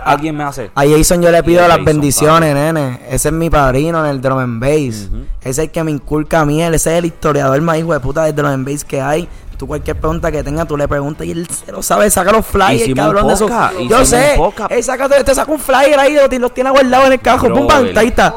alguien 0.04 0.36
me 0.36 0.44
hace. 0.44 0.70
A 0.76 0.86
Jason 0.86 1.22
yo 1.22 1.32
le 1.32 1.42
pido 1.44 1.66
las 1.66 1.84
bendiciones, 1.84 2.54
nene. 2.54 3.00
Ese 3.10 3.30
es 3.30 3.34
mi 3.34 3.50
padrino 3.50 4.04
en 4.04 4.12
el 4.12 4.22
drum 4.22 4.40
and 4.40 4.60
bass. 4.60 5.10
Ese 5.40 5.50
es 5.50 5.58
el 5.60 5.72
que 5.72 5.82
me 5.86 5.92
inculca 5.92 6.42
a 6.42 6.46
mí, 6.46 6.62
ese 6.62 6.76
es 6.76 6.88
el 6.88 7.06
historiador 7.06 7.62
más 7.62 7.78
hijo 7.78 7.94
de 7.94 8.02
puta 8.02 8.26
del 8.26 8.36
drum 8.36 8.48
and 8.48 8.70
bass 8.70 8.84
que 8.84 9.00
hay. 9.00 9.30
Tú 9.58 9.66
cualquier 9.66 10.00
pregunta 10.00 10.32
que 10.32 10.44
tenga, 10.44 10.66
tú 10.66 10.78
le 10.78 10.88
preguntas 10.88 11.26
y 11.26 11.32
él 11.32 11.48
se 11.48 11.72
lo 11.72 11.82
sabe, 11.82 12.12
saca 12.12 12.32
los 12.32 12.46
flyers, 12.46 12.94
cabrón 12.94 13.28
de 13.28 13.34
eso. 13.34 13.50
Yo 13.90 14.06
sé, 14.06 14.40
él 14.70 14.84
saca, 14.84 15.10
te 15.10 15.34
saca 15.34 15.52
un 15.52 15.60
flyer 15.60 16.00
ahí, 16.00 16.16
los, 16.18 16.40
los 16.40 16.54
tiene 16.54 16.70
guardados 16.70 17.08
en 17.08 17.14
el 17.14 17.20
cajón, 17.22 17.54
pum, 17.54 17.68
pam, 17.68 17.88
ahí 17.96 18.08
está. 18.08 18.34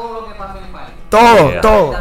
Todo, 1.09 1.61
todo. 1.61 1.93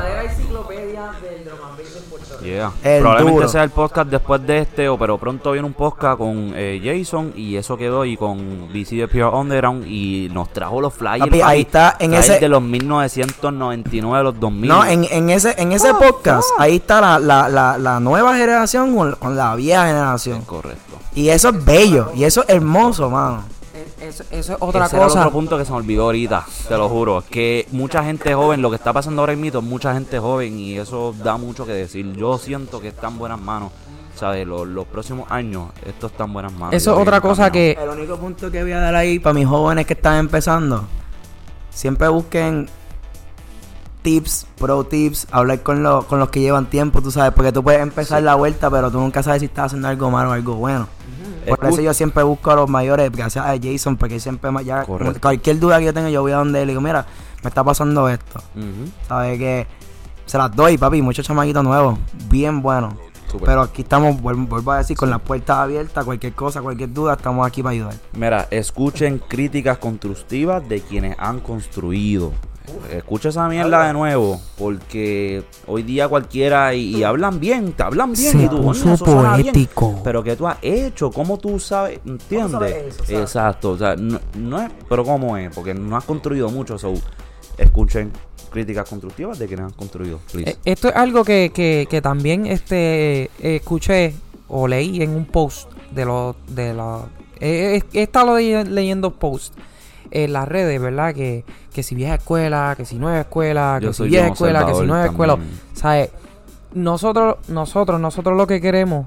Probablemente 3.01 3.49
sea 3.49 3.65
el 3.65 3.71
podcast 3.71 4.11
después 4.11 4.45
de 4.47 4.59
este, 4.59 4.89
o 4.89 4.99
pero 4.99 5.19
pronto 5.19 5.53
viene 5.53 5.67
un 5.67 5.75
podcast 5.75 6.19
con 6.19 6.53
eh, 6.55 6.81
Jason 6.83 7.33
y 7.37 7.57
eso 7.57 7.77
quedó 7.77 8.05
y 8.05 8.17
con 8.17 8.73
DC 8.73 8.97
de 8.97 9.09
Pure 9.09 9.27
Underground 9.27 9.87
y 9.87 10.29
nos 10.33 10.53
trajo 10.53 10.81
los 10.81 10.95
flyers. 10.95 11.31
ahí 11.45 11.63
está 11.63 11.97
en 11.99 12.15
ese 12.15 12.41
de 12.41 12.49
los 12.49 12.63
1999 12.63 14.25
los 14.25 14.41
2000. 14.41 14.69
No, 14.69 14.85
en, 14.85 15.05
en 15.11 15.31
ese 15.31 15.55
en 15.59 15.73
ese 15.73 15.93
podcast 15.95 16.49
ahí 16.59 16.77
está 16.77 17.01
la, 17.01 17.19
la, 17.19 17.49
la, 17.49 17.79
la 17.79 18.01
nueva 18.01 18.35
generación 18.35 18.97
con, 18.97 19.37
la 19.37 19.55
vieja 19.55 19.87
generación. 19.87 20.43
correcto. 20.43 20.99
Y 21.15 21.29
eso 21.29 21.51
es 21.51 21.65
bello 21.65 22.13
y 22.15 22.25
eso 22.25 22.43
es 22.43 22.49
hermoso, 22.49 23.11
mano. 23.11 23.45
Eso, 24.01 24.25
eso, 24.31 24.53
es 24.55 24.59
otra 24.61 24.89
cosa. 24.89 25.07
Es 25.07 25.17
otro 25.17 25.31
punto 25.31 25.59
que 25.59 25.65
se 25.65 25.71
me 25.71 25.79
olvidó 25.79 26.05
ahorita, 26.05 26.47
te 26.69 26.77
lo 26.77 26.89
juro. 26.89 27.19
Es 27.19 27.25
que 27.27 27.67
mucha 27.73 28.03
gente 28.05 28.35
joven, 28.35 28.63
lo 28.63 28.71
que 28.71 28.77
está 28.77 28.93
pasando 28.93 29.23
ahora 29.23 29.37
mismo, 29.37 29.63
mucha 29.63 29.93
gente 29.95 30.19
joven 30.19 30.59
y 30.59 30.79
eso 30.79 31.15
da 31.23 31.37
mucho 31.37 31.67
que 31.67 31.73
decir. 31.73 32.13
Yo 32.15 32.39
siento 32.39 32.81
que 32.81 32.89
está 32.89 33.09
en 33.09 33.19
buenas 33.19 33.41
manos. 33.41 33.73
¿Sabes? 34.17 34.47
Los, 34.47 34.69
los 34.69 34.85
próximos 34.87 35.31
años, 35.31 35.71
esto 35.87 36.09
está 36.09 36.25
en 36.25 36.33
buenas 36.35 36.53
manos. 36.53 36.75
Eso 36.75 36.93
es 36.93 36.99
otra 37.01 37.23
cosa 37.23 37.51
que. 37.51 37.79
El 37.81 37.89
único 37.89 38.19
punto 38.19 38.51
que 38.51 38.63
voy 38.63 38.73
a 38.73 38.81
dar 38.81 38.95
ahí 38.95 39.19
para 39.19 39.33
mis 39.33 39.47
jóvenes 39.47 39.87
que 39.87 39.95
están 39.95 40.19
empezando, 40.19 40.85
siempre 41.71 42.07
busquen 42.09 42.69
tips, 44.03 44.47
pro 44.59 44.85
tips, 44.85 45.27
hablar 45.31 45.63
con, 45.63 45.83
los 45.83 46.05
con 46.07 46.19
los 46.19 46.31
que 46.31 46.41
llevan 46.41 46.67
tiempo, 46.67 47.03
tú 47.03 47.11
sabes, 47.11 47.33
porque 47.33 47.53
tú 47.53 47.63
puedes 47.63 47.81
empezar 47.81 48.23
la 48.23 48.35
vuelta, 48.35 48.71
pero 48.71 48.91
tú 48.91 48.99
nunca 48.99 49.23
sabes 49.23 49.41
si 49.41 49.47
estás 49.47 49.67
haciendo 49.67 49.89
algo 49.89 50.11
malo 50.11 50.31
o 50.31 50.33
algo 50.33 50.55
bueno. 50.57 50.89
Por 51.47 51.67
eso 51.67 51.81
yo 51.81 51.95
siempre 51.95 52.23
busco 52.23 52.51
a 52.51 52.57
los 52.57 52.69
mayores, 52.69 53.11
gracias 53.11 53.45
a 53.45 53.55
Jason, 53.61 53.97
porque 53.97 54.21
siempre 54.21 54.51
ya 54.65 54.85
cualquier 55.21 55.59
duda 55.59 55.79
que 55.79 55.87
yo 55.87 55.95
tenga, 55.95 56.11
yo 56.11 56.23
voy 56.23 56.33
a 56.33 56.37
donde 56.37 56.63
él 56.63 56.69
y 56.69 56.73
digo, 56.73 56.81
mira, 56.81 57.07
me 57.43 57.49
está 57.49 57.65
pasando 57.65 58.09
esto. 58.09 58.43
¿Sabes 59.09 59.39
que 59.39 59.67
Se 60.27 60.39
las 60.39 60.55
doy, 60.55 60.79
papi, 60.79 61.03
muchos 61.03 61.27
chamaquitos 61.27 61.65
nuevos, 61.65 61.99
bien 62.29 62.63
buenos. 62.63 62.95
Pero 63.45 63.63
aquí 63.63 63.83
estamos, 63.83 64.21
vuelvo, 64.21 64.73
a 64.73 64.79
decir, 64.79 64.97
con 64.97 65.09
las 65.11 65.21
puertas 65.21 65.57
abiertas, 65.59 66.05
cualquier 66.05 66.33
cosa, 66.33 66.63
cualquier 66.63 66.93
duda, 66.93 67.15
estamos 67.15 67.47
aquí 67.47 67.63
para 67.63 67.73
ayudar. 67.73 67.95
Mira, 68.13 68.49
escuchen 68.51 69.19
críticas 69.19 69.79
constructivas 69.79 70.69
de 70.69 70.81
quienes 70.81 71.17
han 71.19 71.41
construido. 71.41 72.33
Escucha 72.93 73.29
esa 73.31 73.49
mierda 73.49 73.87
de 73.87 73.93
nuevo, 73.93 74.41
porque 74.59 75.43
hoy 75.67 75.83
día 75.83 76.09
cualquiera 76.09 76.75
y, 76.75 77.03
hablan 77.03 77.41
bien, 77.41 77.73
te 77.73 77.83
hablan 77.83 78.13
bien 78.13 78.41
y 78.43 78.49
tú, 78.49 78.73
poético. 79.05 80.01
pero 80.03 80.23
que 80.23 80.37
tú 80.37 80.47
has 80.47 80.59
hecho, 80.63 81.11
cómo 81.11 81.39
tú 81.39 81.59
sabes, 81.59 82.01
¿entiendes? 82.05 82.99
Exacto, 83.09 83.71
o 83.71 83.79
sea, 83.79 83.97
no, 83.97 84.63
es, 84.63 84.71
pero 84.89 85.05
cómo 85.05 85.37
es, 85.37 85.55
porque 85.55 85.75
no 85.75 85.97
has 85.97 86.05
construido 86.05 86.51
mucho, 86.51 86.79
so, 86.79 86.95
escuchen 87.59 88.13
críticas 88.51 88.89
constructivas 88.89 89.39
de 89.39 89.47
quienes 89.47 89.67
han 89.67 89.73
construido. 89.73 90.21
Eh, 90.35 90.57
esto 90.65 90.89
es 90.89 90.97
algo 90.97 91.25
que, 91.25 91.53
que, 91.55 91.87
que 91.89 92.03
también 92.03 92.47
este 92.47 93.31
escuché 93.39 94.15
o 94.49 94.67
leí 94.67 95.03
en 95.03 95.11
un 95.11 95.25
post 95.25 95.71
de 95.93 96.05
los 96.05 96.35
de 96.49 96.75
la 96.75 97.05
he, 97.41 97.83
estado 97.93 98.39
leyendo 98.39 99.13
posts 99.13 99.57
en 100.11 100.33
las 100.33 100.49
redes, 100.49 100.81
¿verdad? 100.81 101.15
Que, 101.15 101.45
que 101.73 101.83
si 101.83 101.95
vieja 101.95 102.15
escuela, 102.15 102.75
que 102.77 102.85
si 102.85 102.97
nueva 102.97 103.21
escuela, 103.21 103.79
que 103.81 103.93
si 103.93 104.05
vieja 104.05 104.29
escuela, 104.29 104.67
que 104.67 104.75
si 104.75 104.83
nueva 104.83 105.07
escuela. 105.07 105.39
¿Sabes? 105.75 106.11
Nosotros, 106.75 107.37
nosotros, 107.49 108.01
nosotros 108.01 108.37
lo 108.37 108.47
que 108.47 108.61
queremos 108.61 109.07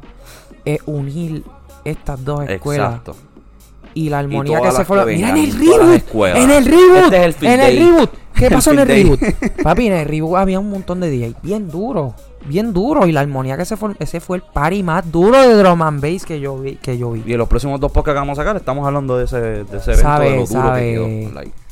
es 0.65 0.79
unir 0.85 1.43
estas 1.85 2.23
dos 2.23 2.47
escuelas. 2.49 2.89
Exacto. 2.89 3.15
Y 3.93 4.09
la 4.09 4.19
armonía 4.19 4.59
que 4.61 4.71
se 4.71 4.85
fue. 4.85 5.05
Mira 5.05 5.29
en 5.29 5.37
el 5.37 5.53
reboot. 5.53 6.35
En 6.35 6.49
el 6.49 6.65
reboot. 6.65 7.13
Este 7.13 7.53
en 7.53 7.59
el 7.59 7.77
reboot. 7.77 8.11
¿Qué 8.33 8.49
pasó 8.51 8.71
en 8.71 8.79
el 8.79 8.87
reboot? 8.87 9.19
Papi, 9.61 9.87
en 9.87 9.93
el 9.93 10.05
reboot 10.05 10.37
había 10.37 10.59
un 10.59 10.69
montón 10.69 10.99
de 10.99 11.11
DJs 11.11 11.41
bien 11.41 11.69
duros 11.69 12.13
bien 12.45 12.73
duro. 12.73 13.07
Y 13.07 13.11
la 13.11 13.21
armonía 13.21 13.57
que 13.57 13.65
se 13.65 13.77
fue, 13.77 13.91
ese 13.99 14.19
fue 14.19 14.37
el 14.37 14.43
party 14.43 14.83
más 14.83 15.09
duro 15.11 15.41
de 15.41 15.55
drum 15.55 15.81
and 15.81 16.01
bass 16.01 16.25
que 16.25 16.39
yo 16.39 16.57
vi. 16.57 16.75
Que 16.75 16.97
yo 16.97 17.11
vi. 17.11 17.23
Y 17.25 17.33
en 17.33 17.37
los 17.37 17.47
próximos 17.47 17.79
dos 17.79 17.91
podcasts 17.91 18.15
que 18.15 18.19
vamos 18.19 18.37
a 18.37 18.41
sacar, 18.41 18.55
estamos 18.57 18.85
hablando 18.85 19.17
de 19.17 19.25
ese, 19.25 19.39
de 19.39 19.77
ese 19.77 19.93
evento 19.93 20.19
de 20.19 20.35
lo 20.35 20.45
duro 20.45 20.73
que 20.73 21.31
quedó. 21.33 21.62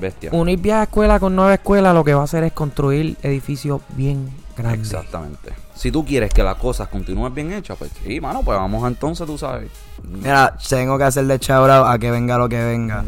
Bestia. 0.00 0.30
Unir 0.32 0.58
vieja 0.58 0.84
escuela 0.84 1.20
con 1.20 1.36
nueva 1.36 1.54
escuela 1.54 1.92
lo 1.92 2.02
que 2.04 2.14
va 2.14 2.22
a 2.22 2.24
hacer 2.24 2.44
es 2.44 2.52
construir 2.52 3.16
edificios 3.22 3.80
bien 3.90 4.30
grandes. 4.56 4.92
Exactamente. 4.92 5.52
Si 5.74 5.90
tú 5.90 6.04
quieres 6.04 6.32
que 6.34 6.42
las 6.42 6.56
cosas 6.56 6.88
continúen 6.88 7.34
bien 7.34 7.52
hechas, 7.52 7.78
pues 7.78 7.90
sí, 8.04 8.20
mano, 8.20 8.42
pues 8.42 8.58
vamos 8.58 8.86
entonces, 8.86 9.26
tú 9.26 9.38
sabes. 9.38 9.70
Mira, 10.02 10.56
tengo 10.68 10.98
que 10.98 11.04
hacerle 11.04 11.38
chabra 11.38 11.90
a 11.90 11.98
que 11.98 12.10
venga 12.10 12.36
lo 12.36 12.48
que 12.48 12.62
venga 12.62 13.04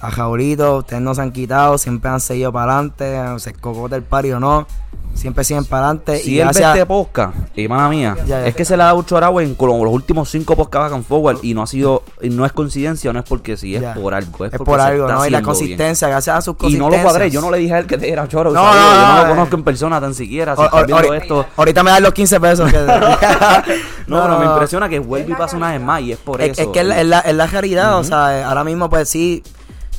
a 0.00 0.10
Jaurito, 0.10 0.78
ustedes 0.78 1.02
no 1.02 1.14
se 1.14 1.22
han 1.22 1.30
quitado, 1.30 1.78
siempre 1.78 2.10
han 2.10 2.20
seguido 2.20 2.52
para 2.52 2.72
adelante, 2.72 3.38
se 3.38 3.52
cocote 3.52 3.96
el 3.96 4.02
pari 4.02 4.32
o 4.32 4.40
no, 4.40 4.66
siempre 5.14 5.44
siguen 5.44 5.64
para 5.64 5.86
adelante. 5.86 6.18
Si 6.18 6.32
y 6.32 6.40
él 6.40 6.44
gracias... 6.44 6.72
ve 6.72 6.80
este 6.80 6.86
podcast, 6.86 7.36
y 7.56 7.68
mala 7.68 7.88
mía, 7.88 8.16
es 8.44 8.54
que 8.54 8.64
se 8.64 8.76
le 8.76 8.82
ha 8.82 8.86
dado 8.86 9.02
chorado 9.02 9.40
en 9.40 9.54
con 9.54 9.68
los 9.68 9.92
últimos 9.92 10.30
cinco 10.30 10.56
podcasts 10.56 10.92
con 10.92 11.04
forward 11.04 11.38
y 11.42 11.54
no 11.54 11.62
ha 11.62 11.66
sido, 11.66 12.02
y 12.20 12.30
no 12.30 12.46
es 12.46 12.52
coincidencia, 12.52 13.12
no 13.12 13.20
es 13.20 13.24
porque 13.24 13.56
sí, 13.56 13.74
es 13.76 13.82
por 13.96 14.14
algo. 14.14 14.44
Es, 14.44 14.52
por 14.52 14.80
algo, 14.80 15.08
¿no? 15.08 15.26
Y 15.26 15.30
la 15.30 15.42
consistencia, 15.42 16.08
gracias 16.08 16.36
a 16.36 16.40
sus 16.40 16.56
consistencias. 16.56 16.92
Y 16.92 16.96
no 16.96 16.96
lo 16.96 17.02
cuadré, 17.02 17.30
yo 17.30 17.40
no 17.40 17.50
le 17.50 17.58
dije 17.58 17.74
a 17.74 17.78
él 17.80 17.86
que 17.86 18.08
era 18.08 18.26
choro. 18.28 18.50
No, 18.50 18.62
no, 18.62 18.72
yo 18.72 19.06
no, 19.06 19.22
lo 19.22 19.28
conozco 19.30 19.56
en 19.56 19.64
persona 19.64 20.00
tan 20.00 20.14
siquiera. 20.14 20.56
Si 20.56 20.62
viendo 20.86 21.14
esto. 21.14 21.46
Ahorita 21.56 21.82
me 21.82 21.90
dan 21.90 22.02
los 22.02 22.14
15 22.14 22.40
pesos. 22.40 22.72
no, 24.06 24.28
no, 24.28 24.38
me 24.38 24.46
impresiona 24.46 24.88
que 24.88 24.98
vuelve 24.98 25.32
y 25.32 25.34
pasa 25.34 25.56
una 25.56 25.72
vez 25.72 25.80
más 25.80 26.00
y 26.02 26.12
es 26.12 26.18
por 26.18 26.40
eso. 26.40 26.60
Es 26.60 26.68
que 26.68 26.80
es 26.80 26.86
la, 26.86 27.20
es 27.20 27.34
la, 27.34 27.46
realidad, 27.46 27.98
o 27.98 28.04
sea, 28.04 28.48
ahora 28.48 28.64
mismo 28.64 28.88
pues 28.88 29.08
sí 29.08 29.42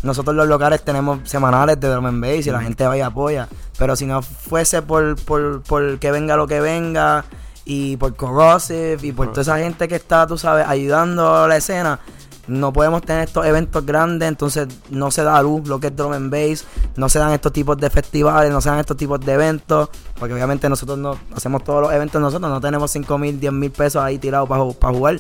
nosotros 0.04 0.36
los 0.36 0.48
locales 0.48 0.84
tenemos 0.84 1.30
semanales 1.30 1.80
de 1.80 1.88
drum 1.88 2.06
and 2.06 2.22
bass 2.22 2.48
y 2.48 2.52
la 2.52 2.62
gente 2.62 2.86
va 2.86 2.98
y 2.98 3.02
apoya. 3.02 3.48
Pero 3.78 3.96
si 3.96 4.06
no 4.06 4.22
fuese 4.22 4.82
por, 4.82 5.16
por, 5.24 5.62
por 5.62 6.00
que 6.00 6.12
venga 6.12 6.36
lo 6.36 6.48
que 6.48 6.60
venga 6.60 7.26
y 7.66 7.98
por 7.98 8.16
Corrosive 8.16 8.98
y 9.02 9.12
por 9.12 9.30
toda 9.30 9.42
esa 9.42 9.58
gente 9.60 9.88
que 9.88 9.96
está, 9.96 10.26
tú 10.26 10.38
sabes, 10.38 10.66
ayudando 10.68 11.36
a 11.36 11.48
la 11.48 11.58
escena, 11.58 12.00
no 12.48 12.74
podemos 12.74 13.02
tener 13.04 13.24
estos 13.24 13.46
eventos 13.46 13.86
grandes, 13.86 14.28
entonces 14.28 14.68
no 14.90 15.12
se 15.12 15.24
da 15.24 15.42
luz 15.42 15.68
lo 15.68 15.80
que 15.80 15.88
es 15.88 15.96
drum 15.96 16.14
and 16.14 16.32
bass, 16.32 16.66
no 16.96 17.08
se 17.08 17.20
dan 17.20 17.32
estos 17.32 17.54
tipos 17.54 17.78
de 17.78 17.90
festivales, 17.90 18.52
no 18.52 18.60
se 18.62 18.70
dan 18.70 18.80
estos 18.80 18.98
tipos 18.98 19.20
de 19.20 19.34
eventos, 19.34 19.90
porque 20.20 20.34
obviamente 20.34 20.68
nosotros 20.68 20.98
no 20.98 21.18
hacemos 21.36 21.64
todos 21.64 21.84
los 21.84 21.94
eventos 21.94 22.20
nosotros, 22.20 22.52
no 22.52 22.60
tenemos 22.60 22.90
5 22.92 23.18
mil, 23.18 23.40
10 23.40 23.54
mil 23.54 23.72
pesos 23.72 24.04
ahí 24.04 24.18
tirados 24.18 24.50
para 24.50 24.94
jugar. 24.94 25.20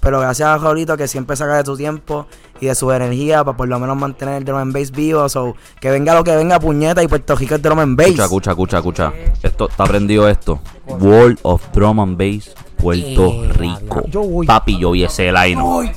Pero 0.00 0.20
gracias 0.20 0.48
a 0.48 0.58
Jorito 0.58 0.96
que 0.96 1.06
siempre 1.06 1.36
saca 1.36 1.56
de 1.56 1.64
su 1.64 1.76
tiempo 1.76 2.26
y 2.60 2.66
de 2.66 2.74
su 2.74 2.90
energía 2.90 3.44
para 3.44 3.56
por 3.56 3.68
lo 3.68 3.78
menos 3.78 3.96
mantener 3.96 4.36
el 4.36 4.44
drum 4.44 4.58
and 4.58 4.72
bass 4.72 4.90
vivo. 4.90 5.28
So, 5.28 5.54
que 5.80 5.90
venga 5.90 6.14
lo 6.14 6.24
que 6.24 6.34
venga, 6.34 6.58
puñeta, 6.58 7.02
y 7.02 7.08
Puerto 7.08 7.36
Rico 7.36 7.54
es 7.54 7.62
drum 7.62 7.80
and 7.80 7.96
bass. 7.96 8.18
Escucha, 8.18 8.50
escucha, 8.50 8.78
escucha, 8.78 9.12
Esto, 9.42 9.68
está 9.68 9.84
aprendido 9.84 10.28
esto. 10.28 10.60
World 10.86 11.38
of 11.42 11.62
Drum 11.72 12.00
and 12.00 12.16
Bass, 12.16 12.52
Puerto 12.76 13.44
Rico. 13.52 14.02
Papi, 14.46 14.78
yo 14.78 14.92
vi 14.92 15.04
ese 15.04 15.30
line. 15.32 15.92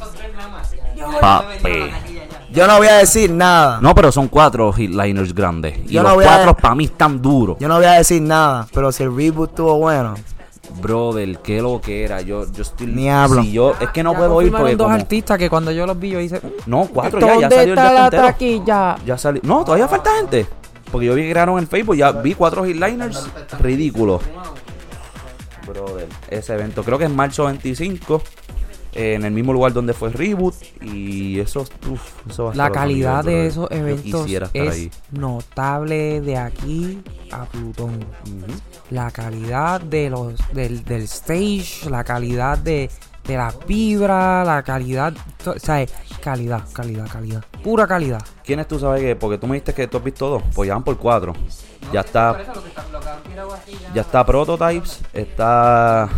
Papi. 1.19 1.91
Yo 2.53 2.67
no 2.67 2.77
voy 2.77 2.87
a 2.87 2.97
decir 2.97 3.31
nada. 3.31 3.79
No, 3.81 3.95
pero 3.95 4.11
son 4.11 4.27
cuatro 4.27 4.71
hitliners 4.71 5.33
grandes. 5.33 5.79
Y 5.89 5.93
los 5.93 6.13
cuatro 6.13 6.55
para 6.55 6.75
mí 6.75 6.85
están 6.85 7.19
duros. 7.19 7.57
Yo 7.59 7.67
no 7.67 7.77
voy 7.77 7.85
a 7.85 7.93
decir 7.93 8.21
nada, 8.21 8.67
pero 8.71 8.91
si 8.91 9.01
el 9.01 9.15
reboot 9.15 9.49
estuvo 9.49 9.75
bueno, 9.79 10.13
Brother, 10.82 11.38
qué 11.39 11.61
lo 11.61 11.80
que 11.80 12.03
era. 12.03 12.21
Yo, 12.21 12.51
yo 12.51 12.61
estoy. 12.61 12.88
Ni 12.88 13.09
hablo. 13.09 13.43
yo, 13.43 13.74
es 13.80 13.89
que 13.89 14.03
no 14.03 14.13
puedo 14.13 14.41
ir 14.41 14.51
porque. 14.51 14.76
dos 14.76 14.91
artistas 14.91 15.38
que 15.38 15.49
cuando 15.49 15.71
yo 15.71 15.86
los 15.86 15.99
vi, 15.99 16.09
yo 16.09 16.19
hice. 16.19 16.41
No, 16.65 16.88
cuatro 16.93 17.19
ya, 17.19 17.39
ya 17.41 17.49
salió 17.49 17.74
el 17.74 18.65
Ya. 18.65 18.97
ya 19.05 19.17
salió. 19.17 19.41
No, 19.43 19.63
todavía 19.63 19.88
falta 19.88 20.15
gente. 20.17 20.45
Porque 20.91 21.07
yo 21.07 21.15
vi 21.15 21.24
que 21.24 21.32
crearon 21.32 21.57
en 21.57 21.67
Facebook, 21.67 21.95
ya 21.95 22.11
vi 22.11 22.36
cuatro 22.36 22.65
hitliners 22.65 23.28
ridículos. 23.59 24.21
Brother, 25.65 26.07
ese 26.30 26.53
evento 26.53 26.84
creo 26.84 26.97
que 26.97 27.05
es 27.05 27.09
marzo 27.09 27.45
25 27.45 28.21
en 28.93 29.25
el 29.25 29.31
mismo 29.31 29.53
lugar 29.53 29.73
donde 29.73 29.93
fue 29.93 30.09
Reboot 30.09 30.55
y 30.81 31.39
eso, 31.39 31.65
eso 32.29 32.45
va 32.45 32.51
a 32.51 32.55
La 32.55 32.71
calidad 32.71 33.23
de 33.23 33.47
esos 33.47 33.69
eventos 33.71 34.27
es 34.53 34.89
notable 35.11 36.21
de 36.21 36.37
aquí 36.37 37.01
a 37.31 37.45
Plutón. 37.45 38.05
La 38.89 39.11
calidad 39.11 39.81
de 39.81 40.09
los 40.09 40.35
del, 40.53 40.83
del 40.83 41.03
stage, 41.03 41.89
la 41.89 42.03
calidad 42.03 42.57
de, 42.57 42.89
de 43.25 43.37
la 43.37 43.53
vibra, 43.67 44.43
la 44.43 44.61
calidad, 44.63 45.13
o 45.45 45.57
sea, 45.57 45.85
calidad, 46.21 46.63
calidad, 46.73 47.09
calidad, 47.11 47.43
pura 47.63 47.87
calidad. 47.87 48.21
¿Quiénes 48.43 48.67
tú 48.67 48.77
sabes 48.77 49.01
que? 49.01 49.15
Porque 49.15 49.37
tú 49.37 49.47
me 49.47 49.55
dijiste 49.55 49.73
que 49.73 49.87
tú 49.87 49.97
has 49.97 50.03
visto 50.03 50.29
dos. 50.29 50.43
Pues 50.53 50.67
ya 50.67 50.75
van 50.75 50.83
por 50.83 50.97
cuatro. 50.97 51.33
Ya 51.91 52.01
está. 52.01 52.37
Ya 53.93 54.01
está 54.01 54.25
Prototypes. 54.25 55.01
Está. 55.13 56.09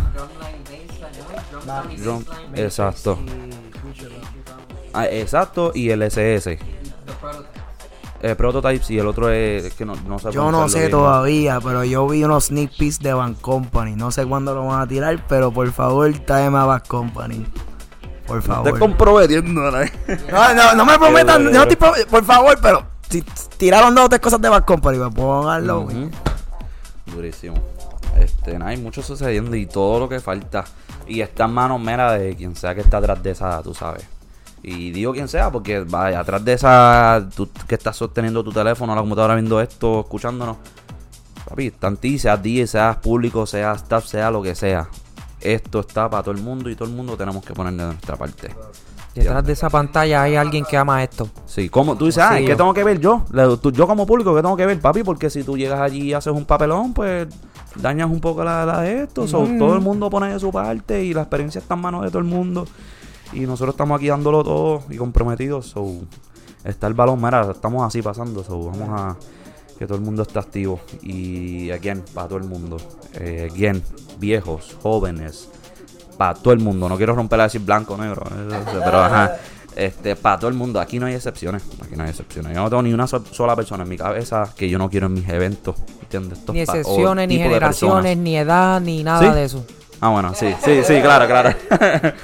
Drum- 1.66 2.24
exacto. 2.54 3.18
Ah, 4.92 5.06
exacto. 5.06 5.72
Y 5.74 5.90
el 5.90 6.02
SS. 6.02 6.58
Eh, 8.22 8.34
Prototypes 8.34 8.90
y 8.90 8.98
el 8.98 9.06
otro 9.06 9.28
es. 9.30 9.74
que 9.74 9.84
no, 9.84 9.94
no 10.06 10.18
sé 10.18 10.32
Yo 10.32 10.50
no 10.50 10.68
sé 10.70 10.78
bien. 10.80 10.90
todavía, 10.90 11.60
pero 11.60 11.84
yo 11.84 12.06
vi 12.08 12.24
unos 12.24 12.44
sneak 12.46 12.70
peeks 12.76 12.98
de 13.00 13.12
Bad 13.12 13.34
Company. 13.40 13.94
No 13.94 14.10
sé 14.10 14.24
cuándo 14.24 14.54
lo 14.54 14.64
van 14.66 14.80
a 14.80 14.86
tirar, 14.88 15.22
pero 15.28 15.50
por 15.52 15.70
favor, 15.72 16.10
tráeme 16.20 16.58
a 16.58 16.64
Bad 16.64 16.84
Company. 16.86 17.46
Por 18.26 18.40
Te 18.42 18.48
favor. 18.48 18.78
comprometiendo, 18.78 19.70
¿no? 19.70 19.70
No, 20.32 20.54
no, 20.54 20.74
no 20.74 20.84
me 20.86 20.98
prometan, 20.98 21.44
yo 21.44 21.50
no 21.52 21.62
estoy 21.62 22.04
por 22.10 22.24
favor, 22.24 22.58
pero 22.60 22.84
si 23.08 23.22
tiraron 23.58 23.94
dos 23.94 24.06
o 24.06 24.08
tres 24.08 24.20
cosas 24.20 24.40
de 24.40 24.48
Bad 24.48 24.64
Company, 24.64 24.98
pues 24.98 25.14
pónganlo. 25.14 25.80
Ujú. 25.82 26.10
Durísimo. 27.14 27.54
Este, 28.18 28.56
hay 28.62 28.76
mucho 28.76 29.02
sucediendo 29.02 29.56
y 29.56 29.66
todo 29.66 30.00
lo 30.00 30.08
que 30.08 30.20
falta. 30.20 30.64
Y 31.06 31.20
está 31.20 31.44
en 31.44 31.52
manos 31.52 31.80
mera 31.80 32.12
de 32.12 32.34
quien 32.36 32.56
sea 32.56 32.74
que 32.74 32.80
está 32.80 32.98
atrás 32.98 33.22
de 33.22 33.30
esa, 33.30 33.62
tú 33.62 33.74
sabes. 33.74 34.04
Y 34.62 34.90
digo 34.90 35.12
quien 35.12 35.28
sea, 35.28 35.50
porque 35.50 35.80
vaya, 35.80 36.20
atrás 36.20 36.44
de 36.44 36.54
esa, 36.54 37.28
tú 37.34 37.48
que 37.68 37.76
estás 37.76 37.96
sosteniendo 37.96 38.42
tu 38.42 38.52
teléfono, 38.52 38.94
la 38.94 39.00
computadora 39.00 39.34
viendo 39.34 39.60
esto, 39.60 40.00
escuchándonos. 40.00 40.56
Papi, 41.48 41.68
están 41.68 41.96
ti, 41.96 42.18
seas 42.18 42.42
DJ, 42.42 42.66
seas 42.66 42.96
público, 42.96 43.46
seas 43.46 43.82
staff, 43.82 44.04
sea 44.06 44.30
lo 44.30 44.42
que 44.42 44.54
sea. 44.54 44.88
Esto 45.40 45.80
está 45.80 46.10
para 46.10 46.24
todo 46.24 46.34
el 46.34 46.42
mundo 46.42 46.68
y 46.68 46.74
todo 46.74 46.88
el 46.88 46.94
mundo 46.94 47.16
tenemos 47.16 47.44
que 47.44 47.54
poner 47.54 47.74
de 47.74 47.84
nuestra 47.84 48.16
parte. 48.16 48.50
Detrás 49.22 49.44
de 49.44 49.52
esa 49.54 49.70
pantalla 49.70 50.22
hay 50.22 50.36
alguien 50.36 50.64
que 50.64 50.76
ama 50.76 51.02
esto. 51.02 51.28
Sí, 51.46 51.68
como 51.68 51.96
tú 51.96 52.06
dices, 52.06 52.22
ah, 52.22 52.36
¿qué 52.38 52.54
tengo 52.54 52.72
que 52.74 52.84
ver 52.84 53.00
yo? 53.00 53.24
Yo 53.72 53.86
como 53.86 54.06
público, 54.06 54.34
¿qué 54.34 54.42
tengo 54.42 54.56
que 54.56 54.66
ver, 54.66 54.80
papi? 54.80 55.02
Porque 55.02 55.30
si 55.30 55.42
tú 55.42 55.56
llegas 55.56 55.80
allí 55.80 56.02
y 56.02 56.12
haces 56.12 56.32
un 56.32 56.44
papelón, 56.44 56.92
pues 56.92 57.26
dañas 57.76 58.10
un 58.10 58.20
poco 58.20 58.44
la, 58.44 58.64
la 58.66 58.80
de 58.82 59.02
esto. 59.04 59.26
So, 59.26 59.42
Mm. 59.46 59.58
todo 59.58 59.74
el 59.74 59.80
mundo 59.80 60.10
pone 60.10 60.32
de 60.32 60.38
su 60.38 60.50
parte 60.52 61.02
y 61.04 61.14
la 61.14 61.22
experiencia 61.22 61.58
está 61.60 61.74
en 61.74 61.80
manos 61.80 62.02
de 62.02 62.08
todo 62.08 62.18
el 62.18 62.24
mundo. 62.24 62.66
Y 63.32 63.40
nosotros 63.40 63.74
estamos 63.74 63.96
aquí 63.98 64.08
dándolo 64.08 64.44
todo 64.44 64.82
y 64.90 64.96
comprometidos. 64.96 65.66
So, 65.66 65.86
está 66.64 66.86
el 66.86 66.94
balón, 66.94 67.20
mira, 67.22 67.50
estamos 67.50 67.84
así 67.86 68.02
pasando. 68.02 68.44
So, 68.44 68.64
vamos 68.70 68.88
a 69.00 69.16
que 69.78 69.86
todo 69.86 69.98
el 69.98 70.04
mundo 70.04 70.22
esté 70.22 70.38
activo. 70.38 70.80
Y 71.02 71.70
again, 71.70 72.02
para 72.14 72.28
todo 72.28 72.38
el 72.38 72.44
mundo. 72.44 72.76
Eh, 73.14 73.48
again, 73.50 73.82
viejos, 74.18 74.76
jóvenes, 74.82 75.48
para 76.16 76.34
todo 76.34 76.52
el 76.54 76.60
mundo. 76.60 76.88
No 76.88 76.96
quiero 76.96 77.14
romper 77.14 77.40
a 77.40 77.42
decir 77.44 77.60
blanco, 77.60 77.96
negro, 77.96 78.22
eso, 78.26 78.56
eso, 78.70 78.80
pero 78.84 79.02
ajá. 79.04 79.32
Este, 79.74 80.16
para 80.16 80.38
todo 80.38 80.48
el 80.48 80.54
mundo. 80.56 80.80
Aquí 80.80 80.98
no 80.98 81.04
hay 81.06 81.14
excepciones. 81.14 81.62
Aquí 81.84 81.96
no 81.96 82.04
hay 82.04 82.08
excepciones. 82.10 82.54
Yo 82.54 82.62
no 82.62 82.70
tengo 82.70 82.82
ni 82.82 82.94
una 82.94 83.06
so- 83.06 83.22
sola 83.30 83.54
persona 83.54 83.82
en 83.82 83.90
mi 83.90 83.98
cabeza 83.98 84.48
que 84.56 84.70
yo 84.70 84.78
no 84.78 84.88
quiero 84.88 85.06
en 85.06 85.12
mis 85.14 85.28
eventos. 85.28 85.76
¿Entiendes? 86.00 86.38
Esto 86.38 86.52
Ni 86.54 86.60
o 86.60 86.62
excepciones, 86.62 87.28
ni 87.28 87.36
generaciones, 87.36 88.16
ni 88.16 88.36
edad, 88.38 88.80
ni 88.80 89.02
nada 89.04 89.20
¿Sí? 89.20 89.28
de 89.34 89.44
eso. 89.44 89.66
Ah, 90.00 90.08
bueno, 90.08 90.32
sí, 90.34 90.54
sí, 90.64 90.80
sí, 90.82 91.00
claro, 91.02 91.26
claro. 91.26 91.54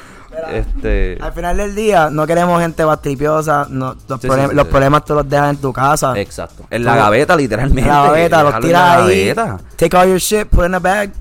este. 0.52 1.18
Al 1.20 1.32
final 1.32 1.56
del 1.56 1.74
día, 1.74 2.08
no 2.10 2.26
queremos 2.26 2.60
gente 2.60 2.84
bastripiosa. 2.84 3.66
No, 3.68 3.96
los, 4.08 4.20
Sí, 4.20 4.28
problem- 4.28 4.44
sí, 4.44 4.50
sí, 4.50 4.56
los 4.56 4.64
sí. 4.66 4.70
problemas 4.70 5.04
tú 5.04 5.14
los 5.14 5.28
dejas 5.28 5.50
en 5.50 5.56
tu 5.58 5.72
casa. 5.72 6.18
Exacto. 6.18 6.64
En 6.70 6.84
la 6.84 6.96
gaveta, 6.96 7.36
literalmente. 7.36 7.82
En 7.82 7.88
la 7.88 8.02
gaveta, 8.04 8.42
los 8.44 8.60
tiras 8.60 8.72
la 8.98 9.04
ahí. 9.06 9.26
gaveta. 9.28 9.58
Take 9.76 9.96
all 9.96 10.08
your 10.08 10.18
shit, 10.18 10.48
put 10.48 10.60
it 10.64 10.68
in 10.68 10.74
a 10.74 10.78
bag, 10.80 11.12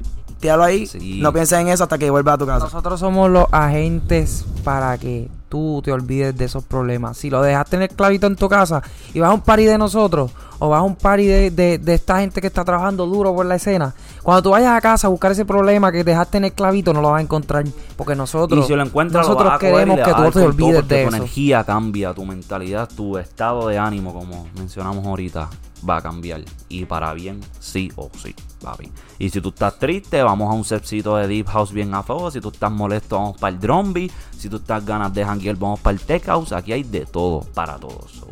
tíralo 0.41 0.63
ahí. 0.63 0.85
Sí. 0.85 1.19
No 1.21 1.31
pienses 1.31 1.57
en 1.59 1.69
eso 1.69 1.83
hasta 1.83 1.97
que 1.97 2.09
vuelvas 2.09 2.35
a 2.35 2.37
tu 2.39 2.45
casa. 2.45 2.65
Nosotros 2.65 2.99
somos 2.99 3.29
los 3.29 3.45
agentes 3.51 4.43
para 4.63 4.97
que 4.97 5.29
tú 5.47 5.81
te 5.83 5.91
olvides 5.91 6.35
de 6.37 6.45
esos 6.45 6.63
problemas. 6.63 7.17
Si 7.17 7.29
lo 7.29 7.41
dejas 7.41 7.69
tener 7.69 7.89
clarito 7.89 8.27
en 8.27 8.35
tu 8.35 8.47
casa 8.49 8.81
y 9.13 9.19
vas 9.19 9.29
a 9.29 9.33
un 9.33 9.41
party 9.41 9.65
de 9.65 9.77
nosotros 9.77 10.31
o 10.59 10.69
vas 10.69 10.79
a 10.79 10.83
un 10.83 10.95
party 10.95 11.25
de, 11.25 11.51
de- 11.51 11.77
de 11.77 11.93
esta 11.93 12.19
gente 12.19 12.39
que 12.39 12.47
está 12.47 12.63
trabajando 12.63 13.05
duro 13.05 13.33
por 13.35 13.45
la 13.45 13.55
escena, 13.55 13.93
cuando 14.23 14.43
tú 14.43 14.49
vayas 14.51 14.71
a 14.77 14.79
casa 14.81 15.07
a 15.07 15.09
buscar 15.09 15.31
ese 15.33 15.43
problema 15.43 15.91
que 15.91 16.03
dejaste 16.03 16.37
en 16.37 16.45
el 16.45 16.53
clavito, 16.53 16.93
no 16.93 17.01
lo 17.01 17.11
vas 17.11 17.19
a 17.19 17.23
encontrar. 17.23 17.65
Porque 17.97 18.15
nosotros, 18.15 18.63
y 18.63 18.67
si 18.67 18.73
lo 18.75 18.85
nosotros 18.85 19.51
lo 19.53 19.59
queremos 19.59 19.97
que 19.97 20.13
tú 20.13 20.23
te 20.23 20.31
todo 20.31 20.45
olvides 20.45 20.87
de 20.87 21.03
tu 21.03 21.07
eso. 21.07 21.17
energía 21.17 21.63
cambia, 21.63 22.13
tu 22.13 22.23
mentalidad, 22.25 22.87
tu 22.95 23.17
estado 23.17 23.67
de 23.67 23.77
ánimo, 23.77 24.13
como 24.13 24.47
mencionamos 24.57 25.05
ahorita, 25.05 25.49
va 25.87 25.97
a 25.97 26.01
cambiar. 26.01 26.41
Y 26.69 26.85
para 26.85 27.13
bien, 27.13 27.39
sí 27.59 27.91
o 27.95 28.09
sí, 28.21 28.35
papi. 28.61 28.91
Y 29.19 29.29
si 29.29 29.41
tú 29.41 29.49
estás 29.49 29.77
triste, 29.77 30.21
vamos 30.23 30.49
a 30.49 30.53
un 30.53 30.63
setcito 30.63 31.15
de 31.17 31.27
Deep 31.27 31.47
House 31.47 31.71
bien 31.71 31.93
a 31.93 32.03
fuego. 32.03 32.31
Si 32.31 32.41
tú 32.41 32.49
estás 32.49 32.71
molesto, 32.71 33.17
vamos 33.17 33.37
para 33.37 33.53
el 33.53 33.59
Drum 33.59 33.93
Beat. 33.93 34.11
Si 34.37 34.49
tú 34.49 34.57
estás 34.57 34.85
ganas 34.85 35.13
de 35.13 35.25
janguear, 35.25 35.55
vamos 35.57 35.79
para 35.79 35.93
el 35.93 36.01
Tech 36.01 36.25
House. 36.25 36.51
Aquí 36.51 36.73
hay 36.73 36.83
de 36.83 37.05
todo, 37.05 37.41
para 37.53 37.77
todos. 37.77 38.11
So, 38.11 38.27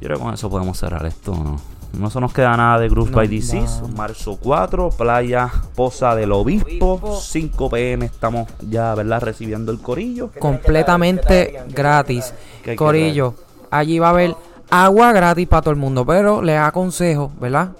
yo 0.00 0.06
creo 0.06 0.18
que 0.18 0.24
con 0.24 0.34
eso 0.34 0.50
podemos 0.50 0.78
cerrar 0.78 1.04
esto, 1.06 1.34
¿no? 1.34 1.60
No 1.92 2.08
se 2.08 2.20
nos 2.20 2.32
queda 2.32 2.56
nada 2.56 2.78
de 2.78 2.88
Groove 2.88 3.10
No, 3.10 3.16
by 3.16 3.28
Disease. 3.28 3.80
no. 3.82 3.88
Marzo 3.88 4.38
4, 4.40 4.90
playa 4.90 5.50
Poza 5.74 6.14
del 6.14 6.32
Obispo. 6.32 6.92
Obispo. 6.92 7.20
5 7.20 7.68
pm 7.70 8.06
estamos 8.06 8.48
ya, 8.60 8.94
¿verdad? 8.94 9.20
Recibiendo 9.20 9.72
el 9.72 9.80
corillo. 9.80 10.30
completamente 10.38 11.64
gratis. 11.68 12.32
¿Qué 12.62 12.70
hay 12.70 12.76
que 12.76 12.84
Corillo, 12.84 13.34
allí 13.70 13.98
va 13.98 14.08
a 14.08 14.10
haber 14.10 14.36
agua 14.70 15.12
gratis 15.12 15.46
para 15.48 15.62
todo 15.62 15.72
el 15.72 15.80
mundo, 15.80 16.04
pero 16.06 16.42
les 16.42 16.58
aconsejo, 16.58 17.30
¿verdad? 17.40 17.70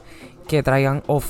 Que 0.47 0.63
traigan 0.63 1.03
off. 1.07 1.27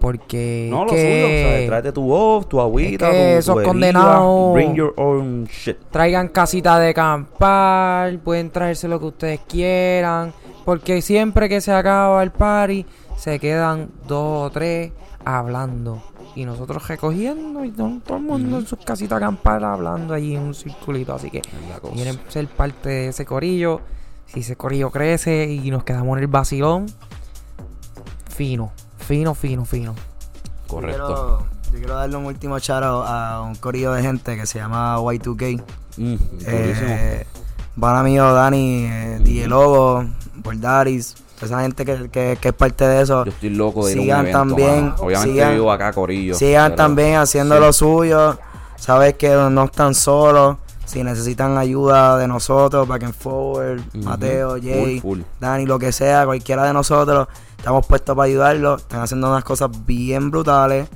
Porque 0.00 0.68
No, 0.70 0.84
lo 0.84 0.90
que 0.90 1.00
suyo, 1.00 1.48
¿sabes? 1.50 1.66
Tráete 1.68 1.92
tu 1.92 2.02
voz, 2.02 2.48
tu 2.48 2.60
agüita, 2.60 3.08
Es 3.08 3.12
que 3.14 3.32
tu, 3.32 3.38
esos 3.52 3.62
condenados- 3.64 4.52
Bring 4.52 4.74
your 4.74 4.92
own 4.96 5.44
shit. 5.46 5.78
traigan 5.90 6.28
casita 6.28 6.78
de 6.78 6.92
campar, 6.92 8.18
pueden 8.18 8.50
traerse 8.50 8.86
lo 8.88 8.98
que 9.00 9.06
ustedes 9.06 9.40
quieran, 9.48 10.32
porque 10.64 11.00
siempre 11.00 11.48
que 11.48 11.60
se 11.62 11.72
acaba 11.72 12.22
el 12.22 12.32
party, 12.32 12.84
se 13.16 13.38
quedan 13.38 13.88
dos 14.06 14.48
o 14.48 14.50
tres 14.50 14.92
hablando. 15.24 16.02
Y 16.36 16.44
nosotros 16.44 16.86
recogiendo 16.88 17.64
y 17.64 17.70
todo, 17.70 18.00
todo 18.04 18.16
el 18.18 18.24
mundo 18.24 18.58
en 18.58 18.66
sus 18.66 18.80
casitas 18.80 19.20
de 19.20 19.24
acampar 19.24 19.62
hablando 19.64 20.12
allí 20.14 20.34
en 20.34 20.42
un 20.42 20.54
circulito. 20.54 21.14
Así 21.14 21.30
que 21.30 21.40
quieren 21.94 22.18
ser 22.28 22.48
parte 22.48 22.88
de 22.88 23.08
ese 23.08 23.24
corillo. 23.24 23.80
Si 24.34 24.40
ese 24.40 24.56
corillo 24.56 24.90
crece 24.90 25.44
y 25.44 25.70
nos 25.70 25.84
quedamos 25.84 26.16
en 26.18 26.24
el 26.24 26.28
vacilón, 26.28 26.86
fino, 28.34 28.72
fino, 28.98 29.34
fino, 29.34 29.64
fino. 29.64 29.94
Correcto. 30.66 30.98
Yo 30.98 31.06
quiero, 31.14 31.38
yo 31.72 31.78
quiero 31.78 31.94
darle 31.94 32.16
un 32.16 32.26
último 32.26 32.58
charo 32.58 33.04
a 33.04 33.42
un 33.42 33.54
corillo 33.54 33.92
de 33.92 34.02
gente 34.02 34.36
que 34.36 34.46
se 34.46 34.58
llama 34.58 34.96
Y2K. 34.98 35.62
Mm. 35.96 36.14
Eh, 36.46 37.24
van 37.76 37.96
amigo 37.96 38.32
Dani, 38.32 38.86
eh, 38.90 39.18
DJ 39.22 39.46
Logo, 39.46 40.04
Bordaris, 40.42 41.14
esa 41.40 41.60
gente 41.60 41.84
que, 41.84 42.10
que, 42.10 42.36
que 42.40 42.48
es 42.48 42.54
parte 42.54 42.84
de 42.88 43.02
eso. 43.02 43.24
Yo 43.24 43.30
estoy 43.30 43.50
loco 43.50 43.86
de 43.86 43.92
ir 43.92 43.98
a 43.98 44.00
un 44.00 44.04
sigan 44.04 44.20
evento, 44.22 44.38
también, 44.38 44.84
mano. 44.86 44.96
Obviamente 44.98 45.32
sigan- 45.32 45.52
vivo 45.54 45.70
acá, 45.72 45.92
Corillo. 45.92 46.34
Sigan 46.34 46.72
pero- 46.72 46.76
también 46.76 47.16
haciendo 47.16 47.54
sí. 47.54 47.60
lo 47.60 47.72
suyo. 47.72 48.38
Sabes 48.76 49.14
que 49.14 49.28
no 49.28 49.64
están 49.64 49.94
solos. 49.94 50.56
Si 50.84 51.02
necesitan 51.02 51.56
ayuda 51.56 52.18
de 52.18 52.28
nosotros, 52.28 52.86
Back 52.86 53.04
and 53.04 53.14
Forward. 53.14 53.82
Mateo, 53.94 54.56
Jay, 54.60 55.00
Full, 55.00 55.18
full. 55.18 55.24
Dani, 55.40 55.66
lo 55.66 55.78
que 55.78 55.92
sea, 55.92 56.24
cualquiera 56.26 56.64
de 56.64 56.72
nosotros, 56.72 57.28
estamos 57.56 57.86
puestos 57.86 58.14
para 58.14 58.26
ayudarlos. 58.26 58.82
Están 58.82 59.00
haciendo 59.00 59.28
unas 59.28 59.44
cosas 59.44 59.70
bien 59.86 60.30
brutales, 60.30 60.88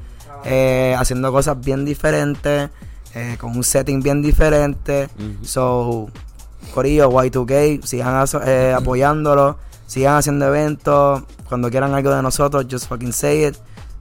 eh, 0.45 0.95
haciendo 0.99 1.32
cosas 1.32 1.59
bien 1.61 1.84
diferentes, 1.84 2.70
eh, 3.14 3.36
con 3.41 3.57
un 3.57 3.64
setting 3.64 4.03
bien 4.03 4.22
diferente. 4.22 5.09
So, 5.43 6.09
Corillo, 6.74 7.11
Y2K, 7.11 7.82
sigan 7.84 8.24
eh, 8.47 8.74
apoyándolo, 8.76 9.57
sigan 9.86 10.16
haciendo 10.16 10.47
eventos. 10.47 11.22
Cuando 11.49 11.70
quieran 11.70 11.95
algo 11.95 12.14
de 12.14 12.22
nosotros, 12.22 12.66
just 12.70 12.89
fucking 12.89 13.12
say 13.12 13.47
it. 13.47 13.57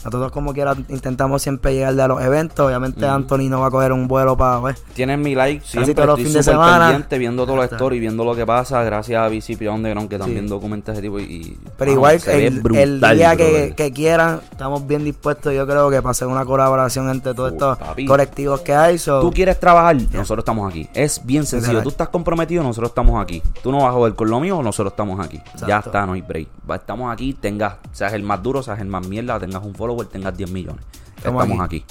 Nosotros 0.06 0.32
como 0.32 0.54
quiera 0.54 0.76
intentamos 0.90 1.42
siempre 1.42 1.74
llegar 1.74 2.00
a 2.00 2.08
los 2.08 2.22
eventos. 2.22 2.66
Obviamente. 2.66 3.06
Anthony 3.06 3.50
no 3.50 3.60
va 3.62 3.68
a 3.68 3.72
coger 3.72 3.92
un 3.92 4.08
vuelo 4.08 4.38
para... 4.38 4.60
Pues, 4.62 4.82
Tienen 4.94 5.22
mi 5.22 5.36
like 5.36 5.66
siempre, 5.66 5.94
todos 5.94 6.08
los 6.08 6.20
estoy 6.20 6.32
fines 6.32 6.46
de 6.46 6.52
semana. 6.52 6.86
pendiente 6.88 7.18
viendo 7.18 7.46
todos 7.46 7.58
los 7.58 7.72
stories, 7.72 8.00
viendo 8.00 8.24
lo 8.24 8.36
que 8.36 8.46
pasa, 8.46 8.84
gracias 8.84 9.20
a 9.22 9.28
VCP 9.28 9.68
Underground 9.70 10.10
que 10.10 10.18
también 10.18 10.44
Sí. 10.46 10.50
documenta 10.50 10.92
ese 10.94 11.02
tipo 11.02 11.20
y... 11.20 11.24
y- 11.24 11.58
Pero 11.78 11.92
igual, 11.92 12.20
el, 12.28 13.00
día 13.02 13.36
que, 13.36 13.92
quieran, 13.94 14.42
estamos 14.52 14.86
bien 14.86 15.04
dispuestos, 15.04 15.54
yo 15.54 15.66
creo 15.66 15.90
que 15.90 16.02
para 16.02 16.12
hacer 16.12 16.28
una 16.28 16.46
colaboración 16.46 17.10
entre 17.10 17.34
todos 17.34 17.52
Uh, 17.52 17.54
estos 17.56 17.78
papi. 17.78 18.06
colectivos 18.06 18.62
que 18.62 18.74
hay. 18.76 18.98
So, 18.98 19.20
Tú 19.22 19.32
quieres 19.32 19.60
trabajar, 19.60 19.96
nosotros 20.14 20.40
estamos 20.44 20.70
aquí. 20.70 20.88
Es 20.94 21.22
bien 21.26 21.46
sencillo. 21.46 21.82
Tú 21.82 21.90
estás 21.90 22.10
comprometido, 22.10 22.64
nosotros 22.64 22.90
estamos 22.92 23.22
aquí. 23.22 23.42
Tú 23.64 23.72
no 23.72 23.80
vas 23.80 23.90
a 23.90 23.92
joder 23.94 24.14
con 24.16 24.30
lo 24.30 24.40
mío, 24.40 24.62
nosotros 24.62 24.94
estamos 24.94 25.20
aquí. 25.26 25.42
Ya 25.68 25.80
está, 25.80 26.06
no 26.06 26.14
hay 26.14 26.22
break. 26.22 26.48
Estamos 26.74 27.12
aquí, 27.12 27.34
tengas, 27.34 27.76
seas 27.92 28.14
el 28.14 28.24
más 28.24 28.42
duro, 28.44 28.62
seas 28.62 28.80
el 28.80 28.88
más 28.88 29.08
mierda, 29.08 29.40
tengas 29.40 29.64
un 29.64 29.74
follower, 29.88 30.08
tengas 30.08 30.36
10 30.38 30.52
millones. 30.52 30.84
Estamos 31.16 31.44
Estamos, 31.44 31.66
aquí. 31.66 31.84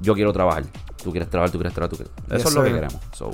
Yo 0.00 0.14
quiero 0.14 0.32
trabajar. 0.32 0.64
Tú 1.02 1.10
quieres 1.10 1.28
trabajar, 1.28 1.50
tú 1.52 1.58
quieres 1.58 1.74
trabajar, 1.74 1.90
tú 1.98 2.02
quieres. 2.02 2.40
Eso 2.40 2.48
es 2.48 2.54
lo 2.54 2.62
que 2.64 2.72
queremos. 2.72 2.96
So, 3.12 3.30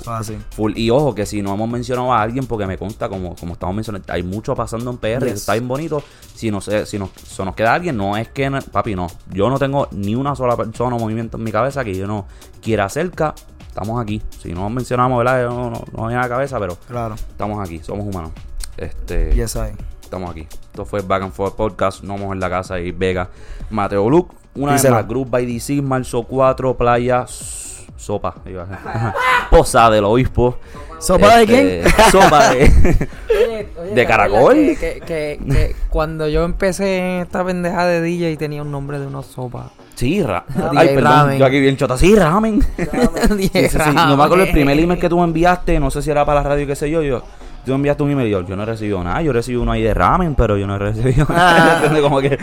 full. 0.51 0.73
Y 0.75 0.89
ojo, 0.89 1.15
que 1.15 1.25
si 1.25 1.41
no 1.41 1.53
hemos 1.53 1.69
mencionado 1.69 2.11
a 2.13 2.21
alguien, 2.21 2.45
porque 2.45 2.67
me 2.67 2.77
consta, 2.77 3.07
como, 3.07 3.33
como 3.35 3.53
estamos 3.53 3.73
mencionando, 3.75 4.11
hay 4.11 4.23
mucho 4.23 4.53
pasando 4.55 4.91
en 4.91 4.97
PR, 4.97 5.25
Yes. 5.25 5.33
está 5.35 5.53
bien 5.53 5.67
bonito. 5.69 6.03
Si, 6.35 6.51
no 6.51 6.59
sé, 6.59 6.85
si 6.85 6.99
nos, 6.99 7.11
se 7.25 7.45
nos 7.45 7.55
queda 7.55 7.73
alguien, 7.73 7.95
no 7.95 8.17
es 8.17 8.27
que, 8.27 8.49
no- 8.49 8.61
papi, 8.61 8.93
no. 8.93 9.07
Yo 9.31 9.49
no 9.49 9.57
tengo 9.57 9.87
ni 9.91 10.15
una 10.15 10.35
sola 10.35 10.57
persona 10.57 10.97
o 10.97 10.99
movimiento 10.99 11.37
en 11.37 11.43
mi 11.45 11.51
cabeza 11.51 11.83
que 11.85 11.95
yo 11.95 12.07
no 12.07 12.25
quiera 12.61 12.89
cerca. 12.89 13.33
Estamos 13.65 14.01
aquí. 14.01 14.21
Si 14.41 14.51
no 14.51 14.69
mencionamos, 14.69 15.17
¿verdad? 15.19 15.47
No, 15.49 15.69
no, 15.69 15.81
no 15.95 16.07
hay 16.07 16.15
en 16.15 16.19
la 16.21 16.27
cabeza, 16.27 16.59
pero 16.59 16.75
Claro. 16.89 17.15
estamos 17.15 17.65
aquí, 17.65 17.79
somos 17.79 18.05
humanos. 18.05 18.31
Este, 18.75 19.33
Yes, 19.33 19.55
I. 19.55 19.71
estamos 20.11 20.29
aquí. 20.31 20.41
Esto 20.41 20.83
fue 20.83 20.99
Back 21.01 21.23
and 21.23 21.31
Forth 21.31 21.55
Podcast. 21.55 22.03
No 22.03 22.15
vamos 22.15 22.33
en 22.33 22.41
la 22.41 22.49
casa 22.49 22.77
y 22.81 22.91
Vega. 22.91 23.29
Mateo 23.69 24.09
Luke. 24.09 24.35
Una 24.55 24.73
Díselo. 24.73 24.95
más, 24.95 25.07
Group 25.07 25.29
by 25.29 25.45
DC, 25.45 25.81
marzo 25.81 26.23
4, 26.23 26.75
playa. 26.75 27.25
Sopa. 27.95 28.35
Posada 29.49 29.91
del 29.91 30.03
obispo. 30.03 30.57
¿Sopa 30.99 31.37
de 31.37 31.43
Este, 31.43 31.81
quién? 31.93 31.93
Sopa 32.11 32.49
de. 32.49 32.63
Oye, 32.65 33.69
oye, 33.79 33.89
¿De 33.89 33.95
¿te 33.95 34.01
acuerdas 34.01 34.07
caracol? 34.07 34.55
Que, 34.55 34.75
que, 34.77 34.99
que- 35.05 35.39
que 35.49 35.75
cuando 35.89 36.27
yo 36.27 36.43
empecé 36.43 36.97
en 36.97 37.21
esta 37.21 37.45
pendeja 37.45 37.85
de 37.85 38.01
DJ 38.01 38.35
tenía 38.37 38.61
un 38.63 38.71
nombre 38.71 38.99
de 38.99 39.07
una 39.07 39.23
sopa. 39.23 39.71
Sí, 39.95 40.21
ra 40.23 40.43
Ay, 40.75 40.89
perdón. 40.89 41.03
Ramen. 41.13 41.39
Yo 41.39 41.45
aquí 41.45 41.59
bien 41.61 41.77
chota. 41.77 41.97
Sí, 41.97 42.13
ramen. 42.15 42.61
Sí, 42.61 42.83
DJ 43.37 43.69
sí, 43.69 43.77
sí. 43.81 43.91
No 43.95 44.17
me 44.17 44.23
acuerdo 44.25 44.43
el 44.43 44.51
primer 44.51 44.77
email 44.77 44.99
que 44.99 45.07
tú 45.07 45.17
me 45.17 45.23
enviaste. 45.23 45.79
No 45.79 45.89
sé 45.89 46.01
si 46.01 46.11
era 46.11 46.25
para 46.25 46.41
la 46.43 46.49
radio, 46.49 46.67
qué 46.67 46.75
sé 46.75 46.89
yo. 46.89 47.01
Yo. 47.01 47.21
Tú 47.65 47.71
me 47.71 47.75
enviaste 47.75 48.01
un 48.03 48.11
email 48.11 48.27
y 48.27 48.31
yo, 48.31 48.41
yo 48.41 48.55
no 48.55 48.63
he 48.63 48.65
recibido 48.65 49.03
nada. 49.03 49.21
Yo 49.21 49.31
recibí 49.33 49.57
uno 49.57 49.71
ahí 49.71 49.83
de 49.83 49.93
ramen, 49.93 50.33
pero 50.35 50.57
yo 50.57 50.65
no 50.67 50.75
he 50.75 50.79
recibido 50.79 51.25
nada. 51.29 51.75
¿Entiendes? 51.75 52.01
Como 52.01 52.19
que 52.19 52.37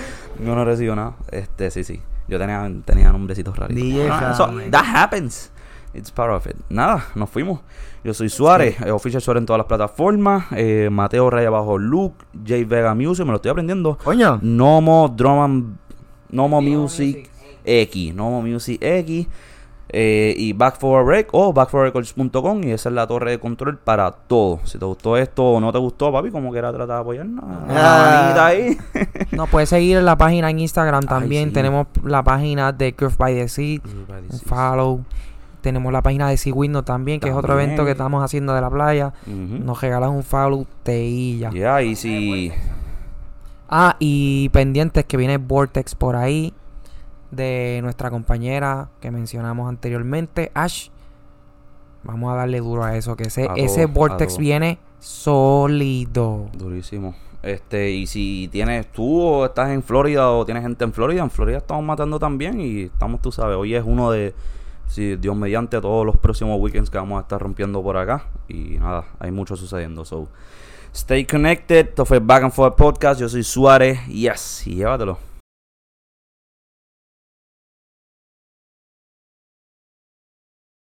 yo 0.44 0.54
no 0.54 0.62
he 0.62 0.64
recibido 0.64 0.94
nada. 0.96 1.14
Este, 1.32 1.70
sí, 1.70 1.82
sí. 1.84 2.00
Yo 2.28 2.38
tenía, 2.38 2.70
tenía 2.84 3.10
nombrecitos 3.10 3.56
raritos. 3.56 3.82
DJ 3.82 4.08
Ah, 4.10 4.30
eso- 4.32 4.46
Ramen. 4.46 4.70
that 4.70 4.84
happens. 4.84 5.50
It's 5.94 6.10
part 6.12 6.30
of 6.32 6.46
it. 6.46 6.54
Nada, 6.68 7.06
nos 7.14 7.30
fuimos. 7.30 7.60
Yo 8.04 8.14
soy 8.14 8.28
Suárez, 8.28 8.80
eh, 8.82 8.90
Official 8.92 9.20
Suárez 9.22 9.40
en 9.40 9.46
todas 9.46 9.58
las 9.58 9.66
plataformas. 9.66 10.44
Eh, 10.52 10.88
Mateo 10.92 11.28
Raya 11.30 11.50
Bajo 11.50 11.78
Luke, 11.78 12.24
J 12.46 12.56
Vega 12.66 12.94
Music, 12.94 13.24
me 13.24 13.30
lo 13.32 13.36
estoy 13.36 13.50
aprendiendo. 13.50 13.98
Coño. 14.04 14.38
Nomo 14.42 15.08
Drum 15.16 15.40
and- 15.40 15.76
Nomo 16.30 16.60
Music 16.60 17.30
X, 17.64 18.14
Nomo 18.14 18.42
Music 18.42 18.78
X. 18.82 19.26
eh, 19.90 20.34
y 20.36 20.52
Back 20.52 20.78
for 20.78 21.00
a 21.00 21.04
Rec 21.04 21.28
o 21.32 21.52
backforrecords.com 21.52 22.62
y 22.64 22.72
esa 22.72 22.88
es 22.90 22.94
la 22.94 23.06
torre 23.06 23.30
de 23.32 23.38
control 23.38 23.78
para 23.78 24.10
todo. 24.12 24.60
Si 24.64 24.78
te 24.78 24.84
gustó 24.84 25.16
esto 25.16 25.44
o 25.52 25.60
no 25.60 25.72
te 25.72 25.78
gustó, 25.78 26.12
papi, 26.12 26.30
como 26.30 26.50
quiera 26.52 26.70
tratar 26.72 26.96
de 26.96 27.00
apoyarnos. 27.02 27.42
una 27.44 27.66
Ah. 27.68 28.20
manita 28.22 28.46
ahí. 28.46 28.76
Nos 29.32 29.48
puedes 29.48 29.68
seguir 29.70 29.96
en 29.98 30.04
la 30.04 30.16
página 30.16 30.50
en 30.50 30.58
Instagram 30.58 31.04
también. 31.04 31.48
sí. 31.48 31.54
Tenemos 31.54 31.86
la 32.04 32.22
página 32.22 32.72
de 32.72 32.92
Curve 32.94 33.14
by 33.18 33.34
the 33.34 33.48
Sea. 33.48 33.80
Un 33.84 34.38
follow. 34.44 35.04
Tenemos 35.60 35.92
la 35.92 36.02
página 36.02 36.28
de 36.28 36.36
Sea 36.36 36.54
Window 36.54 36.82
también, 36.82 37.18
que 37.18 37.28
es 37.30 37.34
otro 37.34 37.54
evento 37.54 37.84
que 37.84 37.90
estamos 37.90 38.22
haciendo 38.22 38.54
de 38.54 38.60
la 38.60 38.70
playa. 38.70 39.12
Nos 39.26 39.80
regalan 39.80 40.10
un 40.10 40.22
follow, 40.22 40.66
te 40.82 41.02
y 41.04 41.38
ya. 41.38 41.50
Ya, 41.50 41.82
y 41.82 41.96
si. 41.96 42.52
Ah, 43.68 43.96
y 43.98 44.48
pendientes 44.50 45.04
que 45.04 45.16
viene 45.16 45.36
Vortex 45.36 45.94
por 45.94 46.14
ahí. 46.16 46.54
De 47.30 47.80
nuestra 47.82 48.10
compañera 48.10 48.88
que 49.00 49.10
mencionamos 49.10 49.68
anteriormente, 49.68 50.50
Ash. 50.54 50.88
Vamos 52.04 52.32
a 52.32 52.36
darle 52.36 52.60
duro 52.60 52.84
a 52.84 52.96
eso, 52.96 53.16
que 53.16 53.24
ese, 53.24 53.48
A 53.48 53.54
ese 53.56 53.82
todo, 53.82 53.94
Vortex 53.94 54.38
viene 54.38 54.78
sólido. 54.98 56.48
Durísimo. 56.56 57.14
Este, 57.42 57.90
y 57.90 58.06
si 58.06 58.48
tienes 58.50 58.90
tú 58.90 59.20
o 59.20 59.46
estás 59.46 59.70
en 59.70 59.82
Florida 59.82 60.30
o 60.30 60.44
tienes 60.44 60.62
gente 60.62 60.84
en 60.84 60.92
Florida, 60.92 61.22
en 61.22 61.30
Florida 61.30 61.58
estamos 61.58 61.84
matando 61.84 62.18
también 62.18 62.60
y 62.60 62.82
estamos, 62.82 63.20
tú 63.22 63.30
sabes, 63.30 63.56
hoy 63.56 63.74
es 63.74 63.84
uno 63.86 64.10
de, 64.10 64.34
si 64.88 65.16
Dios 65.16 65.36
mediante, 65.36 65.80
todos 65.80 66.04
los 66.04 66.16
próximos 66.16 66.58
weekends 66.60 66.90
que 66.90 66.98
vamos 66.98 67.18
a 67.18 67.22
estar 67.22 67.40
rompiendo 67.40 67.82
por 67.82 67.96
acá. 67.96 68.26
Y 68.48 68.78
nada, 68.78 69.04
hay 69.20 69.30
mucho 69.30 69.54
sucediendo. 69.56 70.04
So, 70.04 70.28
stay 70.94 71.24
connected. 71.24 71.88
Esto 71.88 72.04
fue 72.04 72.18
Back 72.18 72.44
and 72.44 72.52
Forth 72.52 72.76
Podcast. 72.76 73.20
Yo 73.20 73.28
soy 73.28 73.44
Suárez. 73.44 74.04
Yes, 74.06 74.66
y 74.66 74.76
llévatelo. 74.76 75.27